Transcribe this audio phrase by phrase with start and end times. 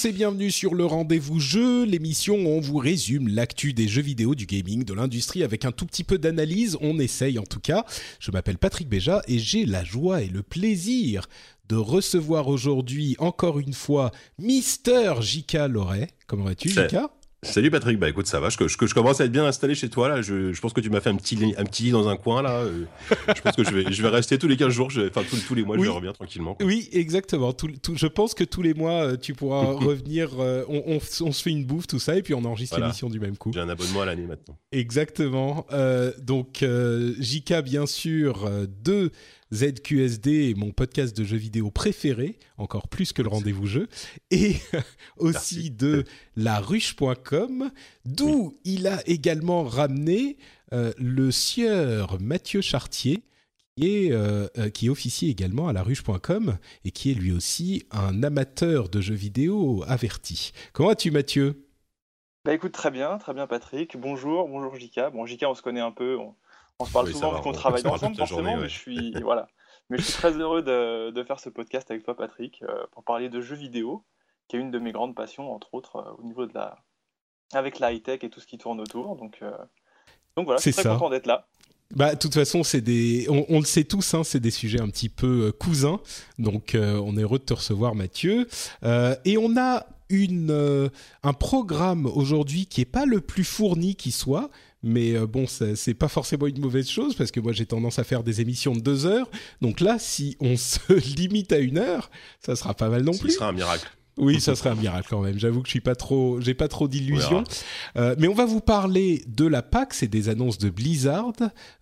[0.00, 4.02] tous et bienvenue sur le Rendez-vous Jeu, l'émission où on vous résume l'actu des jeux
[4.02, 7.60] vidéo, du gaming, de l'industrie avec un tout petit peu d'analyse, on essaye en tout
[7.60, 7.84] cas.
[8.18, 11.28] Je m'appelle Patrick Béja et j'ai la joie et le plaisir
[11.68, 16.08] de recevoir aujourd'hui encore une fois Mister Jika Loret.
[16.26, 17.10] Comment vas-tu Jika
[17.42, 19.88] Salut Patrick, bah écoute ça va, je, je, je commence à être bien installé chez
[19.88, 21.90] toi là, je, je pense que tu m'as fait un petit, lit- un petit lit
[21.90, 22.84] dans un coin là, euh,
[23.34, 25.54] je pense que je vais, je vais rester tous les 15 jours, enfin tous, tous
[25.54, 25.86] les mois Oui.
[25.86, 26.54] je reviens tranquillement.
[26.54, 26.66] quoi.
[26.66, 27.54] Oui, exactement.
[27.54, 30.28] Tout- tout- je pense que tous les mois, euh, tu pourras revenir.
[30.38, 32.88] euh, on, on- on se fait une bouffe, tout ça, et puis on enregistre Voilà.
[32.88, 33.52] l'émission du même coup.
[33.54, 34.58] J'ai un abonnement à l'année maintenant.
[34.72, 35.64] Exactement.
[35.72, 39.12] Euh, donc, JK, bien sûr, euh, de
[39.52, 43.88] ZQSD, mon podcast de jeux vidéo préféré, encore plus que le rendez-vous jeu,
[44.30, 44.56] et
[45.16, 45.70] aussi Merci.
[45.70, 46.04] de
[46.36, 47.70] laruche.com,
[48.04, 50.36] d'où il a également ramené
[50.72, 53.24] euh, le sieur Mathieu Chartier,
[53.76, 57.86] qui est, euh, euh, qui est officier également à laruche.com et qui est lui aussi
[57.90, 60.52] un amateur de jeux vidéo averti.
[60.72, 61.66] Comment vas-tu, Mathieu?
[62.44, 63.96] Bah écoute, très bien, très bien Patrick.
[63.98, 65.10] Bonjour, bonjour Jika.
[65.10, 66.34] Bon, Jika, on se connaît un peu, on,
[66.80, 69.12] on se parle Oui, souvent vu qu'on on- travaille ensemble forcément, journée, mais je suis
[69.22, 69.48] voilà.
[69.88, 73.02] Mais je suis très heureux de, de faire ce podcast avec toi Patrick euh, pour
[73.04, 74.04] parler de jeux vidéo,
[74.48, 76.78] qui est une de mes grandes passions entre autres euh, au niveau de la
[77.52, 79.16] avec la high tech et tout ce qui tourne autour.
[79.16, 79.50] Donc euh,
[80.36, 80.90] donc voilà, je suis très ça.
[80.94, 81.46] content d'être là.
[81.96, 84.80] Bah, de toute façon, c'est des, on, on le sait tous, hein, c'est des sujets
[84.80, 85.98] un petit peu euh, cousins.
[86.38, 88.46] Donc, on est heureux de te recevoir, Mathieu.
[89.24, 90.88] Et on a une, euh,
[91.24, 94.50] un programme aujourd'hui qui est pas le plus fourni qui soit.
[94.82, 98.04] Mais euh, bon, c'est pas forcément une mauvaise chose parce que moi j'ai tendance à
[98.04, 99.30] faire des émissions de deux heures.
[99.60, 102.10] Donc là, si on se limite à une heure,
[102.40, 103.32] ça sera pas mal non Ce plus.
[103.32, 103.90] sera un miracle.
[104.18, 105.38] Oui, ça serait un miracle quand même.
[105.38, 107.44] J'avoue que je suis pas trop, j'ai pas trop d'illusions.
[107.94, 111.32] On Euh, mais on va vous parler de la PAX et des annonces de Blizzard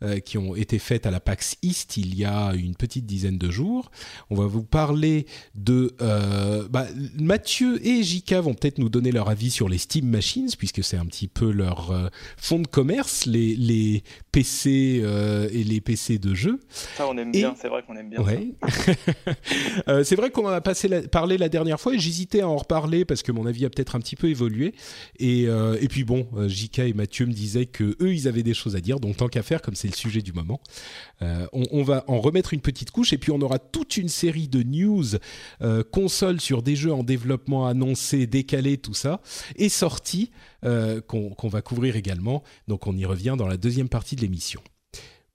[0.02, 3.38] euh, qui ont été faites à la PAX East il y a une petite dizaine
[3.38, 3.90] de jours.
[4.30, 6.86] On va vous parler de euh, bah,
[7.18, 10.96] Mathieu et Jika vont peut-être nous donner leur avis sur les Steam Machines puisque c'est
[10.96, 14.02] un petit peu leur euh, fonds de commerce, les, les
[14.32, 16.60] PC euh, et les PC de jeu.
[16.96, 18.18] Ça, on aime Et- bien, c'est vrai qu'on aime bien.
[18.18, 18.24] ça.
[18.24, 18.54] Ouais.
[19.88, 21.98] Euh, c'est vrai qu'on en a passé la- parlé la dernière fois et
[22.36, 24.74] à en reparler parce que mon avis a peut-être un petit peu évolué.
[25.18, 28.42] Et, euh, et puis bon, euh, Jika et Mathieu me disaient que eux, ils avaient
[28.42, 29.00] des choses à dire.
[29.00, 30.60] Donc tant qu'à faire, comme c'est le sujet du moment,
[31.22, 34.48] euh, on, va en remettre une petite couche et puis on aura toute une série
[34.48, 35.04] de news
[35.90, 39.20] consoles sur des jeux en développement annoncés, décalés, tout ça,
[39.56, 39.68] et
[41.06, 42.42] qu'on qu'on va couvrir également.
[42.66, 44.60] Donc on y revient dans la deuxième partie de l'émission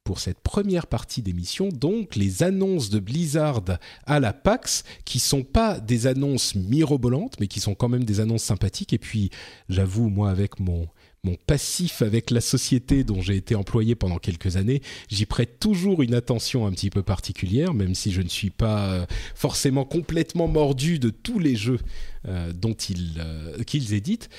[0.03, 3.61] pour cette première partie d'émission, donc les annonces de Blizzard
[4.05, 8.19] à la PAX, qui sont pas des annonces mirobolantes, mais qui sont quand même des
[8.19, 8.93] annonces sympathiques.
[8.93, 9.29] Et puis,
[9.69, 10.87] j'avoue, moi, avec mon
[11.25, 16.01] mon passif avec la société dont j'ai été employé pendant quelques années, j'y prête toujours
[16.01, 20.49] une attention un petit peu particulière, même si je ne suis pas euh, forcément complètement
[20.49, 21.79] mordu de tous les jeux
[22.27, 24.29] euh, dont ils euh, qu'ils éditent.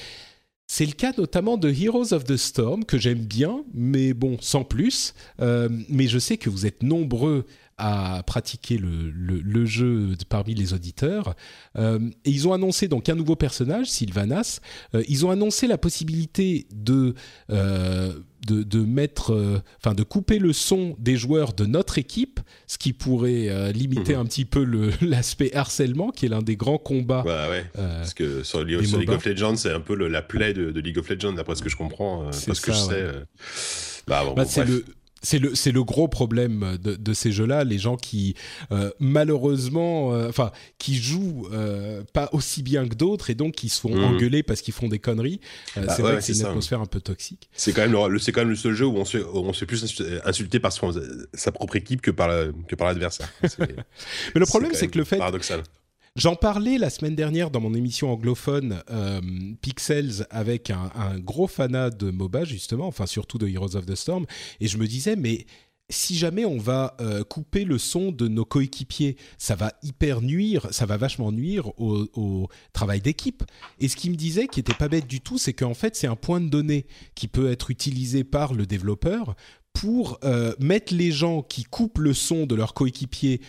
[0.66, 4.64] C'est le cas notamment de Heroes of the Storm, que j'aime bien, mais bon, sans
[4.64, 5.14] plus.
[5.40, 7.44] Euh, mais je sais que vous êtes nombreux
[7.78, 11.34] à pratiquer le, le- le jeu parmi les auditeurs.
[11.76, 14.60] Euh, et ils ont annoncé donc un nouveau personnage, Sylvanas.
[14.94, 17.14] Euh, ils ont annoncé la possibilité de,
[17.50, 18.12] euh,
[18.46, 19.60] de, de mettre, euh,
[19.94, 24.20] de couper le son des joueurs de notre équipe, ce qui pourrait euh, limiter Mhm.
[24.20, 24.64] un petit peu
[25.00, 27.22] l'aspect harcèlement, qui est l'un des grands combats.
[27.24, 27.64] Ouais, ouais.
[27.78, 30.70] euh, Parce que sur, League- sur of Legends, c'est un peu le- la plaie de,
[30.70, 33.06] de League of Legends, d'après ce que je comprends, parce que je ça, sais.
[34.06, 34.84] Bah, bon, Bah, bon, c'est le
[35.24, 38.36] c'est le c'est le gros problème de, de ces jeux-là, les gens qui
[38.70, 43.68] euh, malheureusement, euh, enfin qui jouent euh, pas aussi bien que d'autres et donc qui
[43.68, 44.04] se font Mhm.
[44.04, 45.40] engueuler parce qu'ils font des conneries.
[45.74, 46.48] Bah c'est ouais, vrai que c'est une ça.
[46.50, 47.48] atmosphère un peu toxique.
[47.54, 49.64] C'est quand même le, c'est quand même le seul jeu où on se, on se
[49.64, 50.92] plus insu- insulter par son-
[51.32, 53.32] sa propre équipe que par la- que par l'adversaire.
[53.58, 53.68] Mais
[54.40, 55.62] le problème, c'est que le fait paradoxal.
[56.16, 59.20] J'en parlais la semaine dernière dans mon émission anglophone euh,
[59.60, 64.24] Pixels avec un, gros fanat de MOBA justement, enfin surtout de Heroes of the Storm,
[64.60, 65.44] et je me disais mais
[65.90, 70.68] si jamais on va euh, couper le son de nos coéquipiers, ça va hyper nuire,
[70.70, 73.42] ça va vachement nuire au, travail d'équipe.
[73.80, 76.06] Et ce qu'il me disait, qui était pas bête du tout, c'est qu'en fait c'est
[76.06, 76.86] un point de données
[77.16, 79.34] qui peut être utilisé par le développeur
[79.72, 83.40] pour euh, mettre les gens qui coupent le son de leurs coéquipiers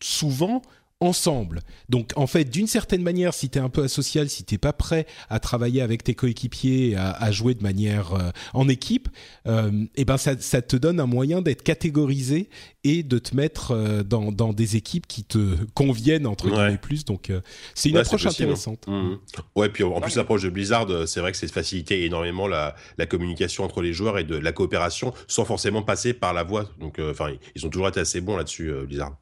[0.00, 0.62] souvent
[1.00, 1.60] ensemble.
[1.88, 4.72] Donc en fait, d'une certaine manière, si tu es un peu asocial, si t'es pas
[4.72, 9.08] prêt à travailler avec tes coéquipiers, à, à jouer de manière euh, en équipe,
[9.46, 12.48] euh, et ben ça, ça te donne un moyen d'être catégorisé
[12.84, 16.52] et de te mettre euh, dans, dans des équipes qui te conviennent entre Ouais.
[16.52, 17.04] guillemets plus.
[17.04, 17.40] Donc euh,
[17.74, 18.44] c'est une Ouais, approche possible.
[18.50, 18.86] intéressante.
[18.86, 19.18] Mhm.
[19.56, 22.76] Ouais, puis en plus l'approche de Blizzard, c'est vrai que c'est de faciliter énormément la,
[22.96, 26.70] la communication entre les joueurs et de la coopération sans forcément passer par la voix.
[26.80, 29.16] Donc, euh, enfin, ils ont toujours été assez bons là-dessus, euh, Blizzard.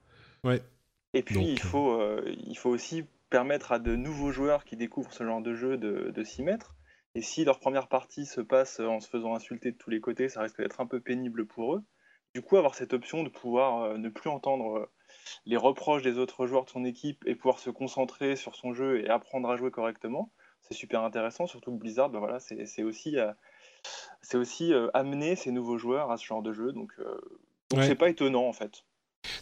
[1.14, 4.76] Et puis, Donc, il, faut, euh, il faut aussi permettre à de nouveaux joueurs qui
[4.76, 6.74] découvrent ce genre de jeu de, de s'y mettre.
[7.14, 10.28] Et si leur première partie se passe en se faisant insulter de tous les côtés,
[10.28, 11.82] ça risque d'être un peu pénible pour eux.
[12.34, 14.86] Du coup, avoir cette option de pouvoir euh, ne plus entendre euh,
[15.44, 19.00] les reproches des autres joueurs de son équipe et pouvoir se concentrer sur son jeu
[19.04, 20.32] et apprendre à jouer correctement,
[20.62, 21.46] c'est super intéressant.
[21.46, 23.30] Surtout que Blizzard, ben voilà, c'est c'est aussi, euh,
[24.22, 26.72] c'est aussi euh, amener ces nouveaux joueurs à ce genre de jeu.
[26.72, 27.20] Donc, euh,
[27.70, 27.86] donc Ouais.
[27.86, 28.84] c'est pas étonnant en fait.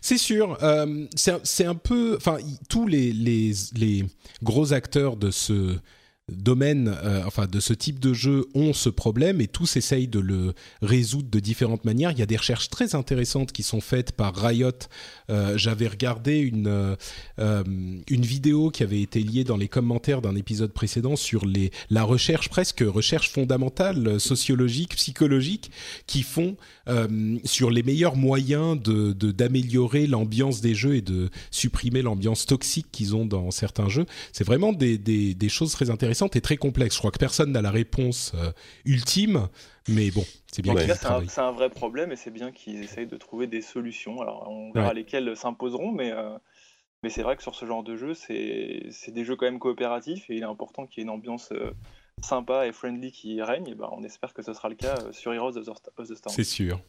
[0.03, 0.59] C'est sûr.
[0.63, 2.17] euh, c'est un- peu.
[2.17, 2.39] Enfin,
[2.69, 3.13] tous les,
[3.77, 4.05] les
[4.43, 5.77] gros acteurs de ce
[6.37, 10.21] domaine, euh, enfin de ce type de jeu, ont ce problème et tous essayent de
[10.21, 12.13] le résoudre de différentes manières.
[12.13, 14.71] Il y a des recherches très intéressantes qui sont faites par Riot.
[15.31, 16.97] Euh, J'avais regardé une
[17.39, 17.65] euh,
[18.09, 22.03] une vidéo qui avait été liée dans les commentaires d'un épisode précédent sur les la
[22.05, 25.71] recherche presque recherche fondamentale sociologique, psychologique
[26.07, 26.57] qui font
[27.45, 32.87] sur les meilleurs moyens de de- d'améliorer l'ambiance des jeux et de supprimer l'ambiance toxique
[32.91, 34.07] qu'ils ont dans certains jeux.
[34.33, 36.95] C'est vraiment des, des choses très intéressantes et très complexes.
[36.95, 38.53] Je crois que personne n'a la réponse euh,
[38.85, 39.49] ultime,
[39.89, 41.29] mais bon, c'est bien qu'ils c'est un, travaillent.
[41.29, 44.21] c'est un vrai problème et c'est bien qu'ils essayent de trouver des solutions.
[44.21, 44.95] Alors, on verra Ouais.
[44.95, 46.37] lesquelles s'imposeront, mais, euh,
[47.03, 50.29] mais c'est vrai que sur ce genre de jeu, c'est des jeux quand même coopératifs
[50.31, 51.71] et il est important qu'il y ait une ambiance euh,
[52.23, 53.69] sympa et friendly qui règne.
[53.69, 56.15] Et ben, on espère que ce sera le cas sur Heroes of the, of the
[56.15, 56.35] Storm.
[56.35, 56.81] C'est sûr.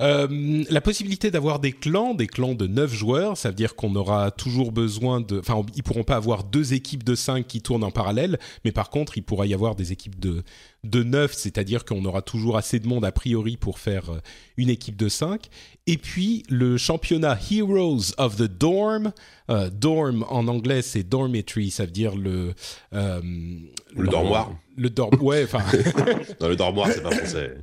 [0.00, 3.94] Euh, la possibilité d'avoir des clans, des clans de 9 joueurs, ça veut dire qu'on
[3.96, 5.40] aura toujours besoin de...
[5.40, 8.88] Enfin, ils pourront pas avoir deux équipes de 5 qui tournent en parallèle, mais par
[8.90, 10.44] contre, il pourra y avoir des équipes de,
[10.84, 14.18] de 9, c'est-à-dire qu'on aura toujours assez de monde a priori pour faire euh,
[14.56, 15.48] une équipe de 5.
[15.88, 19.12] Et puis, le championnat Heroes of the Dorm,
[19.50, 22.54] euh, Dorm en anglais c'est Dormitory, ça veut dire le...
[22.92, 23.20] euh,
[23.96, 24.52] Le dormoir.
[24.76, 25.20] Le dorm...
[25.20, 25.64] Ouais, enfin...
[26.40, 27.56] Dans le dormoir, c'est pas français.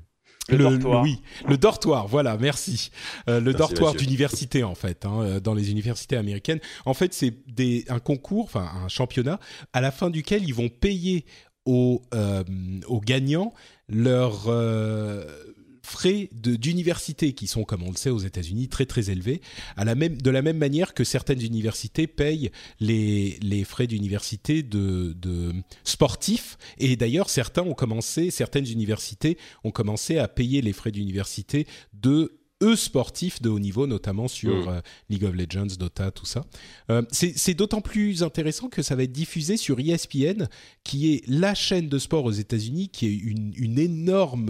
[0.49, 1.03] Le dortoir.
[1.03, 2.91] oui, le dortoir, voilà, merci.
[3.29, 6.59] Euh, le Merci, dortoir d'université, en fait, hein, euh, dans les universités américaines.
[6.85, 7.33] En fait, c'est
[7.89, 9.39] un concours, enfin un championnat,
[9.73, 11.25] à la fin duquel ils vont payer
[11.65, 12.43] aux, euh,
[12.87, 13.53] aux gagnants
[13.89, 15.25] leurs euh,
[15.85, 19.41] frais d'université, qui sont, comme on le sait, aux États-Unis, très très élevés,
[19.77, 25.53] de la même manière que certaines universités payent les, les frais d'université de, de
[25.83, 26.57] sportifs.
[26.79, 32.39] Et d'ailleurs, certains ont commencé, certaines universités ont commencé à payer les frais d'université de
[32.63, 34.69] eux sportifs de haut niveau, notamment sur Mm.
[34.69, 36.41] euh, League of Legends, Dota, tout ça.
[36.89, 40.47] Euh, c'est d'autant plus intéressant que ça va être diffusé sur E ESPN,
[40.85, 44.47] qui est la chaîne de sport aux États-Unis, qui est une, une énorme,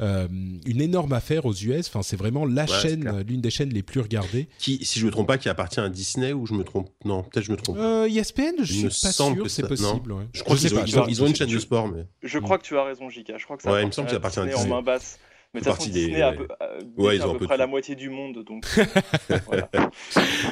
[0.00, 0.28] euh,
[0.66, 1.88] une énorme affaire aux US.
[1.88, 4.48] Enfin, c'est vraiment la Ouais, chaîne, l'une des chaînes les plus regardées.
[4.58, 6.90] Qui, si je me trompe pas, qui appartient à Disney ou je me trompe?
[7.04, 7.78] Non, peut-être je me trompe.
[7.78, 10.12] Euh, ESPN, je Il suis pas sûr, que c'est possible.
[10.12, 10.24] ouais.
[10.34, 12.06] je crois sais qu'ils ont, pas, ils ont- ils ont une chaîne de sport, mais
[12.22, 13.32] Je crois que tu as raison, JK.
[13.38, 14.82] Je crois que ça Ouais, il me semble que ça appartient à Disney en main
[14.82, 15.18] basse.
[15.54, 17.32] Mais de C'est toute façon, des- Disney a, peu, euh, Ouais, ils ont à un
[17.34, 18.42] peu peu près la moitié du monde.
[18.42, 18.64] Donc,
[19.46, 19.70] voilà.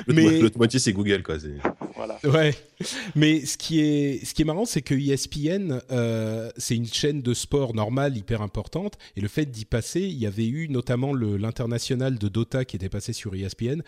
[0.06, 1.38] Mais- l'autre moitié c'est Google quoi.
[1.40, 1.56] c'est-
[1.96, 2.18] voilà.
[2.24, 2.54] Ouais,
[3.14, 7.22] mais ce qui est ce qui est marrant, c'est que ESPN, euh, c'est une chaîne
[7.22, 11.12] de sport normale hyper importante, et le fait d'y passer, il y avait eu notamment
[11.12, 13.82] le l'international de Dota qui était passé sur ESPN.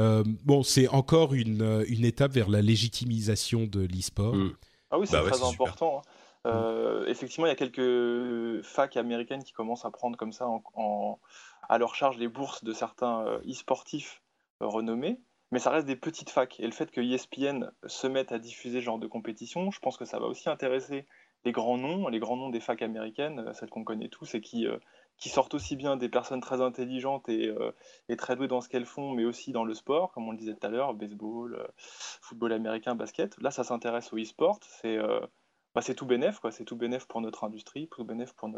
[0.00, 4.34] Euh, bon, c'est encore une une étape vers la légitimisation de l'e-sport.
[4.36, 4.52] Mm.
[4.90, 5.98] Ah oui, c'est Bah ouais, très important.
[6.06, 6.10] hein.
[6.46, 11.20] Euh, effectivement, il y a quelques facs américaines qui commencent à prendre comme ça en,
[11.68, 14.22] à leur charge les bourses de certains euh, e-sportifs
[14.60, 15.20] euh, renommés,
[15.52, 16.58] mais ça reste des petites facs.
[16.58, 19.96] Et le fait que ESPN se mette à diffuser ce genre de compétition, je pense
[19.96, 21.06] que ça va aussi intéresser
[21.44, 24.64] les grands noms, les grands noms des facs américaines, celles qu'on connaît tous et qui,
[25.16, 27.52] qui sortent aussi bien des personnes très intelligentes et,
[28.08, 30.36] et très douées dans ce qu'elles font, mais aussi dans le sport, comme on le
[30.36, 33.36] disait tout à l'heure, baseball, football américain, basket.
[33.40, 34.60] Là, ça s'intéresse au e-sport.
[34.62, 34.98] C'est
[35.74, 36.52] bah, c'est tout bénéf, quoi.
[36.52, 38.50] C'est tout bénéf pour notre industrie, tout bénéf pour,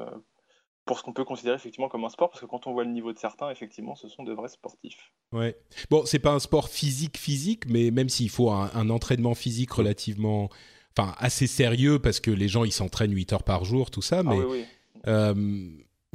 [0.85, 2.90] pour ce qu'on peut considérer effectivement comme un sport, parce que quand on voit le
[2.90, 5.12] niveau de certains, effectivement, ce sont de vrais sportifs.
[5.33, 5.56] Ouais.
[5.90, 10.50] Bon, c'est pas un sport physique physique, mais même s'il faut un, entraînement physique relativement,
[10.97, 14.21] enfin assez sérieux, parce que les gens ils s'entraînent 8 heures par jour, tout ça,
[14.21, 14.38] ah mais.
[14.38, 14.64] oui,
[15.06, 15.35] euh,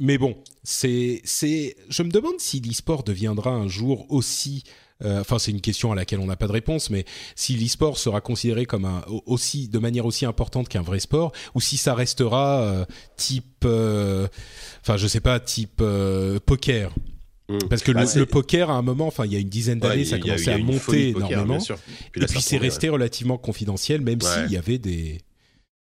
[0.00, 4.64] mais bon, c'est, c'est, je me demande si l'e-sport deviendra un jour aussi
[5.04, 7.04] enfin c'est une question à laquelle on n'a pas de réponse, mais
[7.34, 11.60] si l'e-sport sera considéré comme un aussi de manière aussi importante qu'un vrai sport, ou
[11.60, 12.84] si ça restera euh,
[13.16, 14.28] type, euh,
[14.82, 15.82] enfin je sais pas, type
[16.46, 16.92] poker.
[17.48, 17.58] Hmm.
[17.68, 20.04] Parce que le, bah, poker, à un moment, enfin, il y a une dizaine d'années,
[20.04, 21.58] ça a commencé à monter énormément.
[22.14, 25.18] et puis c'est resté relativement confidentiel, même s'il y avait des,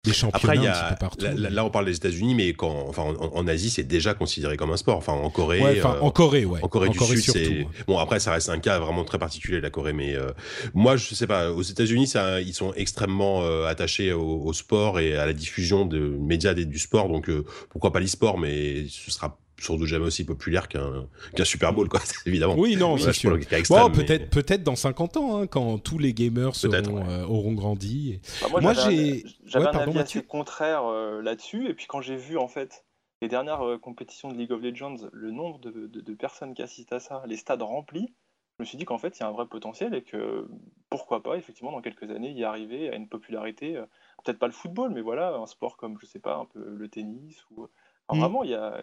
[0.05, 1.25] des championnats Après, y a, un peu partout.
[1.35, 4.77] Là, on parle des États-Unis, mais quand, enfin, en, Asie, c'est déjà considéré comme un
[4.77, 4.97] sport.
[4.97, 5.79] Enfin, en Corée.
[5.79, 6.59] enfin, en Corée, ouais.
[6.63, 7.67] En Corée du Sud, c'est.
[7.87, 9.93] Bon, après, ça reste un cas vraiment très particulier, la Corée.
[9.93, 10.31] Mais euh,
[10.73, 11.51] moi, je sais pas.
[11.51, 12.11] Aux États-Unis,
[12.45, 17.09] ils sont extrêmement euh, attachés au, sport et à la diffusion de médias du sport.
[17.09, 21.45] Donc, euh, pourquoi pas l'e-sport, mais ce sera sans doute jamais aussi populaire qu'un qu'un
[21.45, 22.55] Super Bowl, quoi, évidemment.
[22.57, 23.37] Oui, non, c'est sûr.
[23.37, 28.19] peut-être peut-être dans 50 ans, hein, quand tous les gamers euh, auront grandi.
[28.41, 32.37] Bah, moi, j'ai j'avais un avis assez contraire euh, là-dessus, et puis quand j'ai vu
[32.37, 32.85] en fait
[33.21, 36.93] les dernières euh, compétitions de League of Legends, le nombre de, de, personnes qui assistent
[36.93, 38.13] à ça, les stades remplis,
[38.57, 40.47] je me suis dit qu'en fait il y a un vrai potentiel et que
[40.89, 43.81] pourquoi pas effectivement dans quelques années y arriver à une popularité,
[44.23, 46.87] peut-être pas le football, mais voilà un sport comme je sais pas un peu le
[46.87, 48.19] tennis ou mm.
[48.19, 48.81] vraiment il y a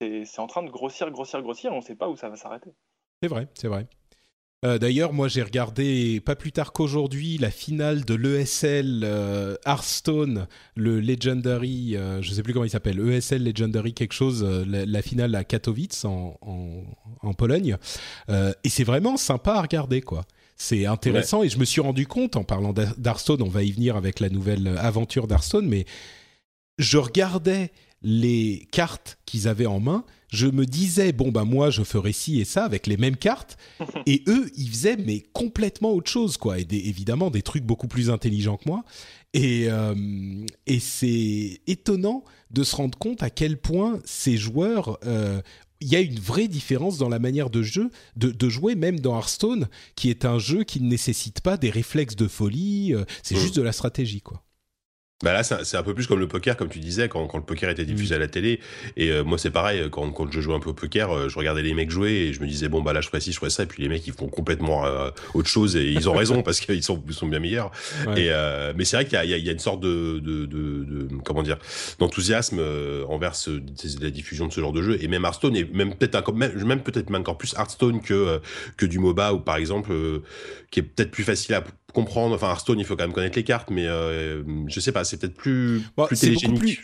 [0.00, 2.70] c'est en train de grossir, grossir, grossir, on ne sait pas où ça va s'arrêter.
[3.22, 3.86] C'est vrai, c'est vrai.
[4.64, 10.48] Euh, d'ailleurs, moi j'ai regardé pas plus tard qu'aujourd'hui la finale de l'ESL euh, Hearthstone,
[10.74, 15.36] le Legendary, euh, je sais plus comment il s'appelle, ESL Legendary quelque chose, la, finale
[15.36, 16.36] à Katowice en,
[17.22, 17.76] en, Pologne.
[18.28, 20.24] et c'est vraiment sympa à regarder quoi.
[20.56, 23.94] C'est intéressant et je me suis rendu compte en parlant d'Hearthstone, on va y venir
[23.94, 25.84] avec la nouvelle aventure d'Hearthstone, mais
[26.78, 27.70] je regardais
[28.02, 32.40] les cartes qu'ils avaient en main, je me disais bon bah moi je ferais ci
[32.40, 33.56] et ça avec les mêmes cartes
[34.06, 38.10] et eux ils faisaient mais complètement autre chose quoi et évidemment des trucs beaucoup plus
[38.10, 38.84] intelligents que moi
[39.32, 39.94] et euh,
[40.66, 45.40] et c'est étonnant de se rendre compte à quel point ces joueurs euh,
[45.80, 49.16] il y a une vraie différence dans la manière de jeu, de, jouer, même dans
[49.16, 52.94] Hearthstone, qui est un jeu qui ne nécessite pas des réflexes de folie.
[52.94, 53.40] Euh, c'est mmh.
[53.40, 54.42] juste de la stratégie, quoi.
[55.24, 57.44] Bah là, c'est un peu plus comme le poker, comme tu disais, quand, quand le
[57.44, 58.60] poker était diffusé à la télé.
[58.96, 61.36] Et euh, moi, c'est pareil, quand, quand je jouais un peu au poker, euh, je
[61.36, 63.38] regardais les mecs jouer et je me disais, bon, bah là, je ferais ci, je
[63.38, 63.64] ferais ça.
[63.64, 66.60] Et puis les mecs, ils font complètement euh, autre chose et ils ont raison parce
[66.60, 67.72] qu'ils sont, ils sont bien meilleurs.
[68.16, 68.30] Et,
[68.76, 71.58] mais c'est vrai qu'il y, y a, une sorte de, de, de, de comment dire,
[71.98, 72.60] d'enthousiasme
[73.08, 73.60] envers ce,
[74.00, 74.98] la diffusion de ce genre de jeu.
[75.02, 78.40] Et même Hearthstone, et même peut-être même, même peut-être même encore plus Hearthstone que,
[78.76, 79.90] que du MOBA ou par exemple,
[80.70, 81.64] qui est peut-être plus facile à
[82.00, 82.34] comprendre.
[82.34, 85.18] Enfin, Hearthstone, il faut quand même connaître les cartes, mais euh, je sais pas, c'est
[85.18, 86.80] peut-être plus, plus télégénique.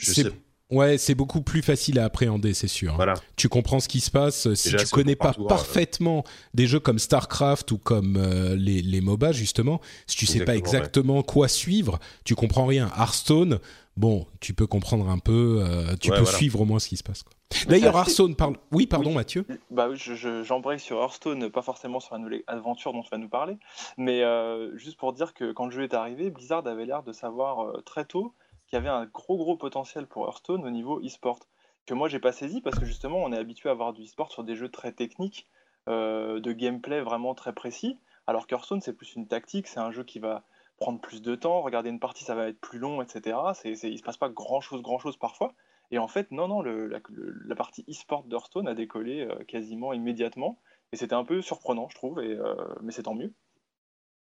[0.70, 2.94] Ouais, c'est beaucoup plus facile à appréhender, c'est sûr.
[2.96, 3.14] Voilà.
[3.36, 4.52] Tu comprends ce qui se passe.
[4.54, 9.32] Si tu connais pas parfaitement des jeux comme StarCraft ou comme euh, les, les MOBA,
[9.32, 12.90] justement, si tu sais pas exactement quoi suivre, tu comprends rien.
[12.98, 13.60] Hearthstone,
[13.96, 17.02] bon, tu peux comprendre un peu, euh, tu peux suivre au moins ce qui se
[17.02, 17.24] passe.
[17.68, 18.56] D'ailleurs, Hearthstone parle.
[18.72, 19.46] Oui, pardon, Mathieu.
[19.70, 23.28] Bah oui, j'embraye sur Hearthstone, pas forcément sur la nouvelle aventure dont tu vas nous
[23.28, 23.56] parler,
[23.96, 27.12] mais euh, juste pour dire que quand le jeu est arrivé, Blizzard avait l'air de
[27.12, 28.34] savoir euh, très tôt
[28.66, 31.38] qu'il y avait un gros gros potentiel pour Hearthstone au niveau e-sport
[31.86, 34.32] que moi j'ai pas saisi parce que justement on est habitué à avoir du e-sport
[34.32, 35.46] sur des jeux très techniques,
[35.86, 40.18] de gameplay vraiment très précis, alors qu'Hearthstone c'est plus une tactique, c'est un jeu qui
[40.18, 40.44] va
[40.84, 43.38] prendre plus de temps, regarder une partie ça va être plus long, etc.
[43.54, 45.54] C'est, il se passe pas grand chose, grand chose parfois.
[45.90, 50.60] Et en fait, non, non, la, partie e-sport d'Hearthstone a décollé euh, quasiment immédiatement.
[50.92, 53.32] Et c'était un peu surprenant, je trouve, euh, mais c'est tant mieux.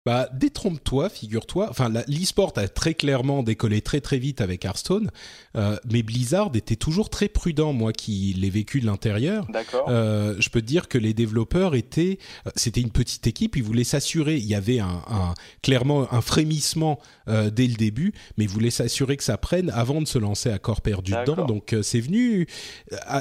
[0.04, 1.68] Bah, détrompe-toi, figure-toi.
[1.70, 5.12] Enfin, l'e-sport a très clairement décollé très très vite avec Hearthstone,
[5.56, 7.72] euh, mais Blizzard était toujours très prudent.
[7.72, 9.46] Moi, qui l'ai vécu de l'intérieur,
[9.90, 12.18] euh, je peux te dire que les développeurs étaient,
[12.48, 13.56] euh, c'était une petite équipe.
[13.56, 14.38] Ils voulaient s'assurer.
[14.38, 18.72] Il y avait un, un, clairement un frémissement euh, dès le début, mais ils voulaient
[18.72, 21.46] s'assurer que ça prenne avant de se lancer à corps perdu dedans.
[21.46, 22.48] Donc, euh, c'est venu.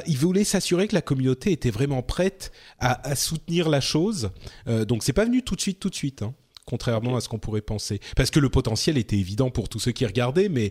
[0.06, 4.30] ils voulaient s'assurer que la communauté était vraiment prête à, à soutenir la chose.
[4.66, 6.22] donc, c'est pas venu tout de suite, tout de suite.
[6.22, 6.32] Hein
[6.70, 8.00] contrairement à ce qu'on pourrait penser.
[8.14, 10.70] Parce que le potentiel était évident pour tous ceux qui regardaient, mais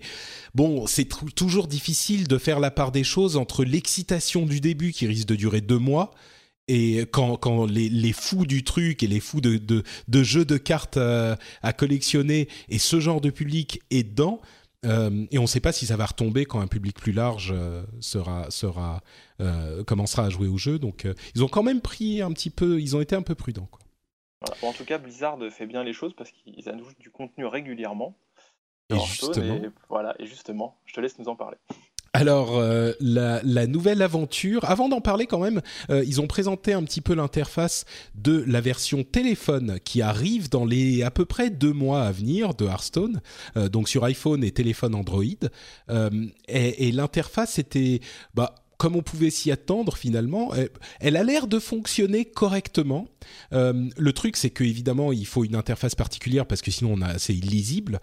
[0.55, 5.07] bon, c'est toujours difficile de faire la part des choses entre l'excitation du début qui
[5.07, 6.11] risque de durer deux mois
[6.69, 10.45] et quand, quand les, les, fous du truc et les fous de, de, de jeux
[10.45, 14.39] de cartes euh, à collectionner et ce genre de public est dedans,
[14.85, 17.53] et on ne sait pas si ça va retomber quand un public plus large
[17.99, 19.03] sera sera
[19.85, 20.79] commencera à jouer au jeu.
[20.79, 23.67] Donc ils ont quand même pris un petit peu, ils ont été un peu prudents.
[23.69, 23.81] Quoi.
[24.61, 28.17] En tout cas, Blizzard fait bien les choses parce qu'ils ajoutent du contenu régulièrement.
[28.91, 31.57] Et justement, voilà, et justement, je te laisse nous en parler.
[32.13, 36.83] Alors, euh, la, nouvelle aventure, avant d'en parler quand même, euh, ils ont présenté un
[36.83, 41.73] petit peu l'interface de la version téléphone qui arrive dans les à peu près deux
[41.73, 43.21] mois à venir de Hearthstone,
[43.57, 45.23] euh, donc sur iPhone et téléphone Android.
[46.47, 47.99] et, et l'interface était...
[48.33, 50.51] Bah, comme on pouvait s'y attendre finalement,
[50.99, 53.07] elle, a l'air de fonctionner correctement.
[53.51, 57.99] le truc, c'est que évidemment, il faut une interface particulière parce que sinon, c'est illisible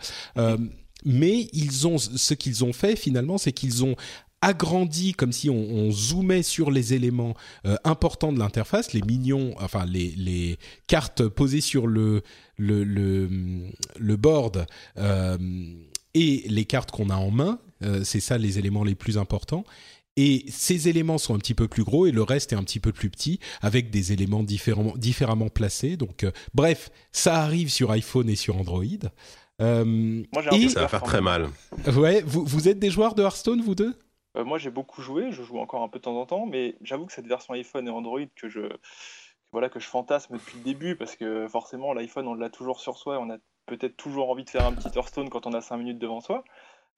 [1.05, 3.97] mais ils ont ce qu'ils ont fait finalement, c'est qu'ils ont
[4.43, 9.87] agrandi comme si on, zoomait sur les éléments euh, importants de l'interface, les mignons, enfin
[9.87, 12.23] les, cartes posées sur le
[14.17, 14.67] board
[14.99, 15.39] euh,
[16.15, 19.65] et les cartes qu'on a en main, euh, c'est ça les éléments les plus importants.
[20.17, 22.81] Et ces éléments sont un petit peu plus gros et le reste est un petit
[22.81, 25.97] peu plus petit avec des éléments différemment, différemment placés.
[25.97, 28.85] Donc, bref, ça arrive sur iPhone et sur Android.
[29.63, 29.85] Euh,
[30.33, 31.49] moi, j'ai ça va faire très mal.
[31.97, 33.95] Ouais, vous, vous êtes des joueurs de Hearthstone, vous deux?
[34.37, 35.33] Euh, Moi, j'ai beaucoup joué.
[35.33, 37.87] Je joue encore un peu de temps en temps, mais j'avoue que cette version iPhone
[37.87, 38.61] et Android que je
[39.53, 42.99] voilà que je fantasme depuis le début parce que forcément l'iPhone on l'a toujours sur
[42.99, 45.77] soi, on a peut-être toujours envie de faire un petit Hearthstone quand on a 5
[45.79, 46.45] minutes devant soi.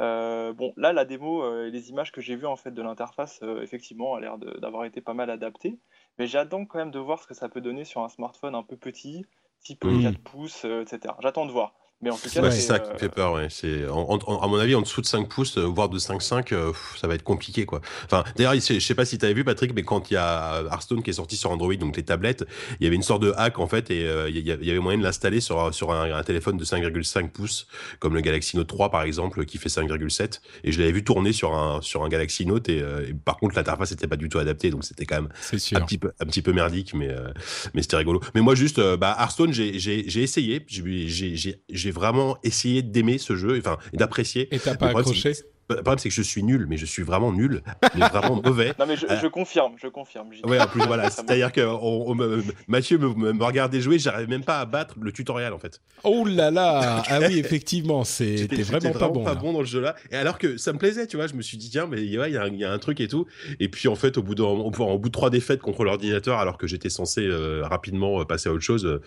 [0.00, 3.40] Euh, bon, là, la démo et les images que j'ai vues en fait de l'interface,
[3.62, 5.78] effectivement, a l'air d'avoir été pas mal adaptées.
[6.18, 8.62] Mais j'attends quand même de voir ce que ça peut donner sur un smartphone un
[8.62, 9.26] peu petit,
[9.60, 10.14] type 4 mmh.
[10.18, 11.14] pouces, etc.
[11.20, 11.74] J'attends de voir.
[12.00, 13.32] Mais en tout cas, c'est ça qui me fait peur.
[13.32, 13.48] Ouais.
[13.50, 17.08] C'est, à mon avis, en dessous de 5 pouces, euh, voire de 5,5, euh, ça
[17.08, 17.66] va être compliqué.
[17.66, 17.80] Quoi.
[18.04, 20.62] Enfin, d'ailleurs, je sais pas si tu avais vu, Patrick, mais quand il y a
[20.70, 22.44] Hearthstone qui est sorti sur Android, donc les tablettes,
[22.78, 24.96] il y avait une sorte de hack en fait, et euh, il y avait moyen
[24.96, 27.66] de l'installer sur, sur un, téléphone de 5,5 pouces,
[27.98, 30.40] comme le Galaxy Note 3 par exemple, qui fait 5,7.
[30.62, 32.80] Et je l'avais vu tourner sur un, sur un Galaxy Note, et,
[33.24, 35.30] par contre, l'interface n'était pas du tout adaptée, donc c'était quand même
[35.72, 37.08] un petit, peu, un petit peu merdique, mais,
[37.74, 38.20] mais c'était rigolo.
[38.36, 44.54] Mais moi, juste, bah, Hearthstone, j'ai essayé, j'ai vraiment essayé d'aimer ce jeu, enfin, d'apprécier.
[44.54, 45.32] Et t'as pas accroché
[45.70, 47.62] le problème, c'est que je suis nul, mais je suis vraiment nul,
[47.94, 48.72] mais vraiment mauvais.
[48.78, 50.28] Non, mais je, euh, confirme, je confirme.
[50.44, 51.10] Ouais, en plus, voilà.
[51.10, 51.60] C'est-à-dire que
[52.68, 55.80] Mathieu me, me, regardait jouer, j'arrivais même pas à battre le tutoriel, en fait.
[56.04, 59.24] Oh là là Ah oui, effectivement, c'était vraiment, pas bon.
[59.24, 59.94] pas bon dans le jeu-là.
[60.10, 62.10] Et alors que ça me plaisait, tu vois, je me suis dit, tiens, mais il
[62.10, 63.26] y, a un truc et tout.
[63.60, 66.56] Et puis, en fait, au bout de, au bout de trois défaites contre l'ordinateur, alors
[66.56, 69.00] que j'étais censé euh, rapidement euh, passer à autre chose,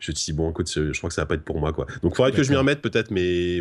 [0.00, 1.72] je me suis dit, bon, écoute, je crois que ça va pas être pour moi,
[1.72, 1.86] quoi.
[2.02, 3.60] Donc, il faudrait que je m'y remette, peut-être, mais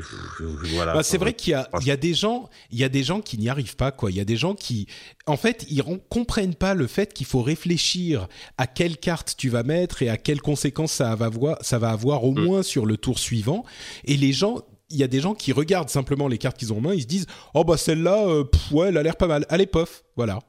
[0.74, 0.94] voilà.
[0.94, 3.04] Bah, c'est vrai qu'il y a, il y a des gens il y a des
[3.04, 4.12] gens qui n'y arrivent pas, quoi.
[4.12, 4.88] Il y a des gens qui,
[5.26, 9.64] en fait, ils comprennent pas le fait qu'il faut réfléchir à quelle carte tu vas
[9.64, 12.44] mettre et à quelles conséquences ça va avoir, ça va avoir au mm.
[12.44, 13.64] moins sur le tour suivant.
[14.06, 16.78] Et les gens, il y a des gens qui regardent simplement les cartes qu'ils ont
[16.78, 19.46] en main, ils se disent, oh bah celle-là, euh, ouais, elle a l'air pas mal.
[19.50, 20.40] Allez, pof, voilà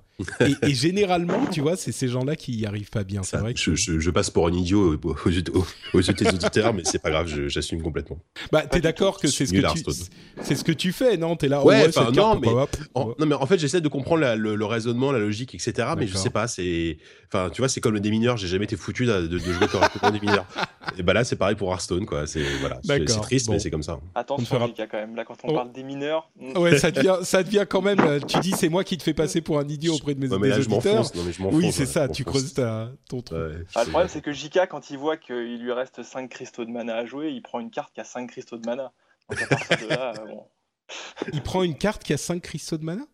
[0.40, 3.22] et, généralement, tu vois, c'est ces gens-là qui y arrivent pas bien.
[3.22, 5.42] C'est vrai que je, passe pour un idiot aux, aux, yeux
[6.12, 8.18] des auditeurs, mais c'est pas grave, j'assume complètement.
[8.50, 9.84] Bah, t'es d'accord que c'est ce que tu,
[10.42, 11.36] c'est ce que tu fais, non?
[11.36, 12.48] T'es là, ouais, non, mais
[12.94, 15.88] en, non, mais en fait, j'essaie de comprendre le, raisonnement, la logique, etc.
[15.96, 18.36] Mais je sais pas, c'est, enfin, tu vois, c'est comme le démineur.
[18.36, 20.46] J'ai jamais été foutu de, de, jouer correctement démineur.
[20.96, 22.26] Et bah là, c'est pareil pour Hearthstone, quoi.
[22.26, 24.00] C'est voilà, c'est triste, mais c'est comme ça.
[24.14, 24.68] Attention, fera...
[24.68, 25.14] quand même.
[25.14, 26.30] Là, quand on parle des mineurs.
[26.56, 28.20] Ouais, ça devient, ça devient quand même.
[28.26, 31.72] Tu dis, c'est moi qui te fais passer pour un idiot de mes, mais oui,
[31.72, 33.66] c'est ça, tu creuses ta, ton truc.
[33.74, 36.70] Ah, le problème, c'est que JK, quand il voit qu'il lui reste 5 cristaux de
[36.70, 38.92] mana à jouer, il prend une carte qui a 5 cristaux de mana.
[41.34, 43.04] Il prend une carte qui a 5 cristaux de mana?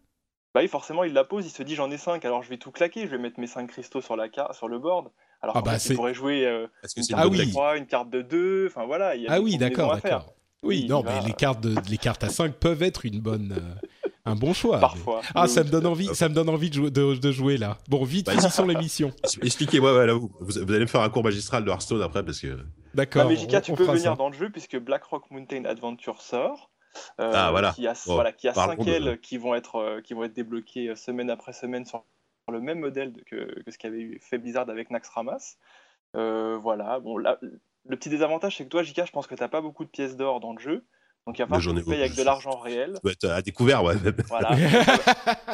[0.55, 2.59] Bah oui, forcément, il la pose, il se dit j'en ai 5, alors je vais
[2.59, 5.11] tout claquer, je vais mettre mes 5 cristaux sur, la sur le board.
[5.43, 8.69] Alors ah bah il pourrait jouer euh, une carte de 3, une carte de 2,
[8.69, 9.17] enfin voilà.
[9.17, 10.33] Il y a ah oui, d'accord, d'accord.
[10.63, 14.04] Oui, non, mais les cartes, de, les cartes à 5 peuvent être une bonne, euh,
[14.25, 14.81] un bon choix.
[14.81, 15.21] Parfois.
[15.35, 17.79] Ah, ça me donne envie, ça me donne envie de jouer, de, jouer là.
[17.89, 19.13] Bon, vite, bah, finissons l'émission.
[19.43, 22.59] Expliquez-moi, vous, vous, allez me faire un cours magistral de Hearthstone après parce que.
[22.95, 23.31] D'accord.
[23.31, 26.71] Ah, tu peux venir dans le jeu puisque Blackrock Mountain Adventure sort.
[27.21, 27.73] Euh, ah, voilà.
[27.73, 30.91] Qui a, voilà, qui a 5 ailes qui vont être, euh, qui vont être débloquées
[30.91, 32.05] euh, semaine après semaine sur
[32.51, 35.57] le même modèle que, que ce qu'avait fait Blizzard avec Naxxramas.
[36.17, 39.43] Euh, voilà, bon, là, le petit désavantage, c'est que toi, Jika, je pense que tu
[39.43, 40.85] n'as pas beaucoup de pièces d'or dans le jeu.
[41.27, 42.99] Donc il va falloir que tu payes avec de l'argent réel.
[43.03, 43.95] Tu être à découvert, ouais.
[44.29, 44.57] Voilà.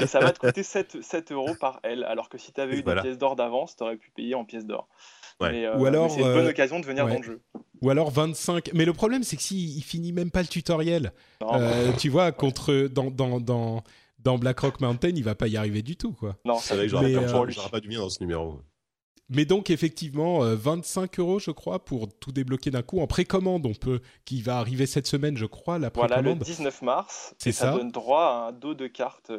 [0.00, 2.04] et ça va te coûter 7, 7 euros par aile.
[2.04, 4.44] Alors que si tu avais eu des pièces d'or d'avance, tu aurais pu payer en
[4.44, 4.88] pièces d'or.
[5.40, 5.64] Ouais.
[5.64, 7.40] Euh, Ou alors, c'est une bonne euh, occasion de venir dans le jeu.
[7.82, 8.70] Ou alors 25.
[8.74, 12.88] Mais le problème, c'est que s'il finit même pas le tutoriel, euh, tu vois, contre
[12.88, 13.82] dans, dans, dans,
[14.18, 16.36] dans Blackrock Mountain, il va pas y arriver du tout, quoi.
[16.44, 18.60] Non, c'est vrai que j'aurais pas, pas, dû venir dans ce numéro.
[19.30, 23.66] Mais donc effectivement, 25 euros, je crois, pour tout débloquer d'un coup en précommande.
[23.66, 26.22] On peut, qui va arriver cette semaine, je crois, la précommande.
[26.22, 27.34] Voilà, le 19 mars.
[27.38, 27.72] C'est ça.
[27.72, 27.78] ça.
[27.78, 29.32] donne droit à un dos de cartes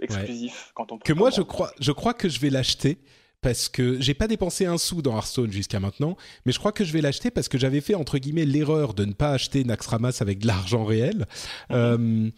[0.00, 0.98] exclusif quand on.
[0.98, 2.98] Que moi, je crois, je crois que je vais l'acheter
[3.42, 6.84] parce que j'ai pas dépensé un sou dans Hearthstone jusqu'à maintenant, mais je crois que
[6.84, 10.18] je vais l'acheter parce que j'avais fait entre guillemets l'erreur de ne pas acheter Naxxramas
[10.20, 11.26] avec de l'argent réel.
[11.72, 12.30] Euh,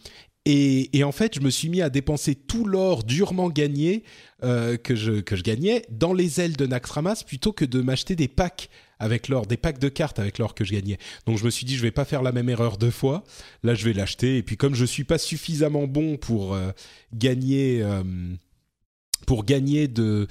[0.47, 4.03] et, en fait, je me suis mis à dépenser tout l'or durement gagné
[4.43, 8.69] euh, que je gagnais dans les ailes de Naxxramas plutôt que de m'acheter des packs
[8.99, 10.99] avec l'or, des packs de cartes avec l'or que je gagnais.
[11.25, 13.23] Donc je me suis dit je vais pas faire la même erreur deux fois.
[13.63, 16.71] Là, je vais l'acheter et puis comme je suis pas suffisamment bon pour euh,
[17.13, 18.03] gagner euh,
[19.25, 20.27] pour gagner de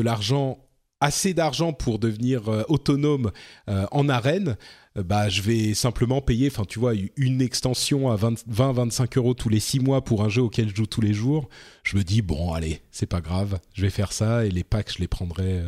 [0.00, 0.58] l'argent
[1.00, 3.30] assez d'argent pour devenir euh, autonome
[3.68, 4.56] euh, en arène,
[4.96, 9.48] euh, bah je vais simplement payer, enfin tu vois, une extension à 20-25 euros tous
[9.48, 11.48] les 6 mois pour un jeu auquel je joue tous les jours.
[11.82, 14.92] Je me dis bon allez, c'est pas grave, je vais faire ça et les packs
[14.94, 15.62] je les prendrai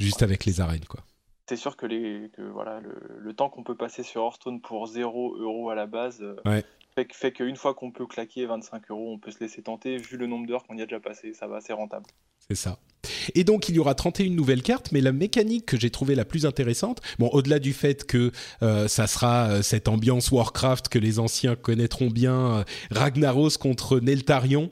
[0.00, 1.00] juste avec les arènes quoi.
[1.46, 4.86] C'est sûr que, les, que voilà, le, le temps qu'on peut passer sur Hearthstone pour
[4.86, 6.64] 0 euros à la base Ouais.
[6.96, 9.96] Fait, qu'une fois qu'on peut claquer 25 euros, on peut se laisser tenter.
[9.96, 12.06] Vu le nombre d'heures qu'on y a déjà passé, ça va, c'est rentable.
[12.48, 12.78] C'est ça.
[13.34, 16.24] Et donc il y aura 31 nouvelles cartes, mais la mécanique que j'ai trouvée la
[16.24, 20.98] plus intéressante, bon au-delà du fait que euh, ça sera euh, cette ambiance Warcraft que
[20.98, 24.68] les anciens connaîtront bien, euh, Ragnaros contre Neltarion,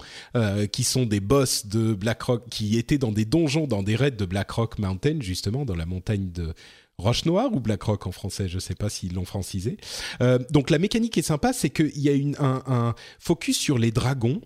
[0.73, 4.25] qui sont des boss de Blackrock, qui étaient dans des donjons, dans des raids de
[4.25, 6.55] Blackrock Mountain justement, dans la montagne de
[7.03, 9.77] Roche Noire ou Blackrock en français, je sais pas s'ils l'ont francisé.
[10.21, 14.41] Euh, donc la mécanique est sympa, c'est qu'il y a un, focus sur les dragons.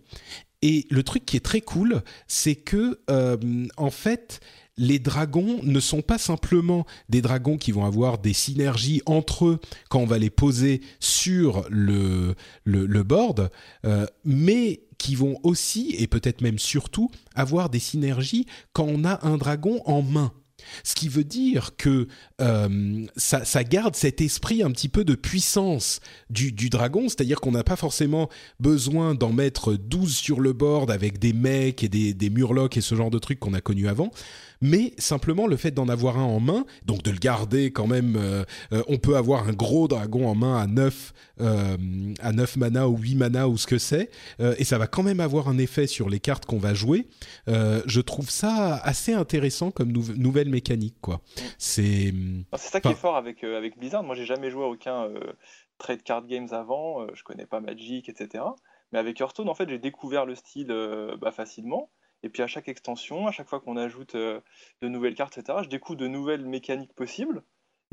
[0.62, 3.36] Et le truc qui est très cool, c'est que euh,
[3.76, 4.40] en fait,
[4.78, 9.60] les dragons ne sont pas simplement des dragons qui vont avoir des synergies entre eux
[9.88, 13.50] quand on va les poser sur le, le, le board,
[13.84, 19.26] euh, mais qui vont aussi, et peut-être même surtout, avoir des synergies quand on a
[19.26, 20.32] un dragon en main.
[20.84, 22.08] Ce qui veut dire que
[22.40, 26.00] euh, ça, garde cet esprit un petit peu de puissance
[26.30, 28.28] du, dragon, c'est-à-dire qu'on n'a pas forcément
[28.60, 32.80] besoin d'en mettre 12 sur le board avec des mecs et des, des murlocs et
[32.80, 34.10] ce genre de trucs qu'on a connus avant,
[34.60, 38.16] mais simplement le fait d'en avoir un en main, donc de le garder quand même,
[38.16, 41.76] euh, euh, on peut avoir un gros dragon en main à 9, euh,
[42.20, 44.10] à 9 mana ou 8 mana ou ce que c'est,
[44.58, 47.06] et ça va quand même avoir un effet sur les cartes qu'on va jouer.
[47.46, 51.20] Je trouve ça assez intéressant comme nou- nouvelle mécanique, quoi.
[51.58, 52.12] C'est...
[52.52, 54.02] Ah, ça qui est fort avec, avec Blizzard.
[54.02, 55.08] Moi, j'ai jamais joué à aucun
[55.78, 57.06] trade card games avant.
[57.14, 58.44] je connais pas Magic, etc.
[58.92, 60.74] Mais avec Hearthstone, en fait, j'ai découvert le style
[61.20, 61.90] bah, facilement.
[62.26, 64.40] Et puis à chaque extension, à chaque fois qu'on ajoute euh,
[64.82, 67.42] de nouvelles cartes, etc., je découvre de nouvelles mécaniques possibles.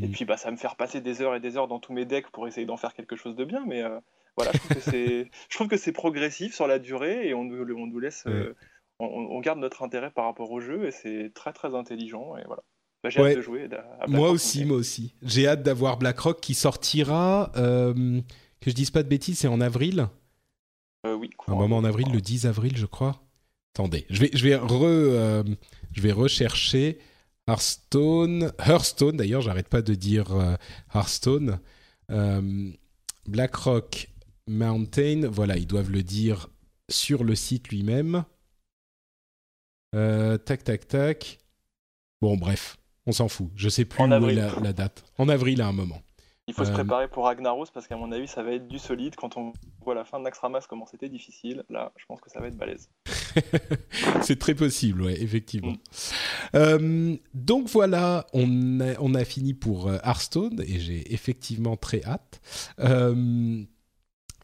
[0.02, 0.12] Et Mhm.
[0.12, 2.30] puis bah, ça me faire passer des heures et des heures dans tous mes decks
[2.32, 3.64] pour essayer d'en faire quelque chose de bien.
[3.68, 4.00] Mais euh,
[4.36, 7.44] voilà, je trouve que c'est, je trouve que c'est progressif sur la durée et on
[7.44, 8.56] nous, on nous laisse, euh,
[9.00, 12.36] on, on garde notre intérêt par rapport au jeu et c'est très très intelligent.
[12.38, 12.64] Et voilà.
[13.04, 13.30] Bah, j'ai Ouais.
[13.30, 13.70] hâte de jouer.
[14.00, 15.14] à- Moi aussi, moi aussi.
[15.22, 17.94] J'ai hâte d'avoir BlackRock qui sortira, euh,
[18.62, 20.08] que je dise pas de bêtises, c'est en avril
[21.06, 23.22] Euh, oui, Un courant moment en avril, le 10 avril, je crois.
[23.76, 25.44] Attendez, je vais, je vais, re, euh,
[25.94, 27.00] je vais rechercher
[27.48, 28.52] Hearthstone.
[28.60, 30.56] Hearthstone, d'ailleurs, j'arrête pas de dire euh,
[30.94, 31.60] Hearthstone.
[32.12, 32.70] Euh,
[33.28, 34.10] BlackRock
[34.48, 36.50] Mountain, voilà, ils doivent le dire
[36.90, 38.26] sur le site lui-même.
[39.92, 41.40] Tac, tac, tac.
[42.22, 43.50] Bon, bref, on s'en fout.
[43.56, 44.36] Je sais plus En où est avril.
[44.38, 45.04] la, la date.
[45.18, 46.02] En avril, à un moment.
[46.48, 48.78] Il faut se Euh, préparer pour Ragnaros parce qu'à mon avis, ça va être du
[48.80, 49.16] solide.
[49.16, 52.40] Quand on voit la fin de Naxxramas, comment c'était difficile, là, je pense que ça
[52.42, 52.90] va être balèze.
[54.22, 55.76] C'est très possible, ouais, effectivement.
[56.56, 62.04] Euh, donc voilà, on a, on a fini pour euh, Hearthstone et j'ai effectivement très
[62.04, 62.42] hâte.
[62.80, 63.64] Euh,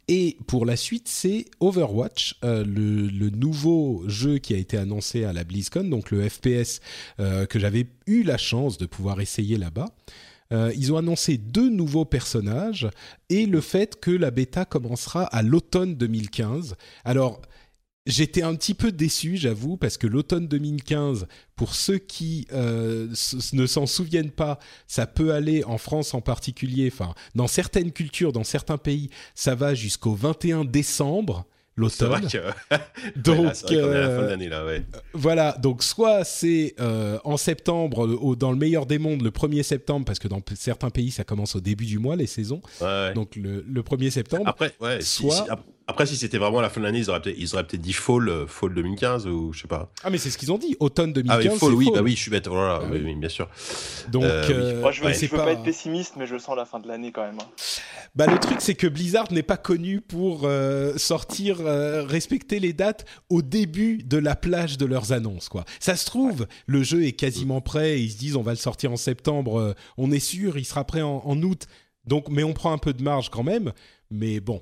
[0.07, 5.23] et pour la suite, c'est Overwatch, euh, le, le nouveau jeu qui a été annoncé
[5.23, 6.79] à la BlizzCon, donc le FPS
[7.19, 9.89] euh, que j'avais eu la chance de pouvoir essayer là-bas.
[10.51, 12.89] Euh, ils ont annoncé deux nouveaux personnages
[13.29, 16.75] et le fait que la bêta commencera à l'automne 2015.
[17.05, 17.41] Alors,
[18.09, 23.07] J'étais un petit peu déçu, j'avoue, parce que l'automne 2015, pour ceux qui euh,
[23.53, 24.57] ne s'en souviennent pas,
[24.87, 29.53] ça peut aller en France en particulier, enfin, dans certaines cultures, dans certains pays, ça
[29.53, 31.45] va jusqu'au 21 décembre,
[31.79, 32.21] l'automne.
[33.15, 34.83] Donc, Ouais, là, c'est vrai qu'on est à la fin de euh, l'année, là, ouais.
[35.13, 39.63] voilà, donc soit c'est euh, en septembre, au- dans le meilleur des mondes, le 1er
[39.63, 42.87] septembre, parce que dans certains pays, ça commence au début du mois, les saisons, Ouais,
[42.87, 43.13] ouais.
[43.13, 44.43] donc le, le 1er septembre.
[44.47, 45.63] Après, ouais, soit- si- ap- Après,
[46.05, 49.27] si c'était vraiment la fin de l'année, ils auraient peut-être, dit fall, euh, fall 2015
[49.27, 49.91] ou je sais pas.
[50.03, 51.45] Ah, mais c'est ce qu'ils ont dit, automne 2015.
[51.47, 51.93] Ah oui, fall, oui, fall.
[51.95, 52.47] bah oui, je suis bête.
[52.47, 53.01] Voilà, Ah oui, oui.
[53.05, 53.47] oui, bien sûr.
[54.09, 54.53] Donc, Euh, oui.
[54.55, 55.51] euh, Moi, je veux, je c'est veux pas...
[55.51, 57.37] être pessimiste, mais je sens la fin de l'année quand même.
[57.41, 57.47] hein.
[58.15, 62.73] Bah, le truc, c'est que Blizzard n'est pas connu pour euh, sortir, euh, respecter les
[62.73, 65.47] dates au début de la plage de leurs annonces.
[65.49, 65.63] Quoi.
[65.79, 67.99] Ça se trouve, le jeu est quasiment prêt.
[67.99, 69.75] et Ils se disent, on va le sortir en septembre.
[69.97, 71.67] on est sûr, il sera prêt en, en août.
[72.09, 73.71] Donc, mais on prend un peu de marge quand même.
[74.11, 74.61] Mais bon,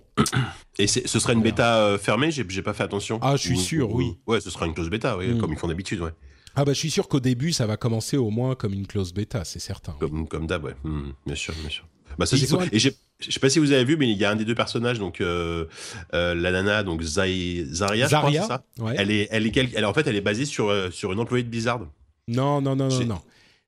[0.78, 3.18] Et ce serait une bêta euh, fermée, j'ai pas fait attention.
[3.22, 4.18] Ah, je suis sûr, ou- oui.
[4.28, 5.38] Ouais, ce sera une close bêta, oui, Mm.
[5.40, 6.12] comme ils font d'habitude, ouais.
[6.56, 9.14] ah bah, je suis sûr qu'au début, ça va commencer au moins comme une close
[9.14, 9.96] bêta, c'est certain.
[10.02, 10.76] Comme, comme d'hab, ouais.
[10.84, 11.86] Mm, bien sûr, bien sûr.
[12.20, 12.58] Bah, ça, c'est cool.
[12.64, 12.90] ont Et je
[13.22, 15.22] sais pas si vous avez vu, mais il y a un des deux personnages, donc
[15.22, 15.66] euh,
[16.14, 18.96] euh, la nana, donc Zai- Zaria, je crois, Zarya c'est ça ouais.
[18.98, 21.44] elle est, elle est, quel- elle, en fait, elle est basée sur, sur une employée
[21.46, 21.80] de Blizzard.
[22.28, 23.06] Non, non, non, non.
[23.06, 23.22] Non,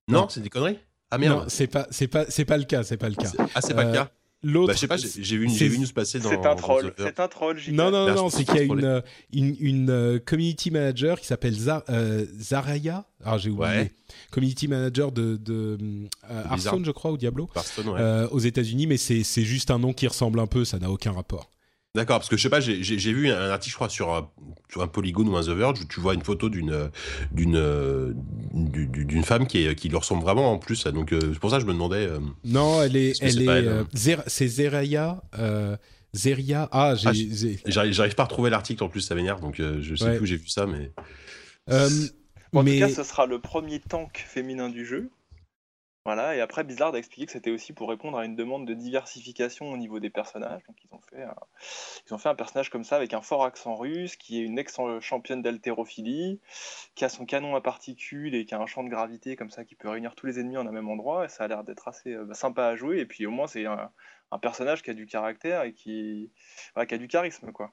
[0.09, 0.27] Non.
[0.29, 0.77] c'est des conneries?
[1.11, 1.45] Ah Non, merde.
[1.49, 3.25] c'est pas, c'est pas, c'est pas le cas, c'est pas le cas.
[3.29, 5.43] C'est- Ah, c'est pas Euh, le cas L'autre, bah, Je sais pas, j'ai j'ai vu,
[5.43, 6.29] une- c'est- j'ai vu une news passer dans.
[6.29, 6.93] C'est un troll.
[6.97, 7.73] C'est un troll, JK.
[7.73, 9.01] Non, non, Là, non, c'est qu'il y a une, euh,
[9.33, 13.03] une, une, euh, community manager qui s'appelle Za- euh, Zaraya.
[13.25, 13.67] Ah, j'ai oublié.
[13.67, 13.91] Ouais.
[14.31, 15.77] Community manager de, de
[16.31, 16.43] euh.
[16.51, 17.99] Hearthstone, je crois, ou Diablo, Hearthstone, ouais.
[17.99, 20.89] euh, aux États-Unis, mais c'est c'est juste un nom qui ressemble un peu, ça n'a
[20.89, 21.51] aucun rapport.
[21.95, 24.13] D'accord, parce que je sais pas, j'ai- j'ai j'ai vu un article, je crois, sur
[24.13, 24.29] un,
[24.71, 26.91] sur un Polygon ou un The Verge, où tu vois une photo d'une
[27.31, 28.13] d'une
[28.53, 30.85] d'une d'une femme qui, est, qui lui ressemble vraiment en plus.
[30.85, 32.05] Donc euh, c'est pour ça que je me demandais.
[32.05, 35.75] euh, Non, elle est, elle c'est est, euh, hein Zer- c'est Zeraya, euh,
[36.13, 36.69] Zeria.
[36.71, 39.41] Ah, j'ai, Ah, j'ai- j'ai- J'arrive j'arrive pas à retrouver l'article en plus, ça m'énerve,
[39.41, 40.11] donc euh, je sais Ouais.
[40.17, 40.91] plus où j'ai vu ça, mais.
[41.71, 41.89] euh,
[42.53, 45.09] En mais tout cas, ce sera le premier tank féminin du jeu.
[46.17, 49.71] Et après Blizzard a expliqué que c'était aussi pour répondre à une demande de diversification
[49.71, 50.61] au niveau des personnages.
[50.67, 50.93] Donc ils
[52.13, 55.41] ont fait un, personnage comme ça avec un fort accent russe, qui est une ex-championne
[55.41, 56.39] d'haltérophilie,
[56.95, 59.65] qui a son canon à particules et qui a un champ de gravité comme ça
[59.65, 61.25] qui peut réunir tous les ennemis en un même endroit.
[61.25, 62.99] Et ça a l'air d'être assez euh, sympa à jouer.
[62.99, 63.91] Et puis au moins c'est un,
[64.41, 66.31] personnage qui a du caractère et qui,
[66.87, 67.71] qui a du charisme quoi.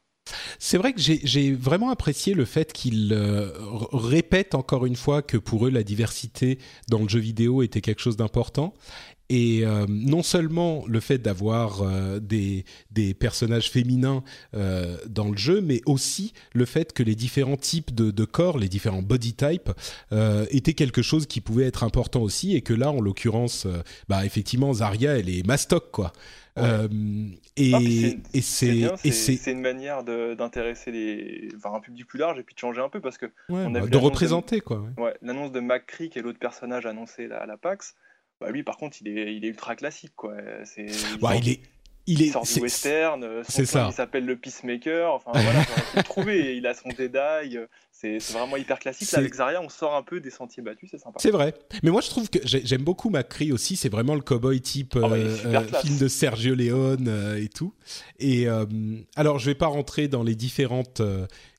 [0.59, 3.51] C'est vrai que j'ai vraiment apprécié le fait qu'ils euh,
[3.93, 6.59] répètent encore une fois que pour eux la diversité
[6.89, 8.75] dans le jeu vidéo était quelque chose d'important.
[9.29, 14.23] Et euh, non seulement le fait d'avoir euh, des, des personnages féminins
[14.55, 18.57] euh, dans le jeu, mais aussi le fait que les différents types de, de corps,
[18.59, 19.71] les différents body types,
[20.13, 22.55] euh, étaient quelque chose qui pouvait être important aussi.
[22.55, 26.13] Et que là, en l'occurrence, euh, bah, effectivement, Zarya, elle est mastoc, quoi.
[26.57, 26.63] Ouais.
[26.65, 26.89] Euh,
[27.57, 32.59] et c'est- et une manière d'intéresser les, enfin, un public plus large et puis de
[32.61, 34.79] changer un peu parce que ouais, on bah, vu de représenter quoi.
[34.97, 35.03] ouais.
[35.05, 37.95] Ouais, l'annonce de McCree, qui est l'autre personnage annoncé là, à la PAX,
[38.41, 40.35] bah lui par contre il est, il est ultra classique quoi.
[40.65, 41.61] C'est, il, il est
[42.09, 43.89] il est sort du western, son ça.
[43.91, 47.57] il s'appelle le Peacemaker, enfin voilà, on peut le trouver, il a son Jedi,
[47.91, 49.11] c'est, vraiment hyper classique.
[49.11, 51.19] Là avec Zarya on sort un peu des sentiers battus, c'est sympa.
[51.19, 51.55] C'est vrai.
[51.83, 53.75] Mais moi, je trouve que j'ai- j'aime beaucoup McCree aussi.
[53.75, 55.83] C'est vraiment le cowboy type Ah bah, euh, euh, classe.
[55.83, 57.75] film de Sergio Leone euh, et tout.
[58.19, 58.47] Et
[59.17, 61.01] alors, je vais pas rentrer dans les différentes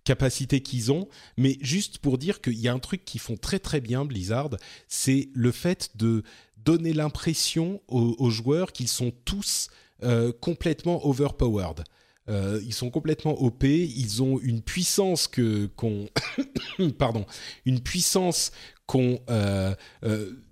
[0.06, 3.60] capacités qu'ils ont, mais juste pour dire qu'il y a un truc qu'ils font très
[3.60, 4.52] très bien, Blizzard,
[4.88, 6.24] c'est le fait de
[6.68, 9.70] donner l'impression aux, joueurs qu'ils sont tous
[10.04, 11.86] euh, complètement overpowered.
[12.28, 16.10] Euh, ils sont complètement OP, ils ont une puissance que qu'on
[16.98, 17.26] pardon,
[17.66, 18.52] une puissance
[18.86, 19.74] qu'on euh,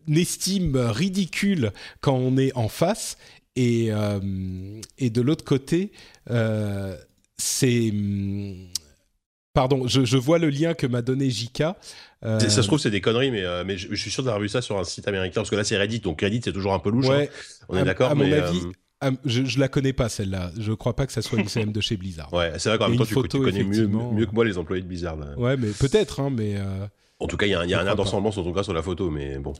[0.08, 3.18] estime ridicule quand on est en face
[3.58, 3.90] et
[4.98, 5.92] et de l'autre côté
[7.38, 7.92] c'est
[9.56, 11.76] pardon je, je vois le lien que m'a donné Jika
[12.24, 14.40] Euh, Ça se trouve, c'est des conneries, mais, euh, mais je, je suis sûr d'avoir
[14.42, 16.74] vu ça sur un site américain, parce que là, c'est Reddit, donc Reddit, c'est toujours
[16.74, 17.08] un peu louche.
[17.08, 17.66] ouais, hein.
[17.70, 18.34] on est d'accord, à mon mais.
[18.34, 18.62] avis,
[19.04, 21.72] euh, je, je la connais pas celle-là je crois pas que ça soit une CM
[21.74, 24.46] de chez Blizzard Ouais, c'est vrai qu'en même temps, tu, connais mieux, mieux que moi
[24.46, 25.18] les employés de Blizzard.
[25.18, 25.38] là.
[25.38, 26.88] ouais mais peut-être hein mais euh,
[27.20, 28.32] En tout cas, il y a un, il y a un Je air d'ensemble en
[28.32, 29.52] tout cas sur la photo, mais bon.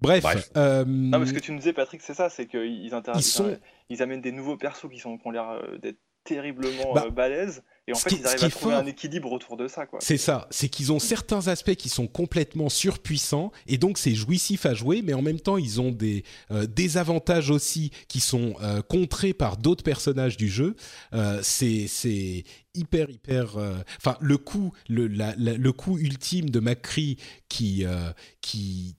[0.00, 0.50] bref, Bref.
[0.56, 3.56] euh, Non mais ce que tu nous disais Patrick c'est ça, c'est qu'ils Ils sont-
[3.88, 7.62] ils amènent des nouveaux persos qui, sont, qui ont l'air d'être terriblement Bah, euh, balèzes
[7.90, 9.32] et en ce fait qui- ils ce arrivent qui à est trouver fort- un équilibre
[9.32, 9.98] autour de ça quoi.
[10.02, 14.66] C'est ça, c'est qu'ils ont certains aspects qui sont complètement surpuissants et donc c'est jouissif
[14.66, 18.82] à jouer, mais en même temps ils ont des euh, désavantages aussi qui sont euh,
[18.82, 20.74] contrés par d'autres personnages du jeu.
[21.14, 23.56] Euh, c'est hyper hyper.
[23.56, 27.16] euh, Enfin le coup le la- la- le coup ultime de McCree
[27.48, 28.94] qui euh, qui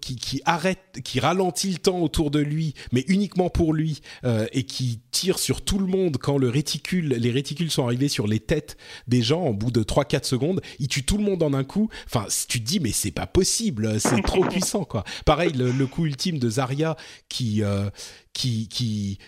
[0.00, 4.46] qui, qui arrête, qui ralentit le temps autour de lui, mais uniquement pour lui, euh,
[4.52, 8.26] et qui tire sur tout le monde quand le réticule, les réticules sont arrivés sur
[8.26, 11.52] les têtes des gens en bout de 3-4 secondes, il tue tout le monde en
[11.52, 11.88] un coup.
[12.06, 15.04] Enfin, tu te dis, mais c'est pas possible, c'est trop puissant, quoi.
[15.24, 16.96] Pareil, le, le coup ultime de Zarya
[17.28, 17.90] qui, euh,
[18.32, 19.18] qui, qui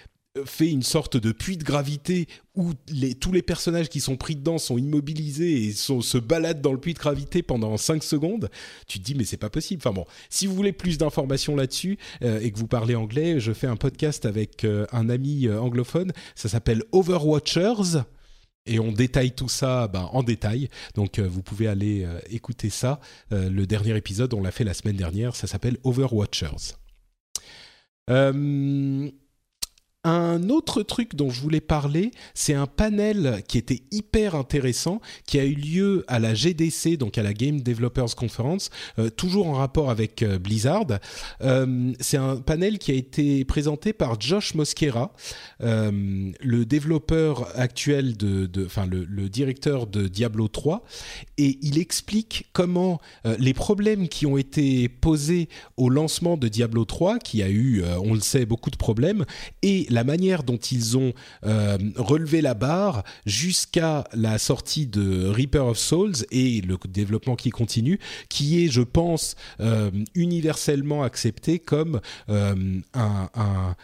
[0.47, 2.73] fait une sorte de puits de gravité où
[3.21, 6.95] tous les personnages qui sont pris dedans sont immobilisés et se baladent dans le puits
[6.95, 8.51] de gravité pendant 5 secondes,
[8.87, 9.83] tu te dis mais c'est pas possible.
[9.85, 13.53] Enfin bon, si vous voulez plus d'informations là-dessus euh, et que vous parlez anglais, je
[13.53, 18.03] fais un podcast avec euh, un ami euh, anglophone, ça s'appelle Overwatchers.
[18.65, 20.69] Et on détaille tout ça ben, en détail.
[20.95, 23.01] Donc vous pouvez aller écouter ça.
[23.33, 25.35] le dernier épisode, on l'a fait la semaine dernière.
[25.35, 26.77] Ça s'appelle Overwatchers.
[28.11, 29.11] Euh,
[30.05, 35.39] un autre truc dont je voulais parler, c'est un panel qui était hyper intéressant, qui
[35.39, 39.55] a eu lieu à la GDC, donc à la Game Developers Conference, euh, toujours en
[39.55, 40.87] rapport avec euh, Blizzard.
[41.43, 45.13] Euh, c'est un panel qui a été présenté par Josh Mosquera,
[45.61, 50.85] le développeur actuel de, enfin le, directeur de Diablo 3,
[51.39, 53.01] et il explique comment
[53.39, 58.15] les problèmes qui ont été posés au lancement de Diablo 3, qui a eu, on
[58.15, 59.25] le sait, beaucoup de problèmes,
[59.63, 61.13] et la manière dont ils ont
[61.45, 67.51] euh, relevé la barre jusqu'à la sortie de Reaper of Souls et le développement qui
[67.51, 73.77] continue, qui est, je pense, euh, universellement accepté comme euh, un,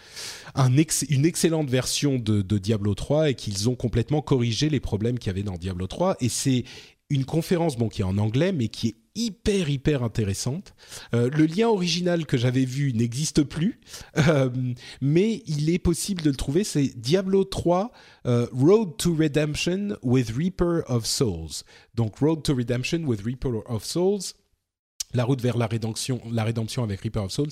[1.09, 5.29] une excellente version de, de Diablo 3 et qu'ils ont complètement corrigé les problèmes qu'il
[5.29, 6.17] y avait dans Diablo 3.
[6.21, 6.65] Et c'est
[7.11, 10.75] une conférence bon, qui est en anglais, mais qui est hyper hyper intéressante.
[11.15, 13.81] Euh, le lien original que j'avais vu n'existe plus,
[14.29, 14.51] euh,
[15.01, 16.65] mais il est possible de le trouver.
[16.65, 17.91] C'est Diablo 3
[18.27, 21.65] euh, Road to Redemption with Reaper of Souls.
[21.95, 24.35] Donc Road to Redemption with Reaper of Souls,
[25.15, 27.51] la route vers la rédemption, la rédemption avec Reaper of Souls.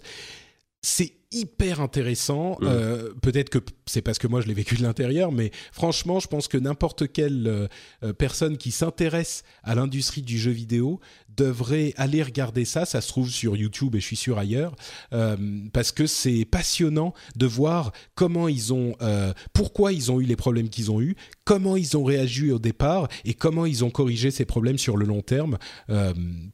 [0.83, 2.57] C'est hyper intéressant.
[2.63, 6.29] Euh, peut-être que c'est parce que moi je l'ai vécu de l'intérieur, mais franchement, je
[6.29, 7.69] pense que n'importe quelle euh,
[8.03, 11.01] euh, personne qui s'intéresse à l'industrie du jeu vidéo
[11.37, 12.85] devrait aller regarder ça.
[12.87, 14.75] Ça se trouve sur YouTube et je suis sûr ailleurs,
[15.75, 18.95] parce que c'est passionnant de voir comment ils ont,
[19.53, 23.09] pourquoi ils ont eu les problèmes qu'ils ont eu, comment ils ont réagi au départ
[23.27, 25.59] et comment ils ont corrigé ces problèmes sur le long terme.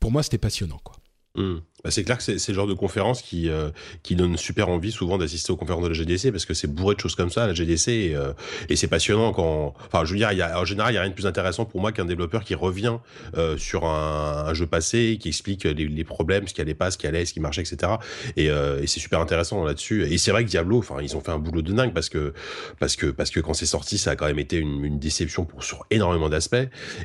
[0.00, 0.96] pour moi, c'était passionnant, quoi.
[1.36, 1.60] Mmh.
[1.84, 3.70] Bah, c'est clair que c'est le genre de conférence qui, euh,
[4.04, 6.94] qui donne super envie souvent d'assister aux conférences de la GDC parce que c'est bourré
[6.94, 8.32] de choses comme ça, la GDC, et, euh,
[8.68, 9.74] et c'est passionnant quand.
[9.86, 11.64] Enfin, je veux dire, y a, en général, il n'y a rien de plus intéressant
[11.64, 12.98] pour moi qu'un développeur qui revient
[13.36, 17.06] euh, sur un, jeu passé, qui explique les, problèmes, ce qui allait pas, ce qui
[17.06, 17.94] allait, ce qui marchait, etc.
[18.36, 20.04] Et, et c'est super intéressant là-dessus.
[20.04, 22.34] Et c'est vrai que Diablo, ils ont fait un boulot de dingue parce que,
[22.78, 25.64] parce que, parce que quand c'est sorti, ça a quand même été une, déception pour,
[25.64, 26.56] sur énormément d'aspects.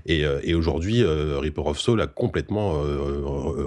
[0.06, 2.74] Et, et aujourd'hui, Reaper of Soul a complètement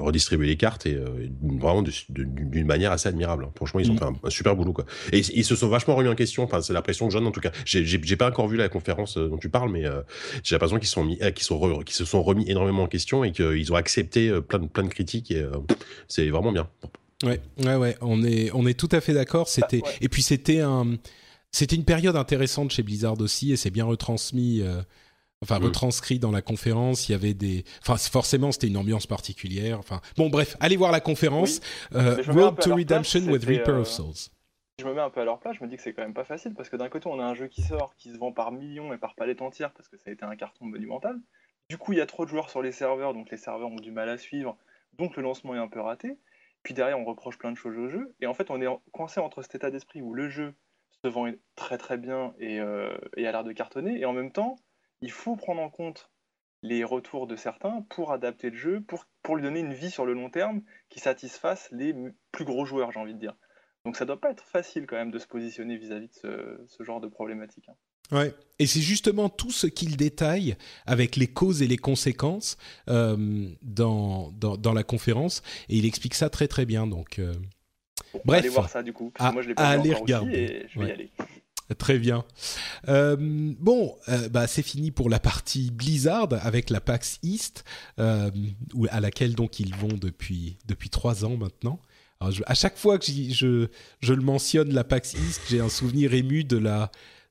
[0.00, 0.99] redistribué les cartes et
[1.42, 3.44] vraiment d'une manière assez admirable.
[3.44, 3.52] Hein.
[3.56, 3.98] Franchement, ils ont mm.
[3.98, 4.72] fait un, super boulot.
[4.72, 4.84] Quoi.
[5.12, 6.42] Et ils se sont vachement remis en question.
[6.44, 7.52] Enfin, c'est l'impression que j'en en tout cas.
[7.64, 10.02] J'ai pas encore vu la conférence euh, dont tu parles, mais euh,
[10.42, 13.32] j'ai l'impression qu'ils sont mis, euh, qu'ils sont, se sont remis énormément en question et
[13.32, 15.30] qu'ils ont accepté plein de, plein de critiques.
[15.30, 15.44] Et
[16.08, 16.68] c'est vraiment bien.
[17.22, 17.96] Ouais, ouais, ouais.
[18.00, 19.48] On est, on est tout à fait d'accord.
[19.48, 20.96] C'était, et puis c'était un,
[21.50, 24.62] c'était une période intéressante chez Blizzard aussi, et c'est bien retransmis
[25.42, 27.08] enfin retranscrit dans la conférence.
[27.08, 29.78] Il y avait des, enfin forcément c'était une ambiance particulière.
[29.78, 31.60] Enfin bon bref, allez voir la conférence.
[31.94, 34.30] Euh, Road to Redemption with Reaper of euh, Souls.
[34.80, 35.56] Je me mets un peu à leur place.
[35.58, 37.24] Je me dis que c'est quand même pas facile parce que d'un côté on a
[37.24, 39.96] un jeu qui sort, qui se vend par millions et par palette entière parce que
[39.96, 41.18] ça a été un carton monumental.
[41.68, 43.76] Du coup il y a trop de joueurs sur les serveurs, donc les serveurs ont
[43.76, 44.56] du mal à suivre.
[44.98, 46.18] Donc le lancement est un peu raté.
[46.62, 49.20] Puis derrière on reproche plein de choses au jeu et en fait on est coincé
[49.20, 50.54] entre cet état d'esprit où le jeu
[51.02, 54.30] se vend très très bien et, euh, et a l'air de cartonner et en même
[54.30, 54.56] temps
[55.02, 56.10] il faut prendre en compte
[56.62, 60.04] les retours de certains pour adapter le jeu, pour, pour lui donner une vie sur
[60.04, 61.94] le long terme qui satisfasse les
[62.32, 63.36] plus gros joueurs, j'ai envie de dire.
[63.84, 67.00] Donc ça doit pas être facile quand même de se positionner vis-à-vis de ce, genre
[67.00, 67.64] de problématique.
[67.68, 67.74] Hein.
[68.12, 68.34] Ouais.
[68.58, 72.58] Et c'est justement tout ce qu'il détaille avec les causes et les conséquences
[72.88, 75.42] euh, dans, dans, la conférence.
[75.68, 76.86] Et il explique ça très très bien.
[76.86, 77.32] Donc, euh,
[78.24, 78.40] bref.
[78.40, 79.12] Allez voir ça du coup.
[79.14, 80.32] Parce moi je pas aller regarder.
[80.32, 81.10] et je vais y aller.
[81.78, 82.24] Très bien.
[82.88, 87.64] Euh, bon, euh, bah, c'est fini pour la partie Blizzard avec la PAX East,
[87.98, 88.30] euh,
[88.88, 91.80] à laquelle donc ils vont depuis depuis trois ans maintenant.
[92.18, 93.68] Alors, à chaque fois que je,
[94.00, 96.90] je le mentionne, la PAX East, j'ai un souvenir ému de la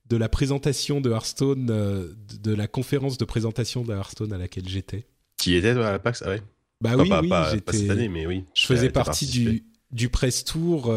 [0.09, 5.05] de la présentation de Hearthstone, de, la conférence de présentation de Hearthstone à laquelle j'étais.
[5.37, 6.23] Qui était à la PAX?
[6.25, 6.41] Ah ouais.
[6.81, 7.77] Bah oui, oui, j'étais.
[7.77, 8.45] cette année, mais oui.
[8.55, 10.95] Je faisais partie du du press tour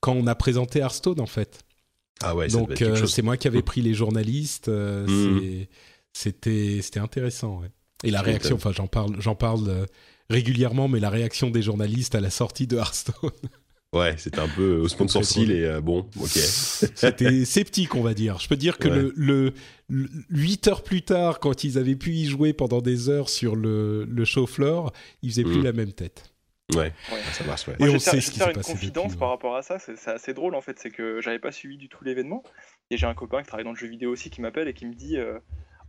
[0.00, 1.62] quand on a présenté Hearthstone en fait.
[2.22, 4.68] Ah ouais, donc euh, c'est moi qui avais pris les journalistes.
[4.68, 5.66] Euh, mhm.
[6.12, 7.60] C'était c'était intéressant.
[7.60, 7.70] Ouais.
[8.04, 9.86] Et la réaction, enfin j'en parle j'en parle euh,
[10.28, 13.30] régulièrement, mais la réaction des journalistes à la sortie de Hearthstone.
[13.92, 16.28] Ouais, c'était un peu au sponsor et bon, ok.
[16.28, 18.38] c'était sceptique, on va dire.
[18.38, 19.52] Je peux dire que le, le,
[20.30, 24.04] 8 heures plus tard, quand ils avaient pu y jouer pendant des heures sur le,
[24.04, 25.64] le show floor, ils faisaient plus mhm.
[25.64, 26.30] la même tête.
[26.76, 26.92] Ouais,
[27.32, 27.68] ça marche.
[27.68, 27.74] Ouais.
[27.74, 29.78] Et Moi, on je vais sait faire, ce qui une confidence par rapport à ça.
[29.78, 30.78] C'est c'est assez drôle en fait.
[30.78, 32.42] C'est que j'avais pas suivi du tout l'événement.
[32.90, 34.86] Et j'ai un copain qui travaille dans le jeu vidéo aussi qui m'appelle et qui
[34.86, 35.38] me dit euh,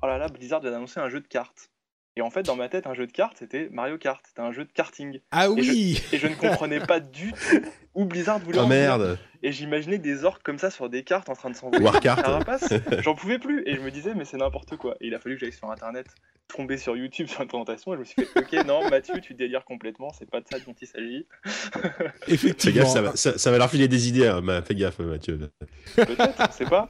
[0.02, 1.70] Oh là là, Blizzard vient d'annoncer un jeu de cartes.
[2.18, 4.22] Et en fait, dans ma tête, un jeu de cartes, c'était Mario Kart.
[4.28, 5.22] C'était un jeu de karting.
[5.32, 7.62] Ah Et oui Et je ne comprenais pas du tout
[7.96, 11.30] où Blizzard voulait Oh en merde Et j'imaginais des orques comme ça sur des cartes
[11.30, 11.90] en train de s'envoyer.
[12.02, 12.74] Carapaces.
[13.00, 13.64] J'en pouvais plus.
[13.66, 14.96] Et je me disais, mais c'est n'importe quoi.
[15.00, 16.06] Et il a fallu que j'aille sur internet,
[16.54, 17.94] tomber sur YouTube sur une présentation.
[17.94, 20.12] Et je me suis fait, ok, non, Mathieu, tu délires complètement.
[20.12, 21.26] C'est pas de ça dont il s'agit.
[21.46, 22.76] Fais Effectivement.
[22.82, 25.50] gaffe, ça va, ça, ça va leur filer des idées, hein, fais gaffe, Mathieu.
[25.96, 26.90] Peut-être, on sait pas.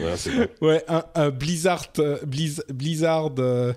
[0.00, 0.48] Ouais.
[0.62, 3.30] Ouais, un, un Blizzard, euh, Blizz- Blizzard.
[3.38, 3.74] euh,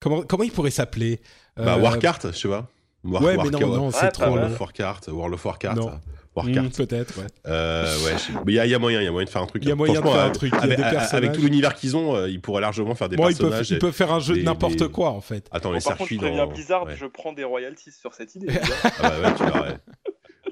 [0.00, 1.20] comment comment il pourrait s'appeler
[1.56, 2.66] Bah, Euh, Warcart, je sais pas.
[3.04, 4.24] War- Ouais, mais non, non, c'est trop.
[4.26, 5.76] World of Warcraft, World of Warcraft.
[5.78, 5.88] Non.
[5.90, 6.00] hein.
[6.34, 6.64] Warcart.
[6.64, 7.26] Hmm, Peut-être, ouais.
[7.46, 8.12] Euh, ouais,
[8.44, 9.62] mais il y, y a moyen, il y a moyen de faire un truc.
[9.64, 9.76] Il y a hein.
[9.76, 11.34] moyen de faire un euh, truc, Avec, des avec personnages.
[11.34, 13.70] tout l'univers qu'ils ont, euh, ils pourraient largement faire des Bon, ils peuvent, personnages.
[13.70, 15.48] ils peuvent faire un jeu des- de n'importe des- quoi, en fait.
[15.50, 16.52] Attends, Bon, les par contre, je circuits préviens dans.
[16.52, 16.96] Blizzard, ouais.
[16.98, 18.48] je prends des royalties sur cette idée.
[18.52, 19.76] Ah bah ouais, tu verras, ouais.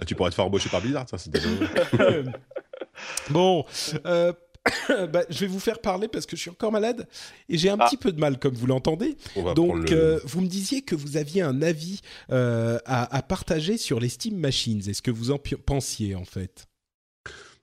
[0.01, 1.49] Ah, Tu pourrais te faire embaucher par Blizzard, ça, c'est déjà-
[3.30, 3.64] bon,
[4.07, 4.32] euh,
[5.12, 7.07] bah, je vais vous faire parler parce que je suis encore malade
[7.49, 7.85] et j'ai un Ah.
[7.87, 9.17] petit peu de mal, comme vous l'entendez.
[9.55, 12.01] Donc, le- euh, vous me disiez que vous aviez un avis
[12.31, 14.81] euh, à, à partager sur les Steam Machines.
[14.89, 16.67] Est-ce que vous en pensiez, en fait?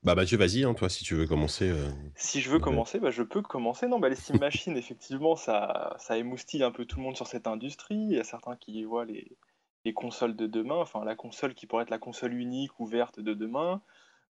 [0.03, 1.69] Bah Mathieu, vas-y, hein, toi, si tu veux commencer.
[1.69, 1.87] euh.
[2.15, 2.61] Si je veux Ouais.
[2.61, 3.87] commencer, bah, je peux commencer.
[3.87, 7.27] Non, bah, les Steam Machines, effectivement, ça, ça émoustille un peu tout le monde sur
[7.27, 7.95] cette industrie.
[8.09, 9.37] Il y a certains qui y voient les,
[9.85, 13.33] les consoles de demain, enfin la console qui pourrait être la console unique, ouverte de
[13.35, 13.81] demain.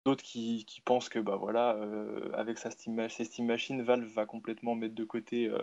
[0.08, 4.26] D'autres qui, pensent que bah voilà, euh, avec sa Steam, ses Steam Machines, Valve va
[4.26, 5.60] complètement mettre de côté euh,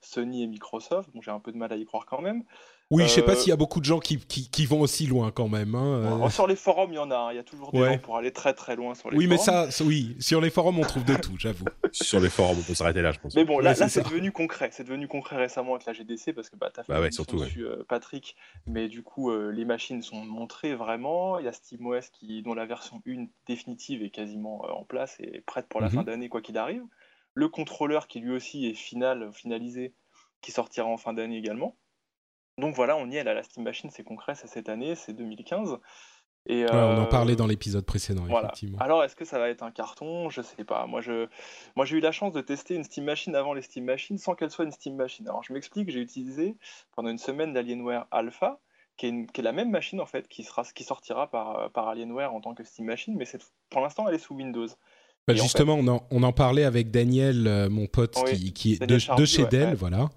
[0.00, 1.10] Sony et Microsoft.
[1.20, 2.44] J'ai un peu de mal à y croire quand même.
[2.92, 4.80] Oui, je sais pas Euh, s'il y a beaucoup de gens qui, qui, qui vont
[4.80, 5.76] aussi loin quand même.
[5.76, 6.16] hein, euh.
[6.16, 7.16] Bon, sur les forums, il y en a.
[7.16, 7.32] hein.
[7.32, 7.92] Il y a toujours des Ouais.
[7.94, 9.66] gens pour aller très très loin sur les Oui, mais forums.
[9.66, 11.64] ça, ça- oui, sur les forums, on trouve de tout, j'avoue.
[11.92, 13.34] Sur les forums, on peut s'arrêter là, je pense.
[13.34, 14.70] Mais bon, là, c'est devenu concret.
[14.72, 17.06] C'est devenu concret récemment avec la GDC parce que bah, tu as fait Bah ouais,
[17.06, 17.46] émission surtout, ouais.
[17.46, 18.36] dessus, euh, Patrick.
[18.66, 21.38] Mais du coup, euh, les machines sont montrées vraiment.
[21.40, 25.16] Il y a SteamOS qui, dont la version 1 définitive est quasiment euh, en place
[25.20, 25.94] et prête pour la Mhm.
[25.94, 26.82] fin d'année, quoi qu'il arrive.
[27.34, 29.92] Le contrôleur qui lui aussi est final, finalisé,
[30.42, 31.76] qui sortira en fin d'année également.
[32.60, 33.34] Donc voilà, on y est là.
[33.34, 35.78] La Steam Machine, c'est concret, c'est cette année, c'est 2015.
[36.46, 38.46] Et, Ouais, on en euh, parlait dans l'épisode précédent, voilà.
[38.48, 38.78] effectivement.
[38.78, 40.30] Alors, est-ce que ça va être un carton?
[40.30, 40.86] Je sais pas.
[40.86, 41.26] Moi, je,
[41.76, 44.34] moi, j'ai eu la chance de tester une Steam Machine avant les Steam Machines sans
[44.34, 45.28] qu'elle soit une Steam Machine.
[45.28, 45.90] Alors, je m'explique.
[45.90, 46.56] J'ai utilisé
[46.96, 48.58] pendant une semaine l'Alienware Alpha,
[48.96, 51.70] qui est, une- qui est la même machine en fait, qui sera, qui sortira par,
[51.72, 53.26] par Alienware en tant que Steam Machine, mais
[53.68, 54.66] pour l'instant, elle est sous Windows.
[55.28, 58.52] Bah, en justement, on, en, on en parlait avec Daniel, euh, mon pote, Oui, qui,
[58.54, 59.74] qui est de, chez ouais, Dell, ouais.
[59.74, 60.08] voilà.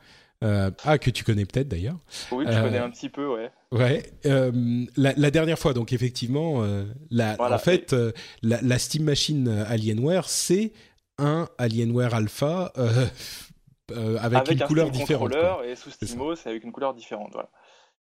[0.44, 1.98] Euh, ah, que tu connais peut-être d'ailleurs.
[2.32, 3.52] Oui, Euh, je connais un petit peu, ouais.
[3.72, 4.04] Ouais.
[4.26, 8.78] euh, la, la dernière fois, donc effectivement, euh, la, Voilà, en fait, euh, la, la
[8.78, 10.74] Steam Machine euh, Alienware, c'est
[11.18, 13.06] un Alienware Alpha euh,
[13.92, 15.32] euh, avec, une un couleur Steam différente.
[15.32, 15.66] quoi.
[15.66, 16.06] et sous C'est.
[16.08, 17.30] SteamOS avec une couleur différente.
[17.34, 17.50] Voilà.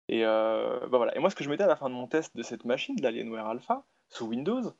[0.09, 1.15] Et, euh, bah voilà.
[1.15, 2.95] et moi, ce que je mettais à la fin de mon test de cette machine,
[2.97, 4.73] de l'Alienware Alpha, sous Windows,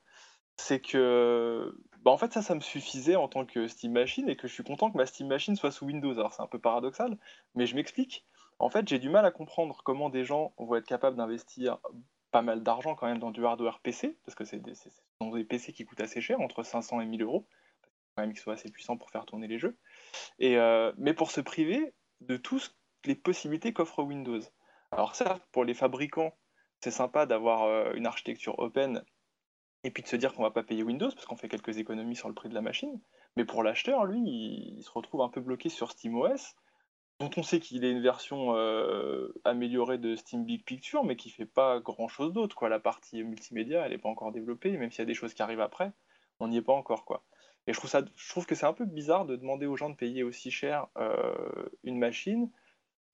[0.58, 1.74] c'est que
[2.04, 4.54] bah en fait ça, ça me suffisait en tant que Steam Machine et que je
[4.54, 6.14] suis content que ma Steam Machine soit sous Windows.
[6.14, 7.18] Alors c'est un peu paradoxal,
[7.56, 8.26] mais je m'explique.
[8.60, 11.80] En fait, j'ai du mal à comprendre comment des gens vont être capables d'investir
[12.32, 14.74] pas mal d'argent quand même dans du hardware PC, parce que c'est des,
[15.22, 17.48] des PC qui coûtent assez cher, entre 500 et 1000 euros,
[18.16, 19.78] quand même qu'ils soient assez puissants pour faire tourner les jeux.
[20.40, 22.76] Et, euh, mais pour se priver de toutes
[23.06, 24.40] les possibilités qu'offre Windows.
[24.92, 26.36] Alors certes, pour les fabricants,
[26.80, 29.04] c'est sympa d'avoir euh, une architecture open
[29.84, 32.16] et puis de se dire qu'on va pas payer Windows parce qu'on fait quelques économies
[32.16, 33.00] sur le prix de la machine.
[33.36, 36.56] Mais pour l'acheteur, lui, il, se retrouve un peu bloqué sur SteamOS,
[37.20, 41.30] dont on sait qu'il est une version euh, améliorée de Steam Big Picture, mais qui
[41.30, 42.68] fait pas grand chose d'autre.
[42.68, 45.42] La partie multimédia, elle n'est pas encore développée, même s'il y a des choses qui
[45.42, 45.92] arrivent après,
[46.40, 47.04] on n'y est pas encore.
[47.04, 47.24] Quoi.
[47.68, 49.90] Et je trouve, ça, je trouve que c'est un peu bizarre de demander aux gens
[49.90, 52.50] de payer aussi cher euh, une machine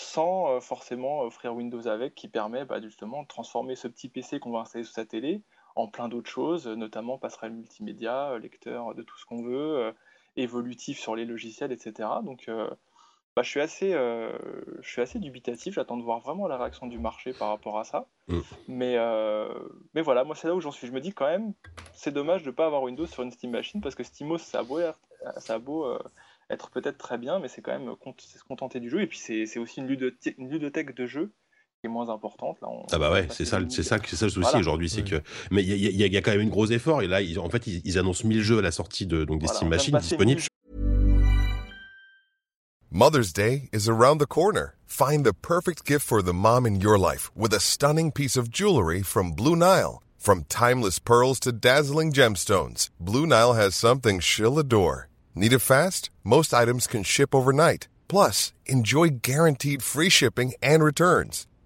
[0.02, 4.40] sans euh, forcément offrir Windows avec, qui permet bah, justement de transformer ce petit PC
[4.40, 5.44] qu'on va installer sous sa télé
[5.80, 9.92] en plein d'autres choses, notamment passerelle multimédia, euh, lecteur de tout ce qu'on veut, euh,
[10.36, 12.10] évolutif sur les logiciels, etc.
[12.24, 12.70] Donc euh,
[13.36, 14.32] bah, je, suis assez, euh,
[14.82, 17.84] je suis assez dubitatif, j'attends de voir vraiment la réaction du marché par rapport à
[17.84, 18.08] ça.
[18.28, 18.40] Mm.
[18.68, 19.48] Mais, euh,
[19.94, 20.88] mais voilà, moi c'est là où j'en suis.
[20.88, 21.54] Je me dis quand même,
[21.94, 24.60] c'est dommage de ne pas avoir Windows sur une Steam Machine, parce que SteamOS, ça
[24.60, 25.00] a beau être,
[25.38, 26.00] ça a beau, euh,
[26.50, 29.02] être peut-être très bien, mais c'est quand même se contenter du jeu.
[29.02, 31.32] Et puis c'est aussi une ludothèque, une ludothèque de jeux
[31.84, 32.58] est moins importante.
[32.62, 34.60] Là, on- Ah bah ouais, c'est ça, c'est ça, c'est ça le souci Voilà.
[34.60, 35.22] aujourd'hui, c'est Ouais.
[35.22, 35.22] que.
[35.52, 37.50] Mais il y y y a quand même un gros effort et là, ils, en
[37.50, 39.98] fait, ils, ils annoncent 1000 jeux à la sortie de donc des Voilà, Steam Machines
[40.00, 40.42] disponibles.
[40.42, 40.48] 1000
[42.92, 44.76] Mother's Day is around the corner.
[44.88, 48.50] Find the perfect gift for the mom in your life with a stunning piece of
[48.50, 50.02] jewelry from Blue Nile.
[50.18, 55.08] From timeless pearls to dazzling gemstones, Blue Nile has something she'll adore.
[55.36, 56.10] Need it fast?
[56.26, 57.88] Most items can ship overnight.
[58.10, 61.46] Plus, enjoy guaranteed free shipping and returns.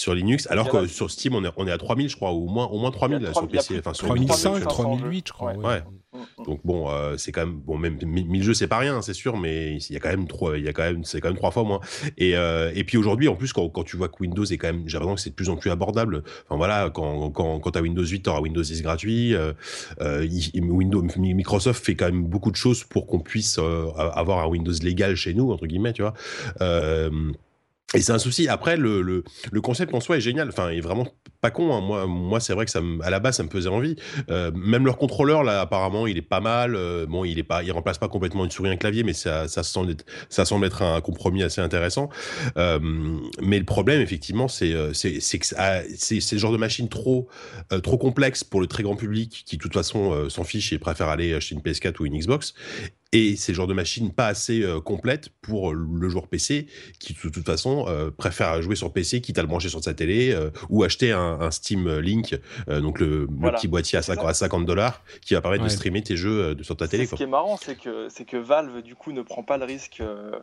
[0.00, 2.46] Sur Linux, alors que sur Steam, on est, on est à 3000, je crois, ou
[2.46, 3.78] au moins, au moins 3000 Il y a là, sur 3000, il y a PC.
[3.78, 5.52] Enfin, sur 3005, 3500 3008, je crois.
[5.52, 5.66] ouais.
[5.66, 5.82] Ouais.
[6.44, 9.36] Donc bon, euh, c'est quand même bon, même 1000 jeux, c'est pas rien, c'est sûr,
[9.36, 11.36] mais il y a quand même trois, il y a quand même, c'est quand même
[11.36, 11.80] trois fois moins.
[12.18, 14.66] Et euh, et puis aujourd'hui, en plus, quand, quand tu vois que Windows est quand
[14.66, 16.24] même, j'ai l'impression que c'est de plus en plus abordable.
[16.48, 19.34] Enfin voilà, quand quand quand t'as Windows 8, t'auras Windows 10 gratuit.
[19.34, 19.52] Euh,
[20.00, 20.26] euh,
[20.56, 24.72] Windows, Microsoft fait quand même beaucoup de choses pour qu'on puisse euh, avoir un Windows
[24.82, 26.14] légal chez nous entre guillemets, tu vois.
[26.60, 27.10] Euh,
[27.92, 28.46] et c'est un souci.
[28.46, 30.48] Après, le, le, concept en soi est génial.
[30.48, 31.08] Enfin, il est vraiment
[31.40, 31.74] pas con.
[31.74, 31.80] hein.
[31.80, 33.96] Moi, moi, c'est vrai que ça, à la base, ça me faisait envie.
[34.30, 36.76] Euh, même leur contrôleur, là, apparemment, il est pas mal.
[36.76, 39.12] Euh, bon, il est pas, il remplace pas complètement une souris et un clavier, mais
[39.12, 42.10] ça, ça semble être, ça semble être un compromis assez intéressant.
[42.56, 42.78] Euh,
[43.42, 47.28] mais le problème, effectivement, c'est, que c'est, le genre de machine trop,
[47.82, 51.08] trop complexe pour le très grand public qui, de toute façon, s'en fiche et préfère
[51.08, 52.54] aller acheter une PS4 ou une Xbox.
[53.12, 56.66] Et c'est le genre de machine pas assez euh, complète pour le joueur PC
[57.00, 59.94] qui, de toute façon, euh, préfère jouer sur PC, quitte à le brancher sur sa
[59.94, 62.38] télé euh, ou acheter un, un Steam Link,
[62.68, 64.30] euh, donc le, petit boîtier à C'est 50, ça.
[64.30, 67.06] à 50 dollars qui va permettre de streamer tes jeux euh, sur ta télé.
[67.06, 69.64] Ce qui est marrant, c'est que, c'est que Valve, du coup, ne prend pas le
[69.64, 70.38] risque, euh,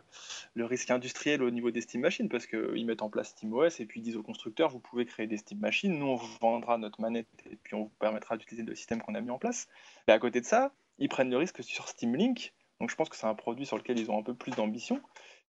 [0.54, 3.86] le risque industriel au niveau des Steam Machines, parce qu'ils mettent en place SteamOS et
[3.86, 6.78] puis ils disent aux constructeurs, vous pouvez créer des Steam Machines, nous on vous vendra
[6.78, 9.68] notre manette et puis on vous permettra d'utiliser le système qu'on a mis en place.
[10.06, 13.08] Et à côté de ça, ils prennent le risque sur Steam Link, donc je pense
[13.08, 15.00] que c'est un produit sur lequel ils ont un peu plus d'ambition,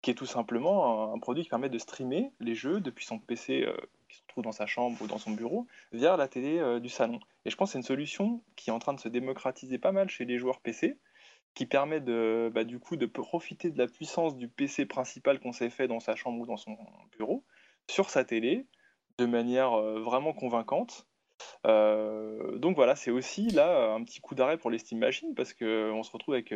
[0.01, 3.63] qui est tout simplement un, produit qui permet de streamer les jeux depuis son PC
[3.63, 3.75] euh,
[4.09, 6.89] qui se trouve dans sa chambre ou dans son bureau via la télé euh, du
[6.89, 7.19] salon.
[7.45, 9.91] Et je pense que c'est une solution qui est en train de se démocratiser pas
[9.91, 10.97] mal chez les joueurs PC,
[11.55, 15.51] qui permet de, bah, du coup de profiter de la puissance du PC principal qu'on
[15.51, 16.77] s'est fait dans sa chambre ou dans son
[17.17, 17.43] bureau
[17.89, 18.67] sur sa télé
[19.17, 21.07] de manière euh, vraiment convaincante.
[21.65, 26.01] Donc voilà, c'est aussi là un petit coup d'arrêt pour les Steam Machines parce qu'on
[26.01, 26.53] se retrouve avec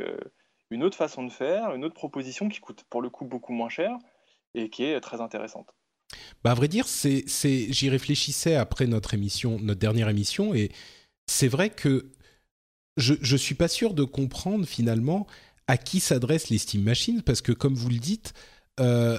[0.72, 3.70] une autre façon de faire, une autre proposition qui coûte pour le coup beaucoup moins
[3.70, 3.92] cher
[4.56, 5.76] et qui est très intéressante.
[6.44, 7.26] Bah, à vrai dire, c'est,
[7.72, 10.72] j'y réfléchissais après notre émission, notre dernière émission, et
[11.28, 12.12] c'est vrai que
[12.98, 15.28] je, je suis pas sûr de comprendre finalement
[15.68, 18.34] à qui s'adressent les Steam Machines, parce que comme vous le dites,
[18.80, 19.18] euh,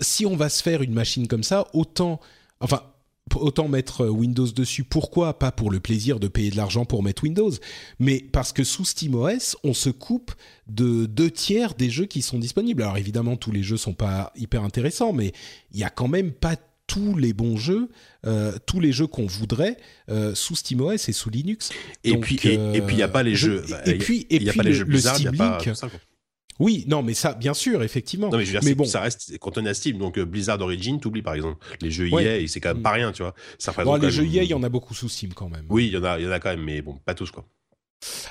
[0.00, 2.20] si on va se faire une machine comme ça, autant,
[2.60, 2.82] enfin,
[3.36, 4.84] autant mettre euh, Windows dessus.
[4.84, 7.50] Pourquoi Pas pour le plaisir de payer de l'argent pour mettre Windows,
[7.98, 10.32] mais parce que sous SteamOS, on se coupe
[10.68, 12.82] de deux tiers des jeux qui sont disponibles.
[12.82, 15.32] Alors évidemment, tous les jeux sont pas hyper intéressants, mais
[15.72, 16.56] il y a quand même pas
[16.86, 17.90] tous les bons jeux,
[18.26, 19.76] euh, tous les jeux qu'on voudrait
[20.10, 21.68] euh, sous SteamOS et sous Linux.
[22.02, 23.64] Et Donc, puis, et, et puis, il n'y a pas les je- jeux.
[23.84, 25.26] et puis, et il y a puis pas les le- jeux le Blizzard, il y
[25.26, 25.76] a Steam pas Link.
[26.58, 28.28] Oui, non, mais ça, bien sûr, effectivement.
[28.30, 30.18] Non, mais je veux dire, mais bon, ça reste quand on est à Steam, donc
[30.18, 31.64] euh, Blizzard Origin, t'oublies par exemple.
[31.80, 32.24] Les jeux Ouais.
[32.24, 32.82] EA, et c'est quand même Mm.
[32.82, 33.34] pas rien, tu vois.
[33.58, 35.66] Ça bon, les jeux même- EA, il y en a beaucoup sous Steam quand même.
[35.68, 37.30] Oui, il y en a, il y en a quand même, mais bon, pas tous
[37.30, 37.44] quoi.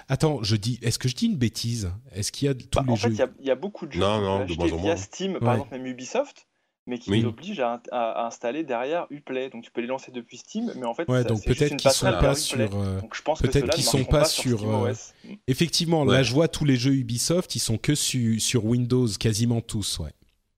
[0.08, 1.92] Attends, je dis, est-ce que je dis une bêtise?
[2.14, 3.52] Est-ce qu'il y a tous Bah, les en fait, jeux il y a- il y,
[3.52, 4.96] a beaucoup de jeux Non, non, de en via.
[4.98, 5.40] Steam, Ouais.
[5.40, 6.47] par exemple même Ubisoft,
[6.88, 7.22] mais qui Oui.
[7.60, 9.50] à, à- à installer derrière Uplay.
[9.50, 11.78] Donc tu peux les lancer depuis Steam, mais en fait, Ouais, ça- donc peut-être une
[11.78, 12.60] qu'ils sont passerelle pas sur.
[12.60, 14.94] euh, Donc je pense que peut-être qu'ils ne sont pas sur, euh.
[15.48, 16.14] Effectivement, Ouais.
[16.16, 20.00] là, je vois tous les jeux Ubisoft, ils sont que su- sur Windows, quasiment tous,
[20.00, 20.12] ouais.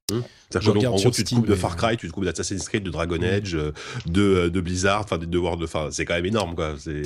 [0.09, 2.25] C'est-à-dire Je que donc, en gros, tu te coupes de Far Cry, tu te coupes
[2.25, 3.23] d'Assassin's Creed, de Dragon Mm.
[3.23, 3.71] Age, euh,
[4.07, 6.73] de, euh, de Blizzard, enfin de World, enfin c'est quand même énorme quoi.
[6.79, 7.03] C'est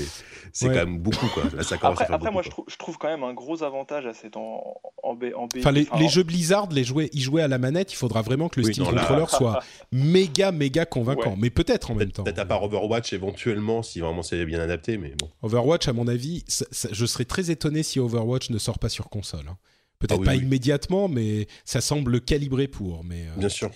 [0.54, 0.74] c'est Ouais.
[0.76, 1.44] quand même beaucoup quoi.
[1.56, 2.44] Là, ça commence Après, à faire après beaucoup, moi, quoi.
[2.44, 5.48] je trouve, je trouve quand même un gros avantage à cet en, en, B, en
[5.48, 8.48] B- Enfin, les, jeux Blizzard, les jouer, y jouer à la manette, il faudra vraiment
[8.50, 9.60] que le Oui, Steam non, là- Controller soit
[9.92, 11.32] méga, méga convaincant.
[11.32, 11.38] Ouais.
[11.40, 12.24] Mais peut-être en même temps.
[12.24, 15.30] peut-être à part Overwatch éventuellement si vraiment c'est bien adapté, mais bon.
[15.42, 18.90] Overwatch, à mon avis, ça- ça- je serais très étonné si Overwatch ne sort pas
[18.90, 19.46] sur console.
[19.50, 19.58] hein.
[20.08, 20.44] Peut-être Ah oui, pas oui.
[20.44, 23.04] immédiatement, mais ça semble calibré pour.
[23.04, 23.72] Mais euh, Bien sûr.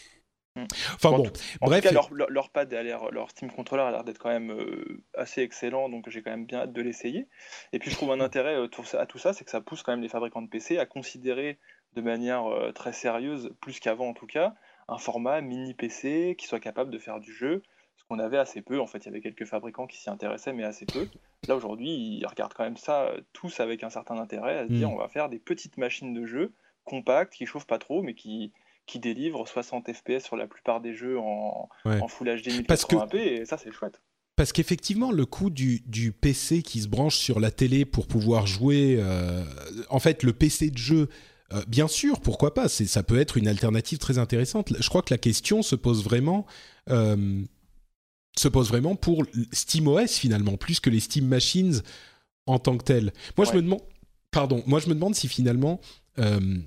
[0.96, 1.82] enfin En bon, tout- En bref.
[1.84, 4.30] tout cas, leur, leur, leur pad a l'air- leur Steam Controller a l'air d'être quand
[4.30, 7.28] même euh, assez excellent, donc j'ai quand même bien hâte de l'essayer.
[7.74, 9.62] Et puis je trouve un intérêt euh, tout ça- à tout ça, c'est que ça
[9.62, 11.60] pousse quand même les fabricants de PC à considérer
[11.94, 14.56] de manière euh, très sérieuse, plus qu'avant en tout cas,
[14.88, 17.62] un format mini PC qui soit capable de faire du jeu,
[17.98, 18.80] ce qu'on avait assez peu.
[18.80, 21.08] En fait, il y avait quelques fabricants qui s'y intéressaient, mais assez peu.
[21.48, 21.90] Là aujourd'hui,
[22.20, 24.94] ils regardent quand même ça euh, tous avec un certain intérêt, à se dire Mm.
[24.94, 26.54] on va faire des petites machines de jeu
[26.86, 28.52] compactes qui chauffent pas trop, mais qui
[28.86, 32.00] qui délivre 60 FPS sur la plupart des jeux en, Ouais.
[32.00, 34.02] en Full HD Parce que- 1080p, et ça c'est chouette.
[34.38, 38.48] Parce qu'effectivement, le coût du, du PC qui se branche sur la télé pour pouvoir
[38.48, 39.44] jouer, euh,
[39.90, 41.10] en fait, le PC de jeu,
[41.52, 44.72] euh, bien sûr, pourquoi pas, ça peut être une alternative très intéressante.
[44.80, 46.46] Je crois que la question se pose vraiment,
[46.90, 47.42] euh,
[48.40, 51.82] se pose vraiment pour SteamOS finalement, plus que les Steam Machines
[52.46, 53.14] en tant que telles.
[53.38, 53.82] Moi, je me demande,
[54.32, 55.82] pardon, moi je me demande si finalement
[56.20, 56.58] euh,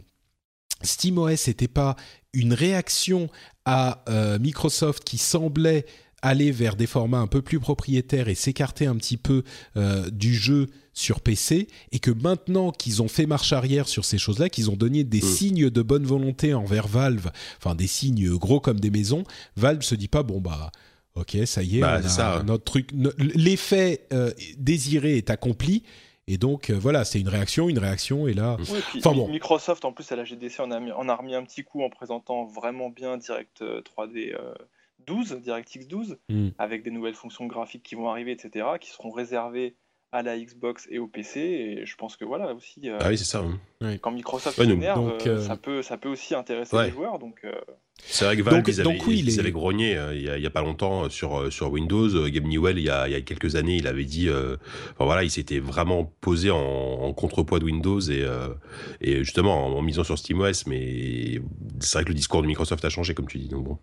[0.82, 1.96] SteamOS n'était pas
[2.32, 3.28] une réaction
[3.64, 5.86] à euh, Microsoft qui semblait
[6.22, 9.42] aller vers des formats un peu plus propriétaires et s'écarter un petit peu
[9.76, 14.18] euh, du jeu sur PC et que maintenant qu'ils ont fait marche arrière sur ces
[14.18, 15.34] choses-là, qu'ils ont donné des Mm.
[15.34, 19.24] signes de bonne volonté envers Valve, enfin des signes gros comme des maisons,
[19.56, 20.72] Valve se dit pas bon bah
[21.20, 22.42] ok ça y est, Bah, on c'est a ça.
[22.44, 25.84] notre truc, l'effet euh, désiré est accompli
[26.26, 29.28] et donc euh, voilà c'est une réaction, une réaction et là Ouais, puis Enfin bon.
[29.28, 31.82] Microsoft, en plus, à la GDC, on a, mis, on a remis un petit coup
[31.82, 34.54] en présentant vraiment bien Direct euh, 3D euh,
[35.06, 36.48] 12, DirectX 12, Mm.
[36.58, 39.74] avec des nouvelles fonctions graphiques qui vont arriver, etc., qui seront réservées
[40.12, 41.40] à la Xbox et au PC.
[41.40, 43.44] Et je pense que voilà aussi, euh, Ah oui, c'est ça.
[43.82, 43.96] hein.
[44.02, 46.86] quand Microsoft Ouais, s'énerve, donc, euh, euh, ça, peut, ça peut aussi intéresser Ouais.
[46.86, 47.18] les joueurs.
[47.18, 47.52] Donc, euh,
[48.02, 50.22] C'est vrai que Valve, Donc- ils, avaient, donc oui, ils les- avaient grogné euh, il
[50.22, 52.08] y, a, il y a pas longtemps sur, euh, sur Windows.
[52.16, 54.56] Euh, Gabe Newell, il y, a, il y a quelques années, il avait dit, euh,
[54.94, 58.48] enfin voilà, il s'était vraiment posé en, en contrepoids de Windows et, euh,
[59.00, 60.64] et justement en, en misant sur SteamOS.
[60.66, 61.40] Mais
[61.80, 63.48] c'est vrai que le discours de Microsoft a changé, comme tu dis.
[63.48, 63.78] Donc bon.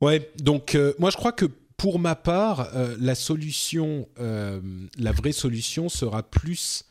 [0.00, 1.46] Ouais, donc euh, moi je crois que
[1.78, 4.60] pour ma part, euh, la solution, euh,
[4.98, 6.84] la vraie solution sera plus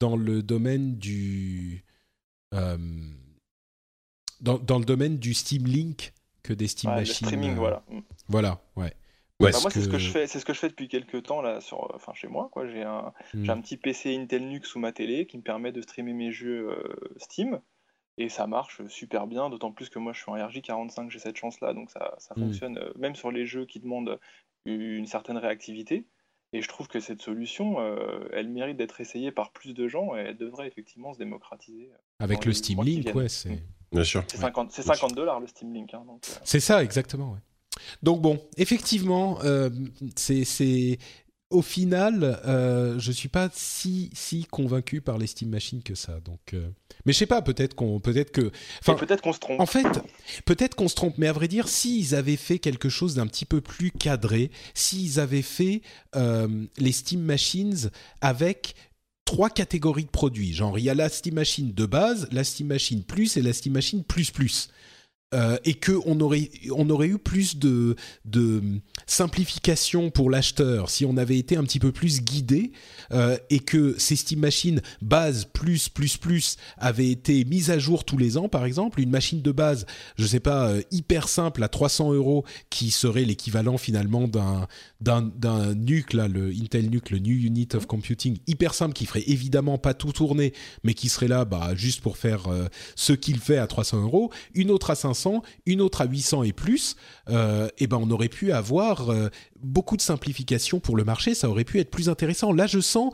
[0.00, 1.84] dans le domaine du,
[2.54, 2.78] euh,
[4.40, 6.12] dans, dans le domaine du Steam Link
[6.42, 7.26] que des Steam ouais, le Machines.
[7.26, 7.84] streaming, euh, voilà.
[8.28, 8.94] Voilà, ouais.
[9.40, 11.40] Bah, moi, c'est ce que- je fais, c'est ce que je fais depuis quelques temps
[11.40, 12.66] là, sur, enfin chez moi, quoi.
[12.68, 13.44] J'ai un, Mm.
[13.44, 16.30] j'ai un petit PC Intel NUC sous ma télé qui me permet de streamer mes
[16.30, 17.60] jeux euh, Steam
[18.18, 19.50] et ça marche super bien.
[19.50, 22.40] D'autant plus que moi, je suis en RJ45, j'ai cette chance-là, donc ça, ça Mm.
[22.42, 24.18] fonctionne euh, même sur les jeux qui demandent
[24.66, 26.06] une certaine réactivité.
[26.52, 30.16] Et je trouve que cette solution, euh, elle mérite d'être essayée par plus de gens
[30.16, 31.88] et elle devrait effectivement se démocratiser.
[32.18, 33.50] Avec le Steam Link, ouais, c'est.
[33.50, 33.60] Mm.
[33.92, 34.24] Bien sûr.
[34.28, 35.94] C'est 50, c'est 50 dollars le Steam Link.
[35.94, 36.12] hein, euh,
[36.44, 37.32] C'est ça, exactement.
[37.32, 37.38] ouais.
[38.02, 39.70] Donc bon, effectivement, euh,
[40.16, 40.98] c'est
[41.50, 46.20] au final, euh, je suis pas si si convaincu par les Steam Machines que ça.
[46.20, 46.68] Donc, euh,
[47.04, 49.60] mais je sais pas, peut-être qu'on, peut-être que, enfin, peut-être qu'on se trompe.
[49.60, 49.86] en fait,
[50.44, 53.44] peut-être qu'on se trompe, mais à vrai dire, s'ils avaient fait quelque chose d'un petit
[53.44, 55.82] peu plus cadré, s'ils avaient fait
[56.14, 57.90] euh, les Steam Machines
[58.20, 58.76] avec
[59.24, 62.68] trois catégories de produits, genre il y a la Steam Machine de base, la Steam
[62.68, 64.68] Machine Plus et la Steam Machine Plus Plus.
[65.32, 68.60] Euh, et que on aurait on aurait eu plus de de
[69.06, 72.72] simplification pour l'acheteur si on avait été un petit peu plus guidé
[73.12, 78.04] euh, et que ces Steam Machines base plus plus plus avaient été mises à jour
[78.04, 79.86] tous les ans par exemple une machine de base
[80.18, 84.66] je sais pas euh, hyper simple à 300 euros qui serait l'équivalent finalement d'un
[85.00, 89.24] d'un d'un NUC le Intel NUC le New Unit of Computing hyper simple qui ferait
[89.28, 92.48] évidemment pas tout tourner mais qui serait là bah juste pour faire
[92.96, 94.32] ce qu'il fait à 300 euros.
[94.54, 95.19] Une autre à 500
[95.66, 96.96] une autre à 800 et plus
[97.28, 99.28] euh, et ben on aurait pu avoir euh,
[99.60, 103.12] beaucoup de simplification pour le marché ça aurait pu être plus intéressant là je sens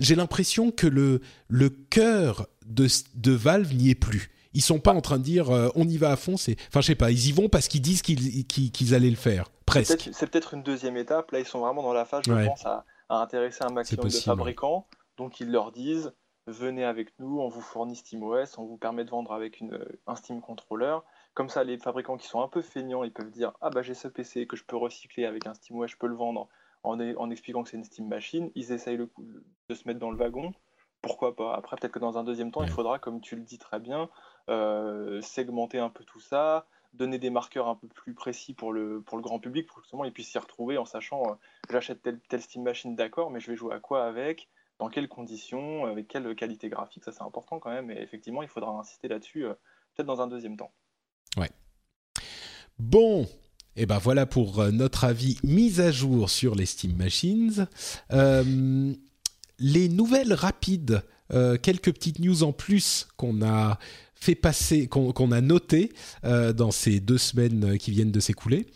[0.00, 4.92] j'ai l'impression que le le cœur de de Valve n'y est plus ils sont pas
[4.94, 7.10] en train de dire euh, on y va à fond c'est enfin je sais pas
[7.10, 10.16] ils y vont parce qu'ils disent qu'ils qu'ils qu'ils allaient le faire C'est presque peut-être-
[10.16, 11.30] C'est peut-être une deuxième étape.
[11.32, 12.46] Là, ils sont vraiment dans la phase, je Ouais.
[12.46, 14.86] pense, à, à intéresser un maximum de fabricants.
[15.16, 16.12] Donc, ils leur disent
[16.46, 20.14] venez avec nous, on vous fournit SteamOS, on vous permet de vendre avec une, un
[20.16, 20.98] Steam Controller.
[21.34, 23.94] Comme ça, les fabricants qui sont un peu feignants, ils peuvent dire ah bah j'ai
[23.94, 26.48] ce PC que je peux recycler avec un SteamOS, je peux le vendre
[26.84, 28.50] en, en expliquant que c'est une Steam Machine.
[28.54, 29.26] Ils essayent le coup
[29.68, 30.52] de se mettre dans le wagon.
[31.02, 31.54] Pourquoi pas?
[31.54, 34.08] Après, peut-être que dans un deuxième temps, il faudra, comme tu le dis très bien,
[34.48, 39.02] euh, segmenter un peu tout ça, donner des marqueurs un peu plus précis pour le,
[39.02, 41.34] pour le grand public, pour que justement ils puissent s'y retrouver en sachant euh,
[41.70, 45.08] j'achète telle, telle Steam Machine, d'accord, mais je vais jouer à quoi avec, dans quelles
[45.08, 49.08] conditions, avec quelle qualité graphique, ça c'est important quand même, et effectivement il faudra insister
[49.08, 49.54] là-dessus, euh,
[49.94, 50.72] peut-être dans un deuxième temps.
[52.80, 53.26] Bon,
[53.76, 57.68] et ben voilà pour euh, notre avis mise à jour sur les Steam Machines.
[58.12, 58.92] Euh,
[59.60, 63.78] les nouvelles rapides, euh, quelques petites news en plus qu'on a
[64.16, 65.92] fait passer, qu'on a noté
[66.24, 68.66] euh, dans ces deux semaines qui viennent de s'écouler.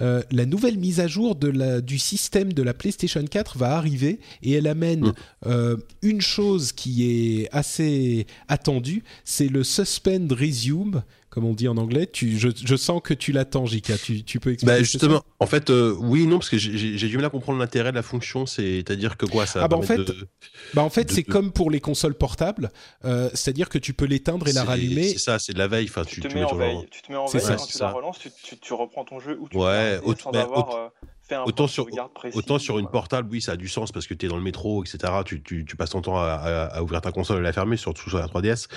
[0.00, 3.76] euh, la nouvelle mise à jour de la, du système de la PlayStation 4 va
[3.76, 5.12] arriver et elle amène Mm.
[5.46, 11.02] euh, une chose qui est assez attendue, c'est le suspend resume,
[11.36, 12.06] comme on dit en anglais.
[12.10, 13.98] Tu, je, je sens que tu l'attends, Jika.
[13.98, 17.16] Tu, tu peux expliquer Bah justement, en fait, euh, oui, non, parce que j'ai- du
[17.16, 18.46] mal à comprendre l'intérêt de la fonction.
[18.46, 19.60] C'est-à-dire que quoi, ça.
[19.62, 20.28] Ah bah, en permet fait, de-
[20.72, 22.70] Bah en fait, de- c'est de- comme pour les consoles portables,
[23.04, 25.08] euh, c'est-à-dire que tu peux l'éteindre et la rallumer.
[25.10, 25.88] C'est ça, c'est de la veille.
[25.90, 26.86] Enfin, Tu, tu, te tu mets mets en veille.
[26.90, 27.84] Tu te mets en C'est veille ça, et quand tu ça.
[27.84, 30.90] la relances, tu, tu, tu reprends ton jeu ou tu Ouais, autant- sans bah, avoir
[31.26, 32.38] autant- fait un Autant point de sur, sauvegarde précis.
[32.38, 34.42] autant sur une portable, oui, ça a du sens parce que tu es dans le
[34.42, 35.12] métro, etc.
[35.24, 37.76] Tu, tu, tu passes ton temps à, à- à ouvrir ta console et la fermer,
[37.76, 38.68] surtout sur la 3DS.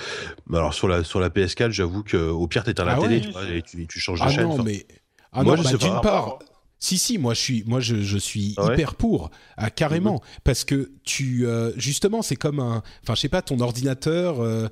[0.46, 3.16] Mais alors sur la, sur la PS4, j'avoue que au pire, t'éteins la Ah télé
[3.16, 4.44] ouais tu vois, et tu, tu changes de Ah chaîne.
[4.44, 4.62] non, enfin.
[4.64, 4.86] mais
[5.32, 6.38] ah Moi, non, je bah, d'une Ah, part,
[6.82, 10.20] si si, moi je suis, moi je, je suis Ah ouais hyper pour, ah, carrément,
[10.44, 14.40] parce que tu, euh, justement, c'est comme un, enfin, je sais pas, ton ordinateur.
[14.40, 14.68] euh,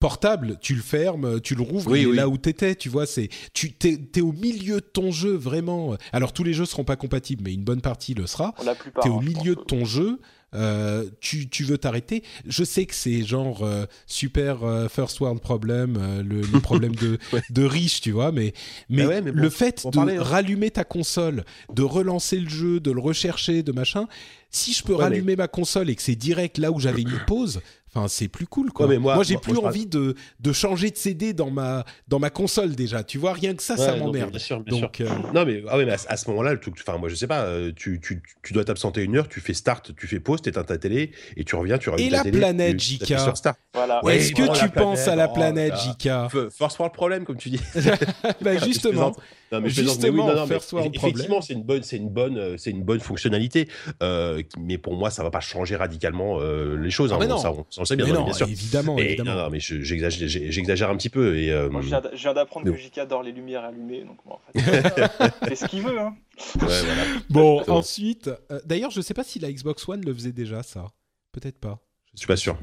[0.00, 2.16] portable, tu le fermes, tu le rouvres, Oui, il est oui.
[2.16, 5.96] là où t'étais, tu vois, c'est, tu t'es, t'es au milieu de ton jeu vraiment.
[6.12, 8.54] Alors tous les jeux seront pas compatibles, mais une bonne partie le sera.
[8.64, 9.02] La plupart.
[9.02, 10.20] T'es hein, au je milieu de ton jeu,
[10.54, 12.22] euh, tu, tu veux t'arrêter.
[12.46, 16.94] Je sais que c'est genre euh, super euh, first world problem, euh, le, les problèmes
[16.94, 17.42] de, Ouais.
[17.50, 18.54] de riches, tu vois, mais,
[18.88, 20.22] mais, ouais, mais bon, le fait de parler, hein.
[20.22, 21.44] rallumer ta console,
[21.74, 24.06] de relancer le jeu, de le rechercher, de machin,
[24.50, 27.02] si je peux Ouais, mais- rallumer ma console et que c'est direct là où j'avais
[27.04, 27.60] mis pause,
[27.98, 28.86] enfin c'est plus cool quoi.
[28.86, 31.50] Ouais, mais moi- j'ai moi- plus moi, je envie de, de changer de CD dans
[31.50, 34.30] ma, dans ma console déjà, tu vois, rien que ça, ça Ouais, non, mais m'emmerde.
[34.30, 34.86] Bien sûr, bien sûr.
[34.86, 37.08] Donc, euh, Non, mais, ah ouais, mais à, à ce moment-là, le truc- enfin, moi,
[37.08, 40.06] je sais pas, euh, tu, tu, tu dois t'absenter une heure, tu fais start, tu
[40.06, 42.76] fais pause, t'éteins ta télé, et tu reviens, tu rallumes Et ta la télé, planète,
[42.78, 42.98] tu- JK?
[43.00, 43.58] t'appuies sur start.
[43.74, 44.04] Voilà.
[44.04, 47.24] Ouais, Est-ce que tu penses à la planète, planète, oh JK F- First world problem,
[47.24, 47.60] comme tu dis.
[48.42, 49.12] Bah, Je Justement.
[49.50, 50.56] Non, mais Justement, oui, non, non, mais
[50.92, 53.68] effectivement, c'est une bonne, c'est une bonne, euh, c'est une bonne fonctionnalité.
[54.02, 57.12] euh, mais pour moi, ça va pas changer radicalement euh, les choses.
[57.12, 57.38] Ah, hein, mais bon, non.
[57.40, 58.46] ça, on, on le sait bien, Mais non, non, bien sûr.
[58.48, 59.34] évidemment, Et- évidemment.
[59.34, 61.38] non, non, mais je- j'exagère, un petit peu.
[61.38, 62.76] Et, euh, Moi, je viens d'apprendre que.
[62.76, 64.60] JK adore les lumières allumées, donc bon, en fait,
[65.48, 65.98] c'est ce qu'il veut.
[65.98, 66.14] Hein.
[66.56, 67.02] ouais, voilà.
[67.30, 70.86] Bon, ensuite, euh, d'ailleurs, je sais pas si la Xbox One le faisait déjà, ça.
[71.32, 71.78] Peut-être pas.
[72.14, 72.58] Je suis pas sûr.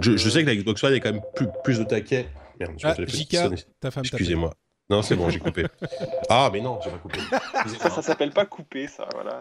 [0.00, 2.26] Je, je sais que la Xbox One est quand même plus, plus de taquet.
[2.58, 4.02] Merde, je Ah, JK, ta femme.
[4.04, 4.54] Excusez-moi.
[4.90, 5.64] Non, c'est bon, j'ai coupé.
[6.28, 7.20] Ah, mais non, j'ai pas coupé.
[7.78, 9.08] Ça, ça s'appelle pas couper, ça.
[9.14, 9.40] Voilà.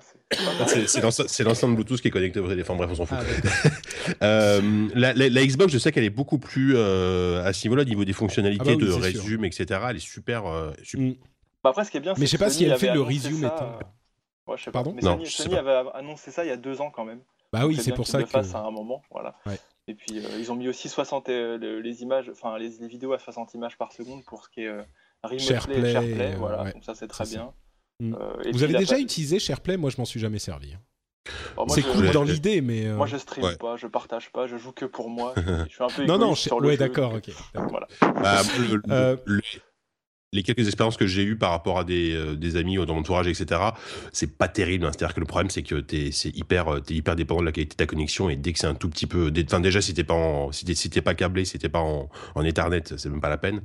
[0.68, 2.78] c'est- l'enceinte Bluetooth qui est connectée au téléphone.
[2.78, 3.18] Bref, on s'en fout.
[3.20, 3.70] Ah.
[4.24, 7.84] Euh, la, la- la Xbox, je sais qu'elle est beaucoup plus euh, à ce niveau-là,
[7.84, 9.22] au niveau des fonctionnalités Ah bah oui, de c'est sûr.
[9.22, 9.80] résume, etc.
[9.90, 10.46] Elle est super.
[10.48, 11.16] euh, super- Mm.
[11.64, 13.02] Bah, après, ce qui est bien, Mais je sais pas si Sony elle fait le
[13.02, 14.94] resume ça, euh, Ouais, je sais Pardon.
[14.96, 15.62] Mais Non, Sony, je sais Sony pas.
[15.80, 17.20] avait annoncé ça il y a deux ans quand même.
[17.54, 18.30] Bah oui, c'est pour qu'ils ça le que.
[18.30, 19.36] fassent à un moment, voilà.
[19.46, 19.60] Ouais.
[19.88, 22.88] Et puis euh, ils ont mis aussi 60 euh, le- les images, enfin les, les
[22.88, 24.82] vidéos à 60 images par seconde pour ce qui est euh,
[25.24, 26.64] remote SharePlay, euh, voilà.
[26.64, 27.52] ouais, Donc ça c'est très bien.
[28.02, 28.14] Mm.
[28.16, 30.76] Euh, et Vous avez déjà pas- utilisé SharePlay Moi, je m'en suis jamais servi.
[31.56, 32.88] Bon, moi, C'est cool dans l'idée, mais.
[32.88, 33.56] euh, Moi je stream Ouais.
[33.58, 35.34] pas, je partage pas, je joue que pour moi.
[35.68, 37.30] je suis un peu Non, non, je- sur le ouais, jeu, d'accord, ok.
[37.70, 37.88] Voilà.
[38.02, 39.42] Bah, le- le- Euh, le-
[40.32, 43.00] les quelques expériences que j'ai eues par rapport à des, euh, des amis dans mon
[43.00, 43.62] entourage, etc.,
[44.14, 44.86] c'est pas terrible.
[44.86, 44.92] hein.
[44.96, 47.52] C'est-à-dire que le problème, c'est que t'es c'est hyper, euh, t'es hyper dépendant de la
[47.52, 49.82] qualité de ta connexion et dès que c'est un tout petit peu, dès- enfin déjà
[49.82, 52.44] si t'es pas en, si t'es, si t'es pas câblé, si t'es pas en, en
[52.46, 53.64] Ethernet, c'est même pas la peine.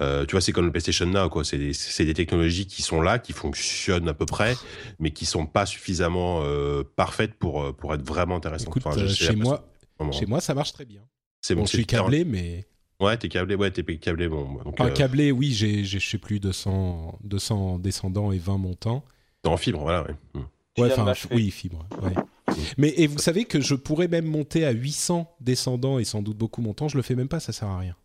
[0.00, 1.44] Euh, tu vois, c'est comme le PlayStation Now, quoi.
[1.44, 4.54] C'est des, c'est des technologies qui sont là, qui fonctionnent à peu près,
[4.98, 8.68] mais qui sont pas suffisamment euh, parfaites pour pour être vraiment intéressantes.
[8.68, 9.68] Écoute, Enfin, chez moi,
[10.12, 11.02] chez moi, ça marche très bien.
[11.42, 12.64] c'est Bon, bon, je suis câblé, mais.
[13.00, 14.54] Ouais, t'es câblé, ouais, t'es câblé, bon.
[14.64, 18.56] Donc, Enfin, euh, câblé, oui, j'ai, j'ai, je sais plus, 200, 200 descendants et 20
[18.58, 19.04] montants.
[19.42, 20.14] t'es en fibre, voilà, ouais.
[20.34, 20.40] Mm.
[20.78, 21.86] De enfin, oui, fibre.
[22.02, 22.12] ouais.
[22.76, 26.36] Mais et vous savez que je pourrais même monter à 800 descendants et sans doute
[26.36, 26.88] beaucoup montants.
[26.88, 27.96] Je le fais même pas, ça sert à rien.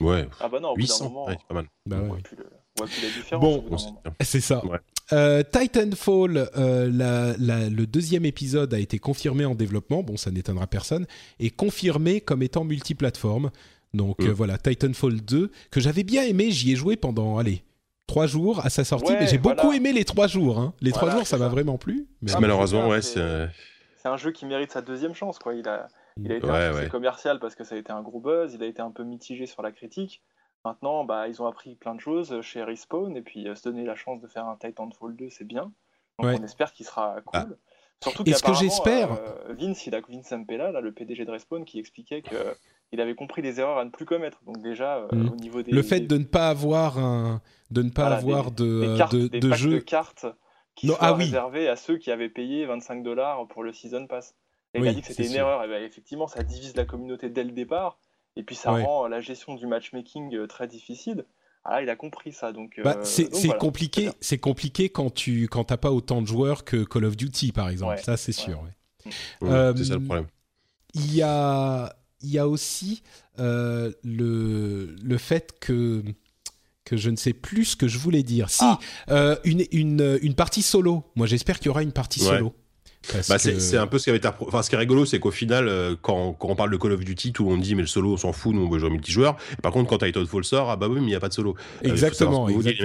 [0.00, 1.66] Ouais, Ah bah non, au bout d'un 800, moment, ouais, pas mal.
[1.86, 2.08] Bah on ouais.
[2.08, 2.46] voit plus le-
[2.78, 3.42] on voit plus la différence.
[3.42, 3.76] Bon,
[4.22, 4.64] c'est ça.
[4.66, 4.78] Ouais.
[5.12, 10.02] Euh, Titanfall, euh, la- la- le deuxième épisode a été confirmé en développement.
[10.02, 11.06] Bon, ça n'étonnera personne.
[11.38, 13.50] Et confirmé comme étant multiplateforme.
[13.94, 14.28] Donc Mm.
[14.28, 16.50] euh, voilà, Titanfall 2, que j'avais bien aimé.
[16.50, 17.64] J'y ai joué pendant, allez,
[18.06, 19.12] trois jours à sa sortie.
[19.12, 19.62] Ouais, mais j'ai voilà.
[19.62, 20.58] beaucoup aimé les trois jours.
[20.58, 20.74] hein.
[20.80, 22.06] Les trois Voilà, jours, ça m'a vraiment plu.
[22.22, 23.20] Mais- Ah, Malheureusement, ouais, c'est- c'est.
[23.20, 23.46] euh,
[23.96, 25.54] C'est un jeu qui mérite sa deuxième chance, quoi.
[25.54, 26.88] Il a, il a été Ouais, un succès ouais.
[26.90, 29.44] commercial parce que ça a été un gros buzz, il a été un peu mitigé
[29.46, 30.22] sur la critique.
[30.64, 33.84] Maintenant, bah, ils ont appris plein de choses chez Respawn et puis euh, se donner
[33.84, 35.72] la chance de faire un Titanfall 2, c'est bien.
[36.18, 36.36] Donc Ouais.
[36.40, 37.40] on espère qu'il sera cool.
[37.40, 37.46] Ah.
[38.02, 41.30] Surtout Et ce que j'espère- euh, Vince, il a Vince Ampella, là, le PDG de
[41.30, 42.34] Respawn, qui expliquait que
[42.92, 44.42] il avait compris les erreurs à ne plus commettre.
[44.44, 45.28] Donc déjà, euh, Mhm.
[45.32, 48.16] au niveau des le fait des- de ne pas avoir un, de ne pas voilà,
[48.16, 49.70] avoir des, de, des euh, cartes, de, des de packs jeux.
[49.72, 50.26] de cartes
[50.74, 51.24] qui Non, soient ah oui.
[51.24, 54.34] réservés à ceux qui avaient payé 25 dollars pour le season pass.
[54.74, 55.40] Et il a dit que c'était une sûr.
[55.40, 55.64] erreur.
[55.64, 57.98] Et ben, effectivement, ça divise la communauté dès le départ.
[58.36, 58.84] Et puis ça Ouais.
[58.84, 61.26] rend la gestion du matchmaking euh, très difficile.
[61.64, 62.52] Ah là, il a compris ça.
[62.52, 63.54] Donc, Bah, euh, c'est voilà.
[63.58, 67.50] compliqué, c'est compliqué quand tu quand t'as pas autant de joueurs que Call of Duty
[67.52, 67.92] par exemple.
[67.96, 68.44] Ouais, Ça c'est ouais.
[68.44, 68.62] sûr.
[68.62, 69.10] ouais.
[69.42, 70.26] Ouais, Euh, c'est ça le problème.
[70.94, 71.92] Il y a
[72.22, 73.02] il y a aussi
[73.38, 76.02] euh, le le fait que
[76.84, 78.50] que je ne sais plus ce que je voulais dire.
[78.50, 78.78] Si, Ah.
[79.10, 81.04] euh, une, une, une partie solo.
[81.14, 82.26] Moi, j'espère qu'il y aura une partie Ouais.
[82.38, 82.54] solo.
[83.28, 85.18] Bah, que- c'est un peu ce qui avait été enfin ce qui est rigolo c'est
[85.18, 87.74] qu'au final euh, quand, quand on parle de Call of Duty tout le monde dit
[87.74, 89.98] mais le solo on s'en fout nous on veut jouer multijoueur et par contre quand
[89.98, 92.76] Titanfall sort ah bah oui mais il n'y a pas de solo Euh, Exactement, dites,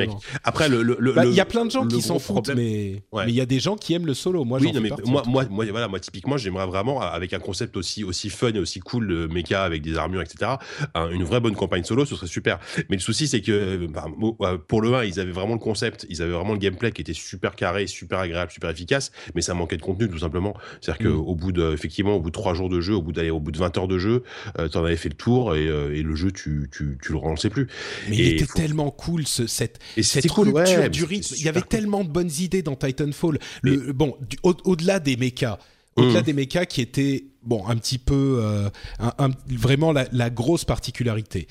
[0.45, 2.17] après le le- le- Bah, Il le- y a plein de gens le qui s'en
[2.17, 3.25] foutent, mais Ouais.
[3.27, 4.45] il y a des gens qui aiment le solo.
[4.45, 7.39] Moi, oui, non, mais partie, moi, moi, moi, voilà, moi, typiquement, j'aimerais vraiment, avec un
[7.39, 10.51] concept aussi, aussi fun et aussi cool de mecha avec des armures, etc.,
[10.93, 12.59] un- une vraie bonne campagne solo, ce serait super.
[12.89, 14.05] Mais le souci, c'est que, euh, bah,
[14.41, 17.01] euh, pour le 1, ils avaient vraiment le concept, ils avaient vraiment le gameplay qui
[17.01, 20.55] était super carré, super agréable, super efficace, mais ça manquait de contenu, tout simplement.
[20.81, 21.15] C'est-à-dire Mm.
[21.23, 23.39] qu'au bout de, effectivement, au bout de 3 jours de jeu, au bout, d'aller au
[23.39, 24.23] bout de 20 heures de jeu,
[24.59, 27.17] euh, t'en avais fait le tour et, euh, et le jeu, tu, tu, tu le
[27.17, 27.67] relançais plus.
[28.09, 31.35] Mais il était faut- tellement cool, ce, cette, Et cette cool, rupture ouais, du rythme.
[31.37, 31.69] Il y avait cool.
[31.69, 33.39] tellement de bonnes idées dans Titanfall.
[33.61, 35.59] Le, bon, du- au- au-delà des mechas,
[35.95, 36.25] au-delà Mhm.
[36.25, 40.65] des mechas qui étaient bon un petit peu euh, un- un- vraiment la, la grosse
[40.65, 41.47] particularité.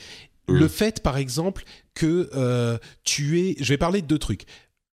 [0.48, 0.56] Mhm.
[0.58, 4.44] Le fait, par exemple, que euh, tu es, je vais parler de deux trucs.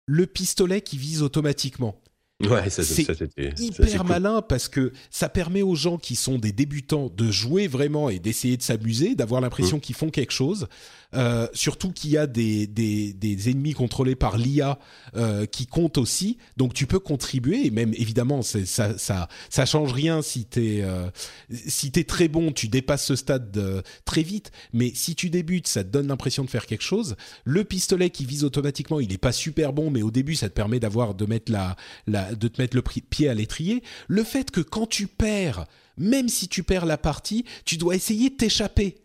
[0.05, 1.99] Le pistolet qui vise automatiquement.
[2.43, 4.07] Ouais, ça, C'est ça, c'était ça, hyper cool.
[4.09, 8.19] malin parce que ça permet aux gens qui sont des débutants de jouer vraiment et
[8.19, 9.45] d'essayer de s'amuser, d'avoir Mm.
[9.45, 10.67] l'impression qu'ils font quelque chose.
[11.13, 14.77] Euh, surtout qu'il y a des, des, des ennemis contrôlés par l'IA
[15.15, 17.65] euh, qui comptent aussi, donc tu peux contribuer.
[17.65, 21.09] Et même évidemment, ça, ça, ça change rien si t'es euh,
[21.49, 24.51] si t'es très bon, tu dépasses ce stade très vite.
[24.73, 27.15] Mais si tu débutes, ça te donne l'impression de faire quelque chose.
[27.45, 30.53] Le pistolet qui vise automatiquement, il est pas super bon, mais au début, ça te
[30.53, 33.81] permet d'avoir de mettre la, la de te mettre le pied à l'étrier.
[34.07, 35.65] Le fait que quand tu perds,
[35.97, 38.97] même si tu perds la partie, tu dois essayer de t'échapper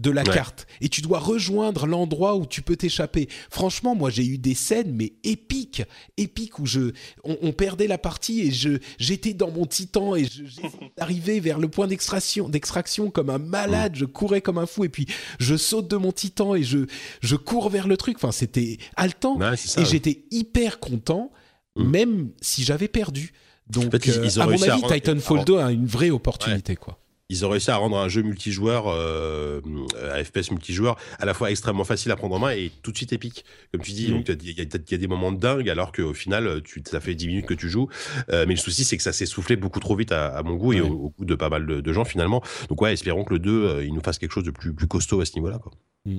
[0.00, 0.32] de la Ouais.
[0.32, 3.28] carte et tu dois rejoindre l'endroit où tu peux t'échapper.
[3.50, 5.82] Franchement, moi j'ai eu des scènes mais épiques,
[6.16, 6.92] épiques où je
[7.24, 10.26] on, on perdait la partie et je j'étais dans mon titan et
[10.96, 14.88] d'arriver vers le point d'extraction d'extraction comme un malade, je courais comme un fou et
[14.88, 15.06] puis
[15.40, 16.86] je saute de mon titan et je
[17.20, 18.16] je cours vers le truc.
[18.18, 19.90] Enfin, c'était haletant Ouais, c'est ça, et ouais.
[19.90, 21.32] j'étais hyper content
[21.76, 21.90] Mm.
[21.90, 23.32] même si j'avais perdu.
[23.68, 25.44] Donc En fait, ils- euh, ils ont à mon réussi à avis, rendre- Titanfall à
[25.44, 26.98] 2 a une vraie opportunité quoi.
[27.30, 29.60] Ils ont réussi à rendre un jeu multijoueur, euh,
[30.10, 32.96] à FPS multijoueur, à la fois extrêmement facile à prendre en main et tout de
[32.96, 33.44] suite épique.
[33.70, 36.14] Comme tu dis, il y, a- il y a des moments de dingue, alors qu'au
[36.14, 37.88] final, tu, ça fait 10 minutes que tu joues.
[38.30, 40.54] Euh, mais le souci, c'est que ça s'est soufflé beaucoup trop vite à, à mon
[40.54, 40.88] goût et Ouais.
[40.88, 42.42] au, au goût de pas mal de, de gens finalement.
[42.70, 44.86] Donc ouais, espérons que le 2, euh, il nous fasse quelque chose de plus, plus
[44.86, 45.58] costaud à ce niveau-là.
[45.58, 45.72] Quoi.
[46.06, 46.18] Mm.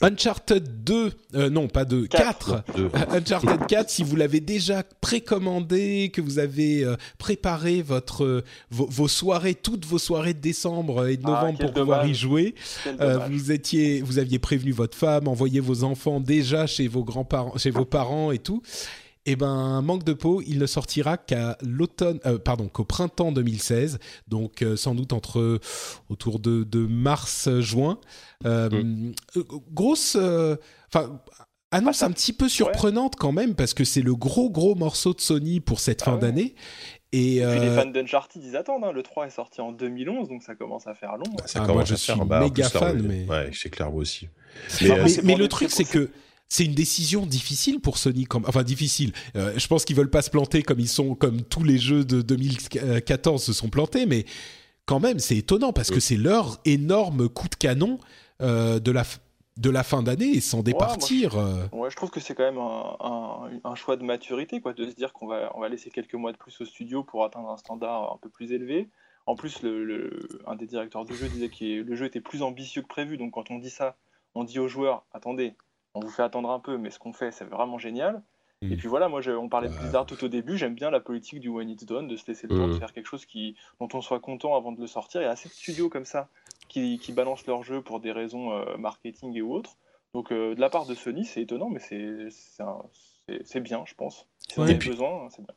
[0.00, 2.62] Uncharted 2, euh, non pas 2, Quatre.
[2.66, 2.76] 4.
[2.76, 2.90] Deux.
[3.16, 8.86] Uncharted 4, si vous l'avez déjà précommandé, que vous avez euh, préparé votre euh, vos,
[8.86, 12.54] vos soirées, toutes vos soirées de décembre et de Ah, novembre pour pouvoir y jouer,
[13.00, 17.56] euh, vous étiez, vous aviez prévenu votre femme, envoyé vos enfants déjà chez vos grands-parents,
[17.58, 18.62] chez vos parents et tout.
[19.30, 23.98] Eh ben, manque de peau, il ne sortira qu'à l'automne, euh, pardon, qu'au printemps 2016,
[24.26, 25.60] donc euh, sans doute entre
[26.08, 27.98] autour de, de mars-juin.
[28.46, 28.70] Euh,
[29.36, 30.56] euh, grosse, euh,
[30.92, 31.20] enfin.
[31.70, 35.12] Annonce Ah, un petit peu surprenante quand même parce que c'est le gros gros morceau
[35.12, 36.20] de Sony pour cette Ah fin ouais.
[36.20, 36.54] d'année
[37.12, 38.84] et Et puis les fans d'Uncharted, ils attendent.
[38.84, 38.92] hein.
[38.92, 41.24] Le 3 est sorti en 2011, donc ça commence à faire long.
[41.44, 43.68] Ça Ah, commence moi, je à faire, suis bah, en méga fan, mais- Ouais, c'est
[43.68, 44.28] clair, moi aussi.
[44.80, 46.08] mais, Mais, euh, mais- c'est mais pour le truc, c'est que
[46.48, 48.24] c'est une décision difficile pour Sony.
[48.24, 49.12] Comme, enfin, difficile.
[49.36, 52.04] Euh, je pense qu'ils veulent pas se planter comme ils sont, comme tous les jeux
[52.04, 54.24] de 2014 se sont plantés, mais
[54.86, 57.98] quand même, c'est étonnant parce que c'est leur énorme coup de canon
[58.40, 59.04] euh, de la
[59.58, 61.36] de la fin d'année et sans départir.
[61.36, 61.66] euh.
[61.72, 64.88] Ouais, je trouve que c'est quand même un, un- un choix de maturité, quoi, de
[64.88, 67.50] se dire qu'on va, on va laisser quelques mois de plus au studio pour atteindre
[67.50, 68.88] un standard un peu plus élevé.
[69.26, 72.42] En plus, le, le- un des directeurs du jeu disait que le jeu était plus
[72.42, 73.96] ambitieux que prévu, donc quand on dit ça,
[74.36, 75.54] on dit aux joueurs, attendez,
[75.94, 78.22] on vous fait attendre un peu, mais ce qu'on fait, c'est vraiment génial.
[78.60, 80.98] Et puis voilà, moi, je- on parlait de Blizzard tout au début, j'aime bien la
[80.98, 82.78] politique du when it's done, de se laisser le temps de Mm.
[82.80, 85.20] faire quelque chose qui, dont on soit content avant de le sortir.
[85.20, 86.28] Il y a assez de studios comme ça
[86.68, 89.76] qui, qui balancent leur jeu pour des raisons euh, marketing et autres.
[90.12, 94.26] Donc euh, de la part de Sony, c'est étonnant, mais c'est bien, je pense.
[94.48, 94.74] Si on Ouais.
[94.74, 95.54] a besoin, hein, c'est bien.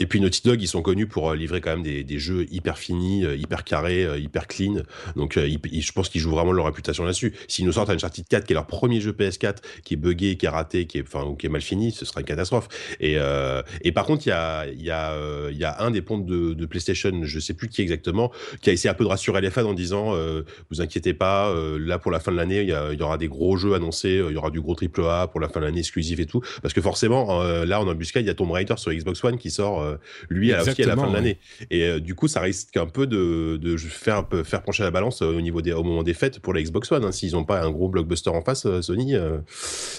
[0.00, 2.46] Et puis Naughty Dog, ils sont connus pour euh, livrer quand même des, des jeux
[2.50, 4.82] hyper finis, euh, hyper carrés, euh, hyper clean.
[5.16, 7.34] Donc je pense qu'ils jouent vraiment leur réputation là-dessus.
[7.48, 10.46] S'ils nous sortent Uncharted 4, qui est leur premier jeu PS4, qui est buggé, qui
[10.46, 12.68] est raté, qui est, enfin, ou qui est mal fini, ce sera une catastrophe.
[13.00, 16.02] Et, euh, et par contre, il y a, y, a, euh, y a un des
[16.02, 18.30] pontes de, de PlayStation, je sais plus qui exactement,
[18.60, 21.54] qui a essayé un peu de rassurer les fans en disant euh, vous inquiétez pas,
[21.78, 24.36] là pour la fin de l'année, il y, aura des gros jeux annoncés, il y
[24.36, 26.40] aura du gros triple A pour la fin de l'année exclusif et tout.
[26.62, 29.50] Parce que forcément, là en embuscade, il y a Tomb Raider sur Xbox One qui
[29.50, 29.87] sort
[30.28, 31.38] lui à la, à la fin de l'année.
[31.70, 35.40] Et du coup, ça risque un peu de, de faire, faire pencher la balance au,
[35.40, 37.04] niveau des, au moment des fêtes pour la Xbox One.
[37.04, 37.12] Hein.
[37.12, 39.14] S'ils n'ont pas un gros blockbuster en face, Sony,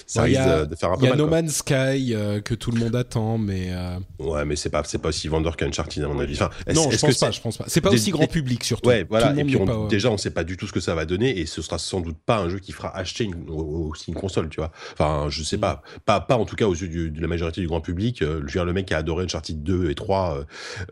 [0.06, 1.08] ça risque de faire un peu mal.
[1.08, 2.14] Il y a No Man's Sky
[2.44, 3.70] que tout le monde attend, mais.
[4.18, 6.34] Ouais, mais c'est pas, pas aussi vendeur qu'Uncharted à mon avis.
[6.34, 7.64] Enfin, non, je pense pas, je pense pas.
[7.68, 8.88] C'est pas aussi grand public surtout.
[8.88, 9.34] Ouais, voilà.
[9.36, 11.62] Et puis déjà, on sait pas du tout ce que ça va donner, et ce
[11.62, 14.72] sera sans doute pas un jeu qui fera acheter une, aussi une console, tu vois.
[14.92, 15.60] Enfin, je sais mm.
[15.60, 18.22] pas, pas, pas en tout cas aux yeux de la majorité du grand public.
[18.22, 20.44] Euh, je veux dire, le mec qui a adoré Uncharted 2 et 3 euh,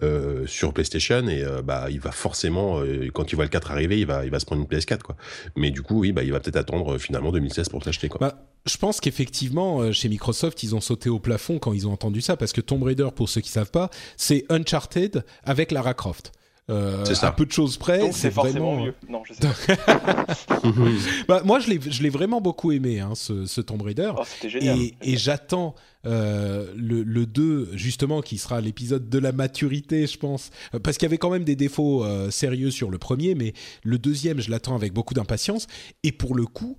[0.02, 2.80] euh, sur PlayStation, et bah, il va forcément,
[3.12, 5.16] quand il voit le 4 arriver, il va, il va se prendre une PS4, quoi.
[5.56, 8.18] Mais du coup, oui, bah, il va peut-être attendre finalement 2016 pour l'acheter, quoi.
[8.20, 12.20] Bah, je pense qu'effectivement, chez Microsoft, ils ont sauté au plafond quand ils ont entendu
[12.20, 16.32] ça, parce que Tomb Raider, pour ceux qui savent pas, c'est Uncharted avec Lara Croft.
[16.70, 18.94] Euh, à peu de choses près, c'est vraiment mieux.
[19.08, 19.40] Non, je sais
[21.28, 24.12] bah, moi, je l'ai vraiment beaucoup aimé, hein, ce, ce Tomb Raider.
[24.14, 24.78] Oh, génial.
[24.78, 25.74] Et, et j'attends
[26.06, 30.50] euh, le, le, 2, justement, qui sera l'épisode de la maturité, je pense.
[30.74, 33.52] Euh, parce qu'il y avait quand même des défauts euh, sérieux sur le premier, mais
[33.82, 35.66] le deuxième, je l'attends avec beaucoup d'impatience.
[36.04, 36.76] Et pour le coup,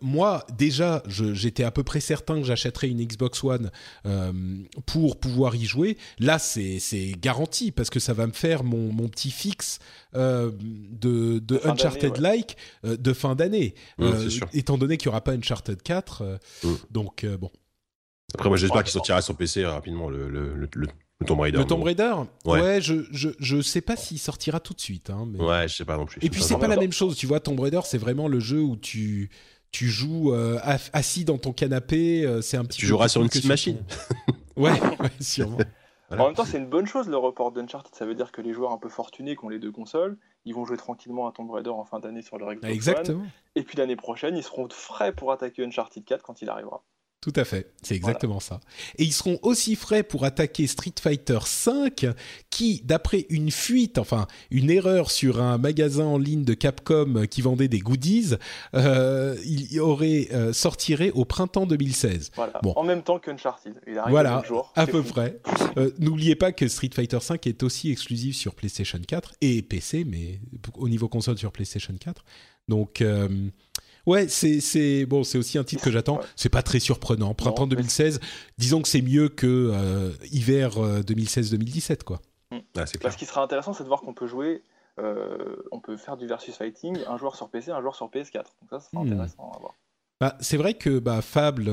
[0.00, 3.70] moi, déjà, j'étais à peu près certain que j'achèterais une Xbox One
[4.86, 5.96] pour pouvoir y jouer.
[6.18, 9.78] Là, c'est garanti, parce que ça va me faire mon, mon petit fixe
[10.14, 10.50] de,
[11.38, 13.74] de Uncharted-like de fin d'année.
[14.52, 16.38] étant donné qu'il n'y aura pas Uncharted 4.
[16.90, 17.50] Donc, bon.
[18.34, 21.58] Après, moi, j'espère qu'il sortira sur PC rapidement, le, le, le, le Tomb Raider.
[21.58, 22.14] Le Tomb Raider
[22.44, 25.10] Ouais, je, je, je, sais pas s'il sortira tout de suite.
[25.10, 25.42] Hein, mais...
[25.42, 26.22] Ouais, je sais pas non plus.
[26.24, 27.16] Et puis, c'est pas la même chose.
[27.16, 29.30] Tu vois, Tomb Raider, c'est vraiment le jeu où tu,
[29.70, 30.58] tu joues euh,
[30.92, 32.24] assis dans ton canapé.
[32.24, 33.82] Euh, c'est un petit Tu joueras sur une petite machine.
[34.56, 35.58] ouais, ouais, sûrement.
[36.10, 37.94] En même temps, c'est une bonne chose le report d'Uncharted.
[37.94, 40.54] Ça veut dire que les joueurs un peu fortunés qui ont les deux consoles, ils
[40.54, 43.24] vont jouer tranquillement à Tomb Raider en fin d'année sur leur Xbox Exactement.
[43.56, 46.84] Et puis l'année prochaine, ils seront frais pour attaquer Uncharted 4 quand il arrivera.
[47.22, 48.60] Tout à fait, c'est exactement ça.
[48.98, 52.14] Et ils seront aussi frais pour attaquer Street Fighter V,
[52.50, 57.42] qui, d'après une fuite, enfin une erreur sur un magasin en ligne de Capcom qui
[57.42, 58.34] vendait des goodies,
[58.74, 62.30] euh, il aurait euh, sortirait au printemps 2016.
[62.36, 62.60] Voilà.
[62.62, 62.72] Bon.
[62.76, 63.74] En même temps qu'Uncharted.
[63.88, 64.72] Il arrive voilà, jour.
[64.76, 65.40] à peu près.
[65.78, 70.04] Euh, n'oubliez pas que Street Fighter V est aussi exclusif sur PlayStation 4 et PC,
[70.04, 70.40] mais
[70.74, 72.24] au niveau console sur PlayStation 4.
[72.68, 73.02] Donc
[74.06, 76.20] Ouais, c'est bon, c'est aussi un titre que j'attends.
[76.36, 77.34] C'est pas très surprenant.
[77.34, 78.20] Printemps 2016,
[78.58, 82.20] disons que c'est mieux que euh, hiver 2016-2017, euh, quoi.
[82.52, 82.58] Mm.
[82.76, 84.62] Ah, ce qui sera intéressant, c'est de voir qu'on peut jouer,
[84.98, 88.34] euh, on peut faire du versus fighting, un joueur sur PC, un joueur sur PS4.
[88.34, 89.12] Donc ça, sera hmm.
[89.12, 89.74] intéressant à voir.
[90.20, 91.70] Bah, c'est vrai que bah, Fable,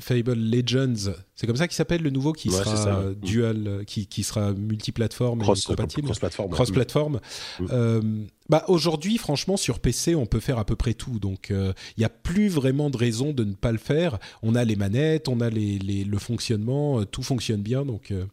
[0.00, 4.52] Fable Legends, c'est comme ça qu'il s'appelle le nouveau qui sera dual, qui, qui, sera
[4.52, 6.50] multiplateforme cross, et compatible, cross-platform.
[6.50, 7.20] Cross-platform.
[7.60, 8.26] Mm.
[8.48, 11.18] Bah aujourd'hui, franchement, sur PC, on peut faire à peu près tout.
[11.18, 14.18] Donc, il euh, n'y a plus vraiment de raison de ne pas le faire.
[14.42, 18.24] On a les manettes, on a les, le fonctionnement, euh, tout fonctionne bien, donc euh,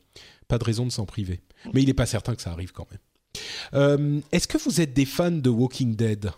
[0.47, 1.41] pas de raison de s'en priver.
[1.73, 4.21] Mais il n'est pas certain que ça arrive quand même.
[4.31, 6.31] Est-ce que vous êtes des fans de Walking Dead?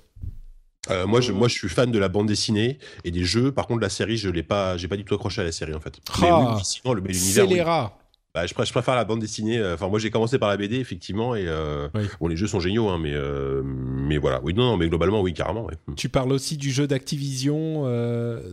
[1.08, 3.52] Moi, je, moi, je suis fan de la bande dessinée et des jeux.
[3.52, 5.74] Par contre, la série, je l'ai pas, j'ai pas du tout accroché à la série
[5.74, 5.96] en fait.
[6.22, 7.92] Ah, mais sinon, le, l'univers.
[8.38, 9.58] Bah, je, préfère la bande dessinée.
[9.58, 11.88] Euh, enfin, moi, j'ai commencé par la BD, effectivement, et euh,
[12.20, 14.42] bon, les jeux sont géniaux, hein, mais euh, mais voilà.
[14.44, 15.68] Oui, non, non, mais globalement, oui, carrément.
[15.96, 17.86] Tu parles aussi du jeu d'Activision,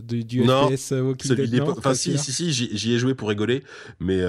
[0.01, 1.61] du FPS Walking Dead.
[1.61, 3.63] Enfin, si, si, si, j'y ai joué pour rigoler,
[3.99, 4.21] mais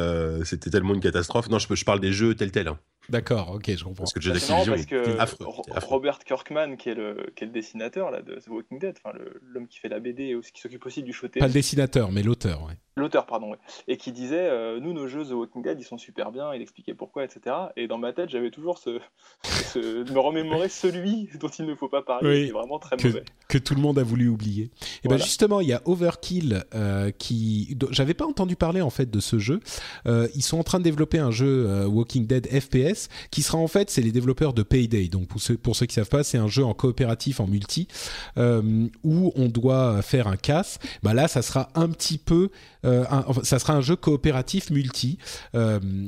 [0.44, 1.48] c'était tellement une catastrophe.
[1.48, 2.68] Non, je, je parle des jeux tels tels.
[2.68, 2.78] Hein.
[3.09, 4.04] D'accord, ok, je comprends.
[4.04, 5.46] Parce que jeu d'Activision est affreux,
[5.86, 9.16] Robert Kirkman, qui est le, qui est le dessinateur là, de The Walking Dead, enfin,
[9.42, 12.22] l'homme qui fait la BD et qui s'occupe aussi du show Pas le dessinateur, mais
[12.22, 12.74] l'auteur, ouais.
[12.97, 13.59] L'auteur, pardon, ouais.
[13.88, 16.94] Et qui disait Nous, nos jeux The Walking Dead, ils sont super bien, il expliquait
[16.94, 17.55] pourquoi, etc.
[17.76, 19.01] Et dans ma tête, j'avais toujours ce,
[19.78, 23.07] de me remémorer celui dont il ne faut pas parler, qui est vraiment très que,
[23.07, 23.24] mauvais.
[23.49, 24.70] Que tout le monde a voulu oublier.
[25.05, 27.76] Et ben justement, il y a Overkill euh, qui.
[27.90, 29.61] J'avais pas entendu parler en fait de ce jeu.
[30.07, 33.59] Euh, ils sont en train de développer un jeu euh, Walking Dead FPS qui sera
[33.59, 35.09] en fait, c'est les développeurs de Payday.
[35.09, 37.88] Donc pour ceux, pour ceux qui savent pas, c'est un jeu en coopératif, en multi,
[38.36, 40.78] où on doit faire un casse.
[41.03, 42.51] Bah là, ça sera un petit peu.
[42.87, 45.18] Un, ça sera un jeu coopératif multi.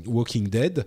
[0.07, 0.87] Walking Dead.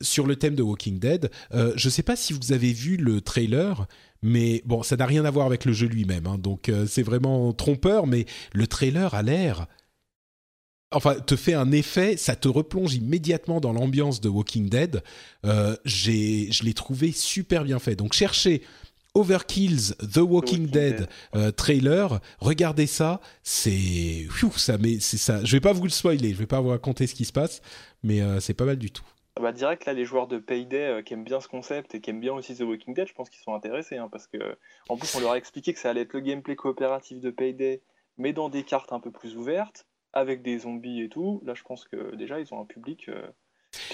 [0.00, 2.96] Sur le thème de Walking Dead, euh, je ne sais pas si vous avez vu
[2.96, 3.86] le trailer,
[4.22, 7.02] mais bon, ça n'a rien à voir avec le jeu lui-même, hein, donc euh, c'est
[7.02, 9.66] vraiment trompeur, mais le trailer a l'air...
[10.90, 15.02] Enfin, te fait un effet, ça te replonge immédiatement dans l'ambiance de Walking Dead.
[15.44, 17.94] Euh, je l'ai trouvé super bien fait.
[17.94, 18.62] Donc cherchez
[19.18, 22.20] Overkill's The Walking, Dead, euh, trailer.
[22.38, 25.44] Regardez ça, c'est ça mais c'est ça.
[25.44, 27.60] Je vais pas vous le spoiler, je vais pas vous raconter ce qui se passe,
[28.04, 29.02] mais euh, c'est pas mal du tout.
[29.34, 32.00] Ah bah direct là les joueurs de Payday euh, qui aiment bien ce concept et
[32.00, 34.38] qui aiment bien aussi The Walking Dead, je pense qu'ils sont intéressés hein, parce que
[34.88, 37.82] en plus on leur a expliqué que ça allait être le gameplay coopératif de Payday
[38.18, 41.42] mais dans des cartes un peu plus ouvertes avec des zombies et tout.
[41.44, 43.10] Là je pense que déjà ils ont un public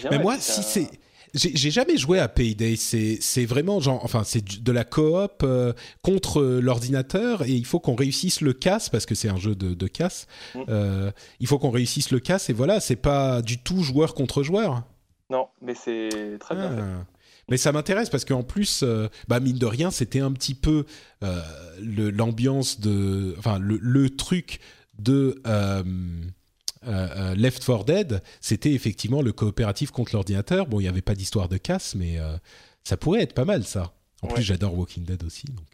[0.00, 0.88] Bien, Mais moi, si c'est.
[1.34, 2.76] J'ai jamais joué à Payday.
[2.76, 7.96] C'est vraiment genre, enfin, c'est de la coop euh, contre l'ordinateur et il faut qu'on
[7.96, 10.28] réussisse le casse parce que c'est un jeu de, de casse.
[10.54, 10.60] Mm.
[10.68, 11.10] Euh,
[11.40, 14.84] il faut qu'on réussisse le casse et voilà, c'est pas du tout joueur contre joueur.
[15.28, 16.82] Non, mais c'est très bien fait.
[16.82, 17.04] Ah.
[17.48, 20.84] Mais ça m'intéresse parce qu'en plus, euh, bah mine de rien, c'était un petit peu
[21.80, 24.60] l'ambiance de, enfin le, le truc
[25.00, 25.42] de
[26.86, 30.66] euh, euh, Left 4 Dead, c'était effectivement le coopératif contre l'ordinateur.
[30.66, 32.36] Bon, il n'y avait pas d'histoire de casse, mais euh,
[32.84, 33.92] ça pourrait être pas mal ça.
[34.22, 34.34] En Ouais.
[34.34, 35.46] plus, j'adore Walking Dead aussi.
[35.48, 35.66] Donc.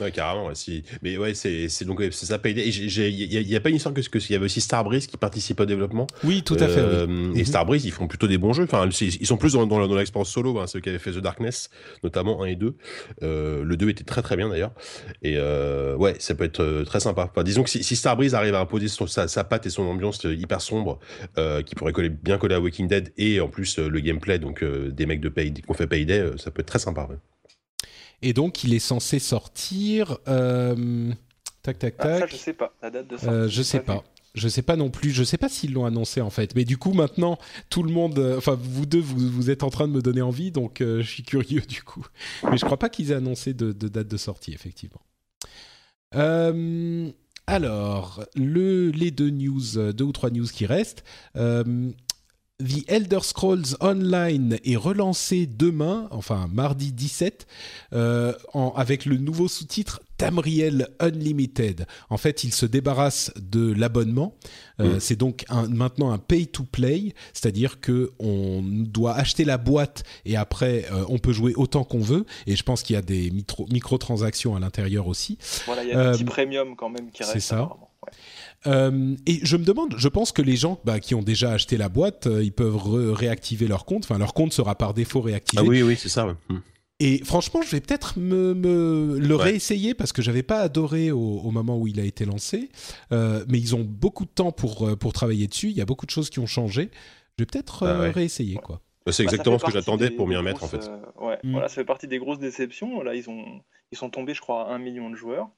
[0.00, 0.54] Ouais, carrément.
[0.54, 0.82] si.
[1.02, 4.18] Mais ouais, c'est donc c'est ça Il y, a- il pas une histoire que que-
[4.18, 6.06] qu'il y avait aussi Starbreeze qui participe au développement?
[6.24, 6.80] Oui, tout à fait.
[6.80, 6.86] oui.
[6.86, 7.44] Euh, Et Mhm.
[7.44, 8.64] Starbreeze, ils font plutôt des bons jeux.
[8.64, 11.70] Enfin, ils sont plus dans, dans, l'expérience solo, hein, ceux qui avaient fait The Darkness,
[12.04, 12.76] notamment 1 et 2.
[13.22, 14.72] Euh, le 2 était très très bien d'ailleurs.
[15.22, 17.28] Et euh, ouais, ça peut être euh, très sympa.
[17.30, 19.84] Enfin, disons que si, si Starbreeze arrive à imposer son- sa, sa patte et son
[19.84, 20.98] ambiance hyper sombre,
[21.64, 25.06] qui pourrait coller, bien coller à Walking Dead, et en plus le gameplay, donc des
[25.06, 27.06] mecs de Payday, qu'on fait Payday, ça peut être très sympa.
[27.10, 27.16] ouais.
[28.22, 30.18] Et donc, il est censé sortir.
[30.28, 31.12] euh,
[31.62, 32.30] tac, tac, Ah, ça, tac.
[32.32, 32.74] je sais pas.
[32.82, 33.34] La date de sortie.
[33.34, 33.84] Euh, je sais vu.
[33.84, 34.04] pas.
[34.34, 35.10] Je sais pas non plus.
[35.10, 36.54] Je sais pas s'ils l'ont annoncé en fait.
[36.54, 37.38] Mais du coup, maintenant,
[37.70, 38.18] tout le monde.
[38.18, 41.00] euh, Enfin, vous deux, vous, vous êtes en train de me donner envie, donc euh,
[41.02, 42.04] je suis curieux du coup.
[42.50, 45.00] Mais je crois pas qu'ils aient annoncé de, de date de sortie, effectivement.
[46.14, 47.10] Euh,
[47.46, 51.04] alors, le, les deux news, euh, deux ou trois news qui restent.
[52.62, 57.46] Euh, The Elder Scrolls Online est relancé demain, enfin mardi 17,
[57.92, 61.86] euh, en- avec le nouveau sous-titre Tamriel Unlimited.
[62.08, 64.34] En fait, il se débarrasse de l'abonnement.
[64.80, 65.00] Euh, Mm.
[65.00, 70.86] C'est donc un- maintenant un pay-to-play, c'est-à-dire que on doit acheter la boîte et après
[70.90, 72.24] euh, on peut jouer autant qu'on veut.
[72.46, 75.36] Et je pense qu'il y a des mitro- microtransactions à l'intérieur aussi.
[75.66, 77.48] Voilà, il y a Euh, des petits premiums quand même qui c'est restent.
[77.48, 77.56] ça.
[77.56, 77.90] apparemment.
[78.06, 78.12] Ouais.
[78.66, 81.76] Euh, et je me demande, je pense que les gens bah, qui ont déjà acheté
[81.76, 82.76] la boîte, euh, ils peuvent
[83.12, 84.04] réactiver leur compte.
[84.04, 85.62] Enfin, leur compte sera par défaut réactivé.
[85.64, 86.26] Ah oui, oui, c'est ça.
[86.26, 86.34] ouais.
[86.48, 86.58] Hmm.
[86.98, 89.42] Et franchement, je vais peut-être me, me le Ouais.
[89.44, 92.70] réessayer parce que j'avais pas adoré au, au moment où il a été lancé.
[93.12, 95.68] Euh, mais ils ont beaucoup de temps pour pour travailler dessus.
[95.68, 96.90] Il y a beaucoup de choses qui ont changé.
[97.38, 98.10] Je vais peut-être Ah ouais.
[98.10, 98.80] réessayer quoi.
[99.08, 100.88] C'est Bah, exactement ce que j'attendais pour m'y remettre en fait.
[100.88, 101.52] euh, ouais, Mm.
[101.52, 103.02] voilà, ça fait partie des grosses déceptions.
[103.02, 103.44] Là, ils ont,
[103.92, 105.48] ils sont tombés, je crois, à un million de joueurs.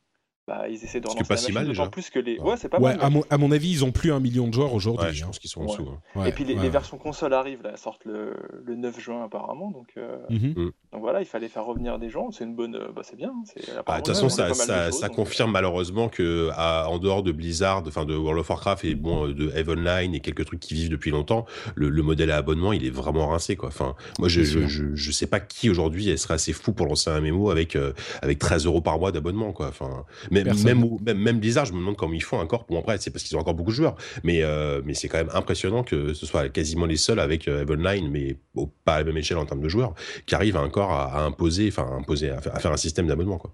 [0.49, 1.87] Bah, ils essaient de relancer pas la si machine, mal, déjà.
[1.89, 2.39] plus que les.
[2.39, 2.51] Ouais.
[2.53, 3.05] Ouais, c'est pas ouais, mal.
[3.05, 5.07] à mon, à mon avis, ils ont plus un million de joueurs aujourd'hui.
[5.07, 5.27] Ouais, je hein.
[5.27, 5.87] pense qu'ils sont en dessous.
[5.93, 6.21] hein.
[6.21, 6.71] Ouais, Et puis les, ouais, les ouais.
[6.71, 8.33] versions console arrivent, là, elles sortent le,
[8.65, 9.71] le 9 juin apparemment.
[9.71, 10.55] Donc, euh, Mhm.
[10.93, 12.31] donc voilà, il fallait faire revenir des gens.
[12.31, 12.77] C'est une bonne.
[12.77, 13.35] euh, Bah, c'est bien.
[13.45, 16.99] c'est- Ah, De toute façon, ça, ça, choses, ça donc, confirme malheureusement que, à- en
[16.99, 20.47] dehors de Blizzard, enfin de World of Warcraft et bon de Eve Online et quelques
[20.47, 21.45] trucs qui vivent depuis longtemps,
[21.75, 23.69] le, le modèle à abonnement, il est vraiment rincé quoi.
[23.69, 27.11] Enfin, moi, je, je, je, je sais pas qui aujourd'hui serait assez fou pour lancer
[27.11, 27.93] un MMO avec euh,
[28.23, 29.69] avec 13 euros par mois d'abonnement quoi.
[29.69, 30.05] Enfin,
[30.45, 32.67] même même, ou- même même Blizzard, je me demande comment ils font encore.
[32.69, 35.19] Bon après, c'est parce qu'ils ont encore beaucoup de joueurs, mais euh, mais c'est quand
[35.19, 37.65] même impressionnant que ce soit quasiment les seuls avec euh,
[38.11, 39.95] mais au- pas à la même échelle en termes de joueurs,
[40.27, 43.07] qui arrivent encore à, à imposer, enfin à imposer, à faire, à faire un système
[43.07, 43.53] d'abonnement quoi.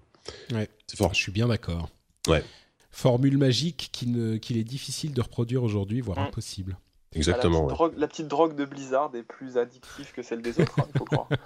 [0.53, 0.67] Ouais.
[0.87, 1.13] C'est fort.
[1.13, 1.89] Je suis bien d'accord.
[2.27, 2.43] Ouais.
[2.91, 6.23] Formule magique qui ne- qu'il est difficile de reproduire aujourd'hui, voire Mm.
[6.27, 6.77] impossible.
[7.15, 7.59] Exactement.
[7.59, 7.67] la, ouais.
[7.67, 10.85] petite drogue, la petite drogue de Blizzard est plus addictive que celle des autres, hein,
[10.93, 11.27] il faut croire.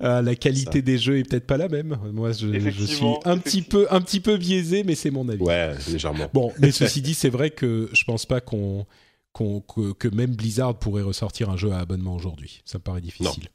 [0.00, 0.84] Ah, la qualité Ça.
[0.84, 1.98] des jeux est peut-être pas la même.
[2.12, 5.42] Moi, je, je suis un petit peu, un petit peu biaisé, mais c'est mon avis.
[5.42, 6.28] Ouais, légèrement.
[6.32, 8.86] Bon, mais ceci dit, c'est vrai que je pense pas qu'on,
[9.32, 12.62] qu'on- que, que même Blizzard pourrait ressortir un jeu à abonnement aujourd'hui.
[12.64, 13.48] Ça me paraît difficile.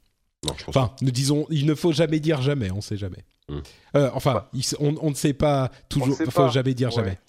[0.45, 3.26] Non, je pense Enfin, nous disons, il ne faut jamais dire jamais, on sait jamais.
[3.49, 3.57] Mm.
[3.97, 6.49] Euh, enfin, il on, on ne sait pas toujours, il faut pas.
[6.49, 6.95] jamais dire Ouais.
[6.95, 7.20] jamais.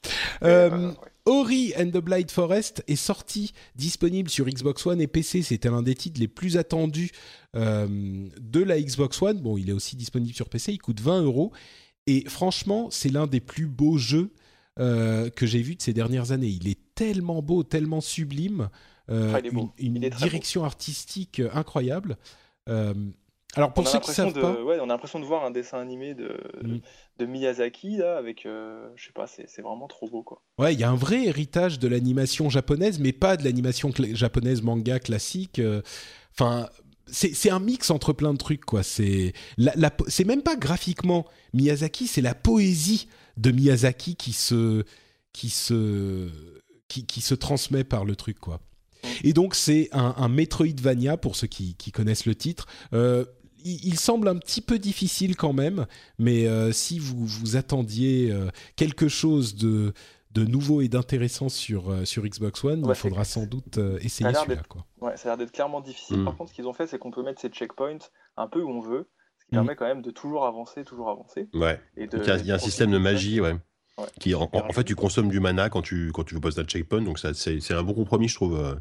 [0.42, 0.94] Mais, Euh, euh, ouais.
[1.30, 5.42] Ori and the Blind Forest est sorti, disponible sur Xbox One et PC.
[5.42, 7.10] C'était l'un des titres les plus attendus
[7.54, 7.86] euh,
[8.40, 9.38] de la Xbox One.
[9.40, 10.72] Bon, il est aussi disponible sur PC.
[10.72, 11.52] Il coûte 20 euros.
[12.08, 14.32] Et franchement, c'est l'un des plus beaux jeux
[14.80, 16.48] euh, que j'ai vu de ces dernières années.
[16.48, 18.68] Il est tellement beau, tellement sublime.
[19.10, 19.70] euh, Ah, il est beau.
[19.78, 20.26] Une, une Il est très beau.
[20.30, 22.16] direction artistique incroyable.
[23.56, 24.62] Alors, On pour a ceux qui savent de, pas.
[24.62, 26.78] ouais, on a l'impression de voir un dessin animé de, Mm.
[27.18, 30.42] de Miyazaki là, avec, euh, je sais pas, c'est vraiment trop beau quoi.
[30.58, 34.62] Ouais, il y a un vrai héritage de l'animation japonaise, mais pas de l'animation japonaise
[34.62, 35.58] manga classique.
[35.58, 35.82] euh,
[36.32, 36.68] Enfin,
[37.06, 38.82] c'est c'est un mix entre plein de trucs, quoi.
[38.84, 44.32] C'est la, la po- c'est même pas graphiquement Miyazaki, c'est la poésie de Miyazaki qui
[44.32, 44.84] se
[45.32, 46.28] qui se
[46.88, 48.60] qui, qui se transmet par le truc, quoi.
[49.24, 52.66] Et donc c'est un, un Metroidvania pour ceux qui, qui connaissent le titre.
[52.92, 53.24] Euh,
[53.64, 55.86] il, il semble un petit peu difficile quand même,
[56.18, 59.92] mais euh, si vous vous attendiez euh, quelque chose de
[60.32, 63.98] de nouveau et d'intéressant sur euh, sur Xbox One, Ouais, il faudra sans doute euh,
[64.00, 64.62] essayer celui-là.
[65.00, 66.18] Ouais, ça a l'air d'être clairement difficile.
[66.20, 66.24] Mm.
[66.24, 67.98] Par contre, ce qu'ils ont fait, c'est qu'on peut mettre ces checkpoints
[68.36, 69.08] un peu où on veut,
[69.40, 69.58] ce qui Mm.
[69.58, 71.48] permet quand même de toujours avancer, toujours avancer.
[71.52, 71.80] Ouais.
[71.96, 73.56] Et de, Donc, il y a, il y a un système de magie, ouais.
[74.18, 76.64] Qui, en, en, fait, tu consommes du mana quand tu, quand tu veux poster un
[76.64, 78.58] checkpoint, donc c'est un bon compromis, je trouve.
[78.58, 78.74] Euh,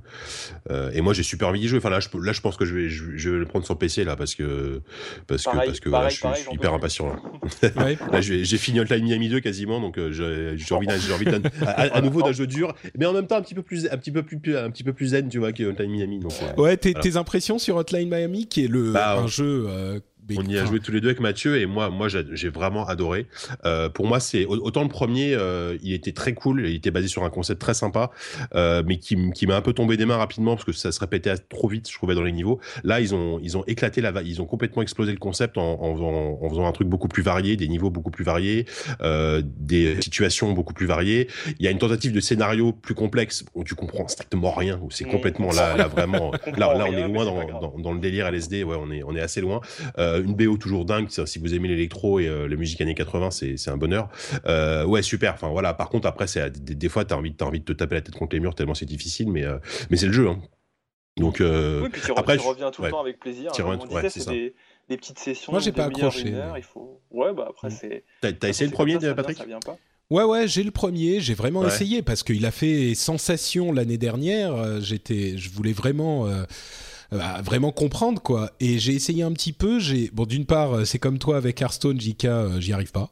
[0.69, 1.79] euh, et moi, j'ai super envie d'y jouer.
[1.79, 4.03] Enfin, là je, là, je pense que je vais, je, vais le prendre sur PC,
[4.03, 4.81] là, parce que,
[5.27, 7.15] parce que, parce que voilà, je, suis, hyper impatient.
[7.61, 7.71] Là,
[8.11, 11.27] là j'ai fini Hotline Miami 2 quasiment, donc euh, j'ai envie, j'ai envie
[11.65, 14.11] à, nouveau d'un jeu dur, mais en même temps un petit peu plus, un petit
[14.11, 16.19] peu plus, un petit peu plus zen, tu vois, que Hotline Miami.
[16.19, 20.01] Donc, ouais, tes, tes, impressions sur Hotline Miami, qui est le, bah, un jeu
[20.37, 23.27] on y a joué tous les deux avec Mathieu et moi, moi j'ai vraiment adoré.
[23.65, 27.07] Euh, pour moi, c'est autant le premier, euh, il était très cool, il était basé
[27.07, 28.11] sur un concept très sympa,
[28.55, 30.99] euh, mais qui, qui m'a un peu tombé des mains rapidement parce que ça se
[30.99, 32.59] répétait trop vite, je trouvais dans les niveaux.
[32.83, 35.93] Là, ils ont ils ont éclaté la, ils ont complètement explosé le concept en, en,
[35.95, 38.65] faisant, en faisant un truc beaucoup plus varié, des niveaux beaucoup plus variés,
[39.01, 41.27] euh, des situations beaucoup plus variées.
[41.59, 44.91] Il y a une tentative de scénario plus complexe où tu comprends strictement rien, où
[44.91, 45.11] c'est mmh.
[45.11, 48.63] complètement là, là vraiment, là, là on est loin dans, dans, dans, le délire LSD,
[48.63, 49.61] ouais, on est on est assez loin.
[49.97, 51.09] Euh, une BO toujours dingue.
[51.09, 54.09] Si vous aimez l'électro et euh, la musique années 80, c'est un bonheur.
[54.45, 55.33] Euh, ouais, super.
[55.33, 55.73] Enfin voilà.
[55.73, 58.15] Par contre, après, c'est des, fois, t'as envie, as envie de te taper la tête
[58.15, 59.57] contre les murs tellement c'est difficile, mais euh,
[59.89, 60.27] mais c'est le jeu.
[60.27, 60.39] Hein.
[61.17, 63.51] Donc oui, puis tu, après, tu reviens tout le temps avec plaisir.
[63.51, 64.55] Tu disait, c'est des,
[64.87, 65.51] des, petites sessions.
[65.51, 66.33] Moi, j'ai pas accroché.
[66.55, 67.01] il faut...
[67.11, 67.71] Ouais, bah après, mm.
[67.71, 68.03] c'est.
[68.21, 69.77] T'as essayé le premier, Patrick ça vient pas.
[70.09, 71.19] Ouais, ouais, j'ai le premier.
[71.19, 74.81] J'ai vraiment essayé parce qu'il a fait sensation l'année dernière.
[74.81, 76.27] J'étais, je voulais vraiment.
[76.27, 76.45] Euh,
[77.11, 78.51] vraiment comprendre quoi.
[78.59, 79.79] Et j'ai essayé un petit peu.
[79.79, 83.09] J'ai bon, d'une part, euh, c'est comme toi avec Hearthstone, JK, euh, j'y arrive pas.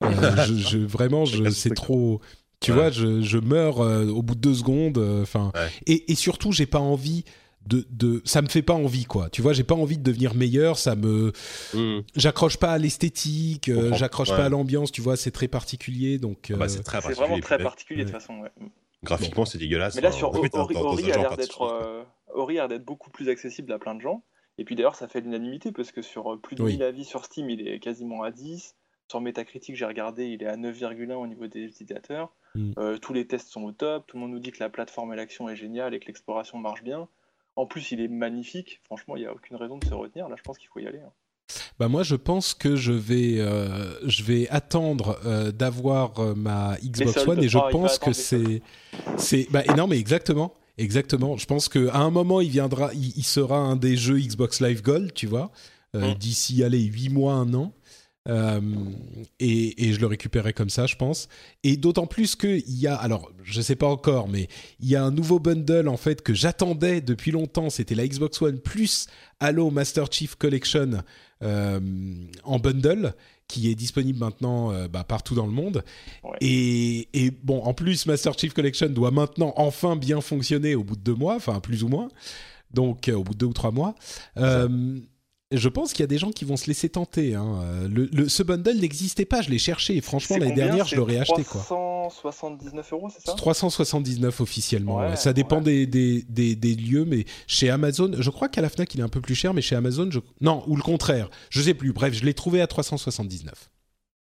[0.02, 2.20] je, vraiment, je, c'est trop.
[2.60, 4.98] Tu vois, je, je meurs au bout de deux secondes.
[5.22, 5.52] Enfin,
[5.86, 7.24] et, et, surtout, j'ai pas envie.
[7.66, 10.36] De, de, ça me fait pas envie quoi tu vois j'ai pas envie de devenir
[10.36, 11.32] meilleur ça me
[11.74, 12.02] hmm.
[12.14, 16.58] j'accroche pas à l'esthétique j'accroche pas à l'ambiance tu vois c'est très particulier donc ah
[16.58, 18.34] bah, c'est vraiment très particulier de toute façon
[19.02, 22.06] graphiquement c'est dégueulasse mais là sur Ori, Ori a l'air d'être
[22.36, 24.22] Ori a l'air d'être beaucoup plus accessible à plein de gens.
[24.58, 27.24] Et puis d'ailleurs, ça fait l'unanimité parce que sur euh, plus de 1000 avis sur
[27.24, 28.74] Steam, il est quasiment à 10.
[29.08, 32.34] Sur Metacritic, j'ai regardé, il est à 9,1 au niveau des utilisateurs.
[32.54, 32.72] Mm.
[32.78, 34.06] Euh, tous les tests sont au top.
[34.06, 36.58] Tout le monde nous dit que la plateforme et l'action est géniale et que l'exploration
[36.58, 37.08] marche bien.
[37.54, 38.80] En plus, il est magnifique.
[38.84, 40.28] Franchement, il n'y a aucune raison de se retenir.
[40.28, 41.00] Là, je pense qu'il faut y aller.
[41.00, 41.12] Hein.
[41.78, 45.18] Bah moi, je pense que je vais, euh, je vais attendre
[45.52, 48.62] d'avoir ma Xbox One et je pense que c'est,
[49.16, 50.54] c'est, bah non mais exactement.
[50.78, 51.36] Exactement.
[51.36, 55.14] Je pense qu'à un moment, il viendra, il, sera un des jeux Xbox Live Gold,
[55.14, 55.50] tu vois,
[55.94, 56.14] euh, mm.
[56.14, 57.72] d'ici, allez, 8 mois, un an.
[58.28, 58.60] Euh,
[59.38, 61.28] et, je le récupérerai comme ça, je pense.
[61.62, 64.48] Et d'autant plus qu'il y a, alors je sais pas encore, mais
[64.80, 67.70] il y a un nouveau bundle en fait que j'attendais depuis longtemps.
[67.70, 69.06] C'était la Xbox One plus
[69.38, 71.00] Halo Master Chief Collection euh,
[71.42, 73.14] en bundle
[73.48, 75.84] qui est disponible maintenant euh, bah, partout dans le monde.
[76.40, 81.02] Et, bon, en plus, Master Chief Collection doit maintenant enfin bien fonctionner au bout de
[81.02, 82.08] deux mois, enfin plus ou moins,
[82.72, 83.94] donc euh, au bout de deux ou trois mois.
[84.38, 84.98] Euh,
[85.52, 87.34] je pense qu'il y a des gens qui vont se laisser tenter.
[87.34, 87.88] Hein.
[87.88, 91.44] Le, ce bundle n'existait pas, je l'ai cherché et franchement l'année dernière je l'aurais acheté.
[91.44, 91.62] Quoi.
[91.62, 93.34] 379 euros, c'est ça?
[93.34, 95.14] 379 officiellement.
[95.16, 99.00] ça dépend des, des, des, lieux, mais chez Amazon, je crois qu'à la Fnac il
[99.00, 100.20] est un peu plus cher, mais chez Amazon, je...
[100.40, 101.92] non, ou le contraire, je sais plus.
[101.92, 103.70] Bref, je l'ai trouvé à 379.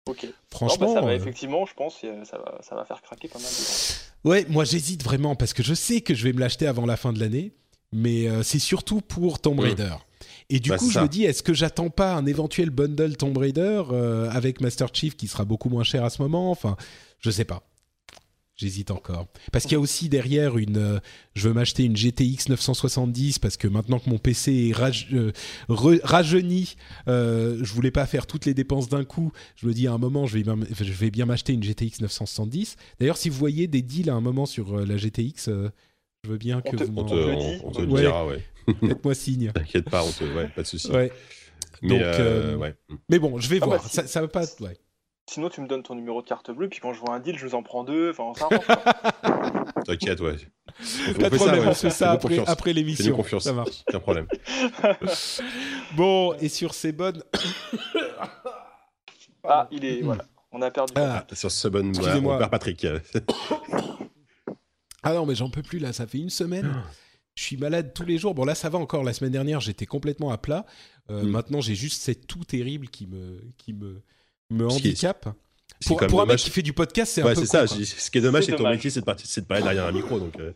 [0.07, 0.27] Ok.
[0.49, 3.49] Franchement, ça va, euh, effectivement, je pense, ça va, ça va faire craquer pas mal.
[3.49, 6.85] De ouais, moi j'hésite vraiment parce que je sais que je vais me l'acheter avant
[6.85, 7.53] la fin de l'année,
[7.91, 9.95] mais euh, c'est surtout pour Tomb Raider.
[10.49, 13.37] Et du bah, coup, je me dis, est-ce que j'attends pas un éventuel bundle Tomb
[13.37, 16.51] Raider euh, avec Master Chief qui sera beaucoup moins cher à ce moment?
[16.51, 16.77] Enfin,
[17.19, 17.63] je sais pas.
[18.57, 19.27] J'hésite encore.
[19.51, 20.77] Parce qu'il y a aussi derrière une.
[20.77, 20.99] Euh,
[21.35, 25.31] je veux m'acheter une GTX 970 parce que maintenant que mon PC est euh,
[26.03, 26.75] rajeuni,
[27.07, 29.31] euh, je voulais pas faire toutes les dépenses d'un coup.
[29.57, 32.77] Je me dis à un moment, je vais, je vais bien m'acheter une GTX 970.
[32.99, 35.49] D'ailleurs, si vous voyez des deals à un moment sur la GTX,
[36.23, 38.43] je veux bien que vous on te, on, te le dira, ouais.
[38.87, 39.51] Faites-moi signe.
[39.51, 40.91] T'inquiète pas, on te, ouais, pas de souci.
[40.91, 41.11] Ouais.
[41.81, 42.03] Mais,
[42.55, 42.75] ouais.
[43.09, 43.81] mais bon, je vais ah, voir.
[43.81, 44.43] Bah, ça, ça va pas.
[44.59, 44.77] Ouais.
[45.29, 47.37] Sinon, tu me donnes ton numéro de carte bleue, puis quand je vois un deal,
[47.37, 48.11] je vous en prends deux.
[48.17, 48.47] Enfin, ça
[49.85, 50.37] T'inquiète, ouais.
[51.19, 53.13] Pas de problème, on fait ça après, après l'émission.
[53.13, 53.43] confiance.
[53.43, 53.83] Ça marche.
[53.89, 54.27] Aucun problème.
[55.97, 57.21] bon, et sur ces bonnes.
[59.43, 60.01] ah, il est.
[60.01, 60.23] Voilà.
[60.53, 60.93] On a perdu.
[60.95, 61.89] Ah, sur ce bonne.
[61.89, 62.39] Excusez-moi.
[62.41, 62.87] On Patrick.
[65.03, 65.91] ah non, mais j'en peux plus là.
[65.91, 66.73] Ça fait une semaine.
[67.37, 68.33] Je suis malade tous les jours.
[68.33, 69.03] Bon, là, ça va encore.
[69.03, 70.65] La semaine dernière, j'étais complètement à plat.
[71.11, 71.29] Euh, mm.
[71.29, 74.01] Maintenant, j'ai juste cette tout terrible qui me, qui me,
[74.49, 75.29] me handicape.
[75.85, 77.35] Pour, pour un mec qui fait du podcast, c'est un peu.
[77.35, 77.67] c'est ça.
[77.67, 80.19] Ce qui est dommage, c'est que ton métier, c'est de, de, parler derrière un micro.
[80.19, 80.51] Donc, euh.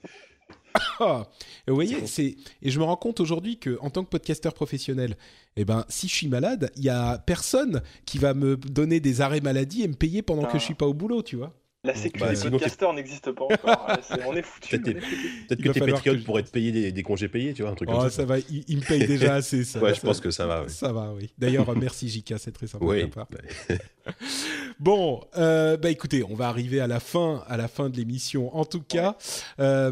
[0.99, 1.27] ah,
[1.67, 5.17] vous voyez, c'est et je me rends compte aujourd'hui que en tant que podcasteur professionnel,
[5.57, 9.21] eh ben si je suis malade, il y a personne qui va me donner des
[9.21, 11.53] arrêts maladie et me payer pendant que je suis pas au boulot, tu vois.
[11.83, 13.87] La sécurité bah, des podcasteurs n'existe pas encore.
[14.27, 14.79] on est foutu.
[14.79, 17.93] Peut-être que tes patriotes pourraient te payer des, congés payés, tu vois, un truc oh,
[17.93, 18.09] comme ça.
[18.11, 19.63] ça va, ils, me payent déjà assez.
[19.63, 20.69] Ça, ouais, je pense que ça va.
[20.69, 21.31] Ça va, oui.
[21.39, 23.27] D'ailleurs, merci Jika, c'est très sympa de ta part.
[24.81, 28.55] Bon, euh, bah écoutez, on va arriver à la fin, à la fin de l'émission.
[28.57, 29.15] En tout cas,
[29.59, 29.91] euh,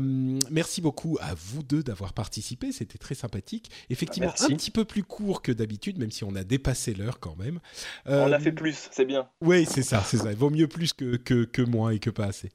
[0.49, 2.72] merci beaucoup à vous deux d'avoir participé.
[2.72, 3.70] C'était très sympathique.
[3.91, 4.52] Effectivement, Merci.
[4.52, 7.60] un petit peu plus court que d'habitude, même si on a dépassé l'heure quand même.
[8.07, 9.30] On Euh, l'a fait plus, c'est bien.
[9.41, 10.32] Oui, c'est ça, c'est ça.
[10.32, 12.49] Il vaut mieux plus que, que, que moins et que pas assez.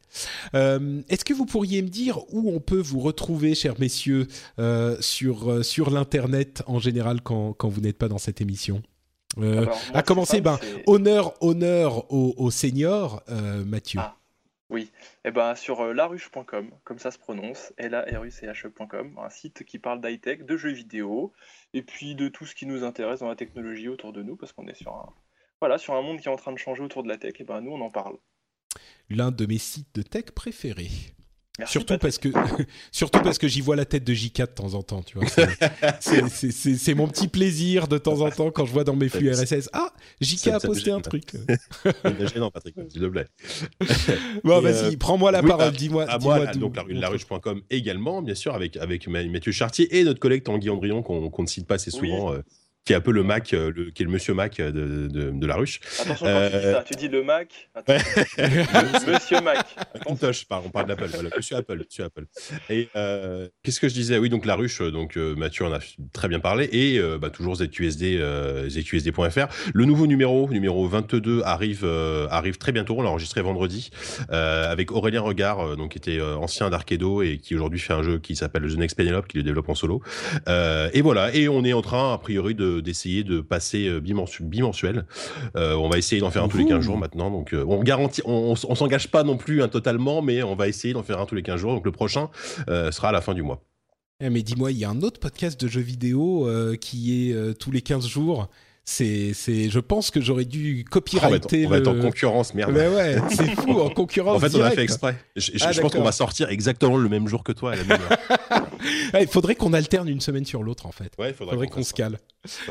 [0.57, 4.27] Euh, Est-ce que vous pourriez me dire où on peut vous retrouver, chers messieurs,
[4.59, 8.83] euh, sur, euh, sur l'Internet en général quand, quand vous n'êtes pas dans cette émission?
[9.39, 14.01] Euh, Alors, moi, À commencer, ben, honneur, honneur aux, aux seniors, euh, Mathieu.
[14.03, 14.17] Ah.
[15.25, 19.19] Eh ben, sur euh, laruche.com, comme ça se prononce, l a r u c h
[19.19, 21.33] un site qui parle d'high-tech, de jeux vidéo,
[21.73, 24.53] et puis de tout ce qui nous intéresse dans la technologie autour de nous, parce
[24.53, 25.13] qu'on est sur un,
[25.61, 27.45] voilà, sur un monde qui est en train de changer autour de la tech, et
[27.45, 28.17] ben nous on en parle.
[29.09, 31.14] L'un de mes sites de tech préférés.
[31.57, 32.29] Merci, Surtout parce que,
[32.91, 35.29] surtout parce que j'y vois la tête de JK de temps en temps, tu vois.
[36.01, 39.69] C'est- mon petit plaisir de temps en temps quand je vois dans mes flux RSS.
[39.73, 41.33] Ah, JK a posté un truc.
[42.37, 43.27] non, Patrick, s'il te plaît.
[44.43, 45.67] Bon, vas-y, euh, prends-moi la oui, parole.
[45.67, 46.05] bah, dis-moi.
[46.11, 49.97] À dis-moi moi, d'où- donc la, laruche.com également, bien sûr, avec, avec Ma- Mathieu Chartier
[49.97, 52.41] et notre collègue Tanguy Andrion, qu'on qu'on ne cite pas assez souvent, euh,
[52.85, 55.09] qui est un peu le Mac, euh, le, qui est le monsieur Mac euh, de,
[55.09, 55.81] de, de la ruche.
[56.01, 57.95] Attention quand tu dis ça, tu dis le Mac, Attends.
[59.07, 59.67] Monsieur Mac.
[59.95, 62.27] Macintosh, on parle d'Apple, voilà, monsieur Apple, monsieur Apple.
[62.69, 64.19] Et euh, qu'est-ce que je disais?
[64.19, 65.79] Oui, donc la ruche, donc Mathieu en a
[66.13, 68.21] très bien parlé, et bah, toujours ZQSD,
[68.69, 69.47] ZQSD.fr.
[69.73, 71.87] Le nouveau numéro, numéro 22, arrive,
[72.31, 72.97] arrive très bientôt.
[72.99, 73.91] On l'a enregistré vendredi
[74.29, 78.37] avec Aurélien Regard, donc qui était ancien d'Arkedo et qui aujourd'hui fait un jeu qui
[78.37, 80.03] s'appelle The Next Penelope, qui le développe en solo.
[80.47, 84.43] Et voilà, et on est en train, a priori, de d'essayer de passer euh, bimensu-
[84.43, 85.07] bimensuel.
[85.57, 87.31] Euh, on va essayer d'en faire un tous les 15 jours maintenant.
[87.31, 90.69] Donc, euh, on garantit, on, on s'engage pas non plus hein, totalement, mais on va
[90.69, 91.75] essayer d'en faire un tous les 15 jours.
[91.75, 92.29] Donc, le prochain
[92.67, 93.63] sera à la fin du mois.
[94.23, 96.49] Eh, mais dis-moi, il y a un autre podcast de jeux vidéo
[96.81, 98.49] qui est tous les 15 jours.
[98.87, 101.89] C'est, c'est, je pense que j'aurais dû Oh, on va être, copyrighter on va être
[101.89, 102.73] en concurrence, merde.
[102.75, 104.37] Mais ouais, c'est fou en concurrence.
[104.37, 105.17] En fait, on a fait exprès.
[105.37, 107.73] Je, je- Ah, je pense qu'on va sortir exactement le même jour que toi.
[107.73, 108.19] à la même heure.
[109.21, 111.11] Il faudrait qu'on alterne une semaine sur l'autre en fait.
[111.19, 112.19] Ouais, il faudrait, faudrait qu'on se cale.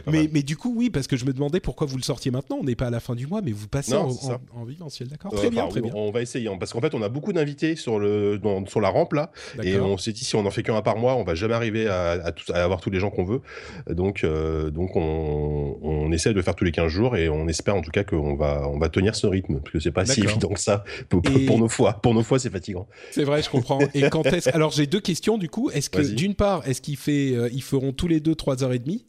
[0.06, 2.58] Mais, mais du coup, oui, parce que je me demandais pourquoi vous le sortiez maintenant.
[2.62, 4.66] On n'est pas à la fin du mois, mais vous passez Non, en, en, en
[5.10, 5.92] d'accord Euh, Très bien, très on- bien.
[5.96, 8.82] On va essayer hein, parce qu'en fait, on a beaucoup d'invités sur le dans- sur
[8.82, 9.32] la rampe là,
[9.64, 11.88] et on s'est dit si on en fait qu'un par mois, on va jamais arriver
[11.88, 13.42] à, à, tous- à avoir tous les gens qu'on veut.
[13.90, 17.76] Donc euh, donc on, on essaie de faire tous les 15 jours et on espère
[17.76, 20.22] en tout cas qu'on va on va tenir ce rythme parce que c'est pas si
[20.22, 21.94] évident que ça pour, pour- Et- pour nos fois.
[21.94, 22.88] Pour nos fois, c'est fatigant.
[23.12, 23.80] C'est vrai, je comprends.
[23.96, 25.72] Et quand est-ce Alors j'ai deux questions du coup.
[25.72, 26.16] Est-ce que Vas-y.
[26.16, 29.06] d'une part, est-ce qu'ils fait, euh, ils feront tous les deux trois heures et demie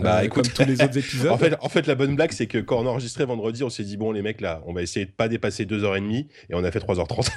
[0.00, 0.44] Bah, Euh, écoute.
[0.54, 1.30] comme tous les autres épisodes.
[1.32, 3.70] En fait, en fait, la bonne blague, c'est que quand on a enregistré vendredi, on
[3.70, 6.64] s'est dit bon les mecs là, on va essayer de pas dépasser 2h30 et on
[6.64, 7.28] a fait 3h30.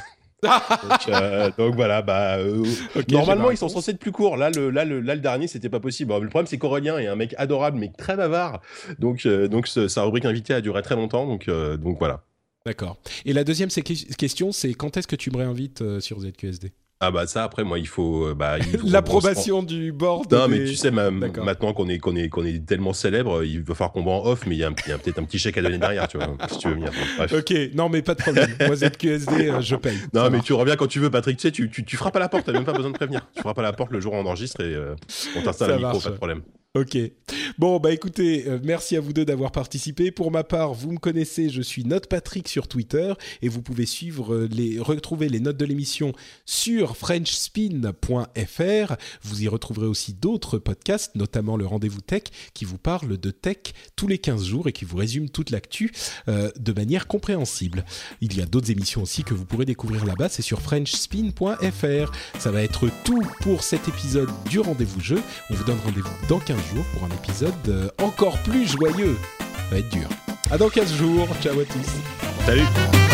[0.44, 2.65] donc, euh, donc voilà, bah euh,
[3.10, 4.36] normalement ma ils sont censés être plus courts.
[4.36, 6.11] Là le là le là le dernier c'était pas possible.
[6.14, 8.60] Le problème c'est qu'Aurélien est un mec adorable mais très bavard.
[8.99, 11.26] Donc euh, donc ce- sa rubrique invité a duré très longtemps.
[11.28, 12.26] Donc euh, donc voilà.
[12.65, 12.98] D'accord.
[13.26, 16.72] Et la deuxième question, c'est quand est-ce que tu me réinvites euh, sur ZQSD
[17.06, 18.56] Ah bah ça après moi il faut euh, bah
[18.86, 20.32] L'approbation du board.
[20.32, 23.44] Non, des- mais tu sais, ma- maintenant qu'on est, qu'on est, qu'on est tellement célèbre,
[23.44, 25.58] il va falloir qu'on va en off, mais il y a, peut-être un petit chèque
[25.58, 26.92] à donner derrière, tu vois, si tu veux venir.
[27.18, 27.34] Bref.
[27.34, 28.50] Ok, non mais pas de problème.
[28.66, 29.98] Moi ZQSD, euh, je paye.
[30.14, 31.38] Non, mais tu reviens quand tu veux, Patrick.
[31.38, 33.28] Tu sais, tu, tu, tu frappes à la porte, t'as même pas besoin de prévenir.
[33.36, 34.96] Tu frappes à la porte le jour où on enregistre et euh,
[35.36, 36.04] on t'installe un micro, marche.
[36.06, 36.42] pas de problème.
[36.76, 36.98] Ok.
[37.60, 40.10] Bon, bah écoutez, euh, merci à vous deux d'avoir participé.
[40.10, 43.14] Pour ma part, vous me connaissez, je suis Note Patrick sur Twitter
[43.44, 46.14] et vous pouvez suivre euh, les, retrouver les notes de l'émission
[46.48, 48.95] sur FrenchSpin.fr.
[49.22, 52.24] Vous y retrouverez aussi d'autres podcasts, notamment le Rendez-vous Tech,
[52.56, 55.91] qui vous parle de tech tous les 15 jours et qui vous résume toute l'actu
[56.28, 57.86] euh, de manière compréhensible.
[58.20, 62.12] Il y a d'autres émissions aussi que vous pourrez découvrir là-bas, c'est sur FrenchSpin.fr.
[62.40, 65.22] Ça va être tout pour cet épisode du Rendez-vous Jeu.
[65.52, 66.62] On vous donne rendez-vous dans 15
[66.94, 69.18] pour un épisode euh, encore plus joyeux.
[69.40, 70.07] Ça va être dur.
[70.52, 71.27] À dans 15 jours.
[71.41, 72.45] Ciao à tous.
[72.45, 73.12] Salut!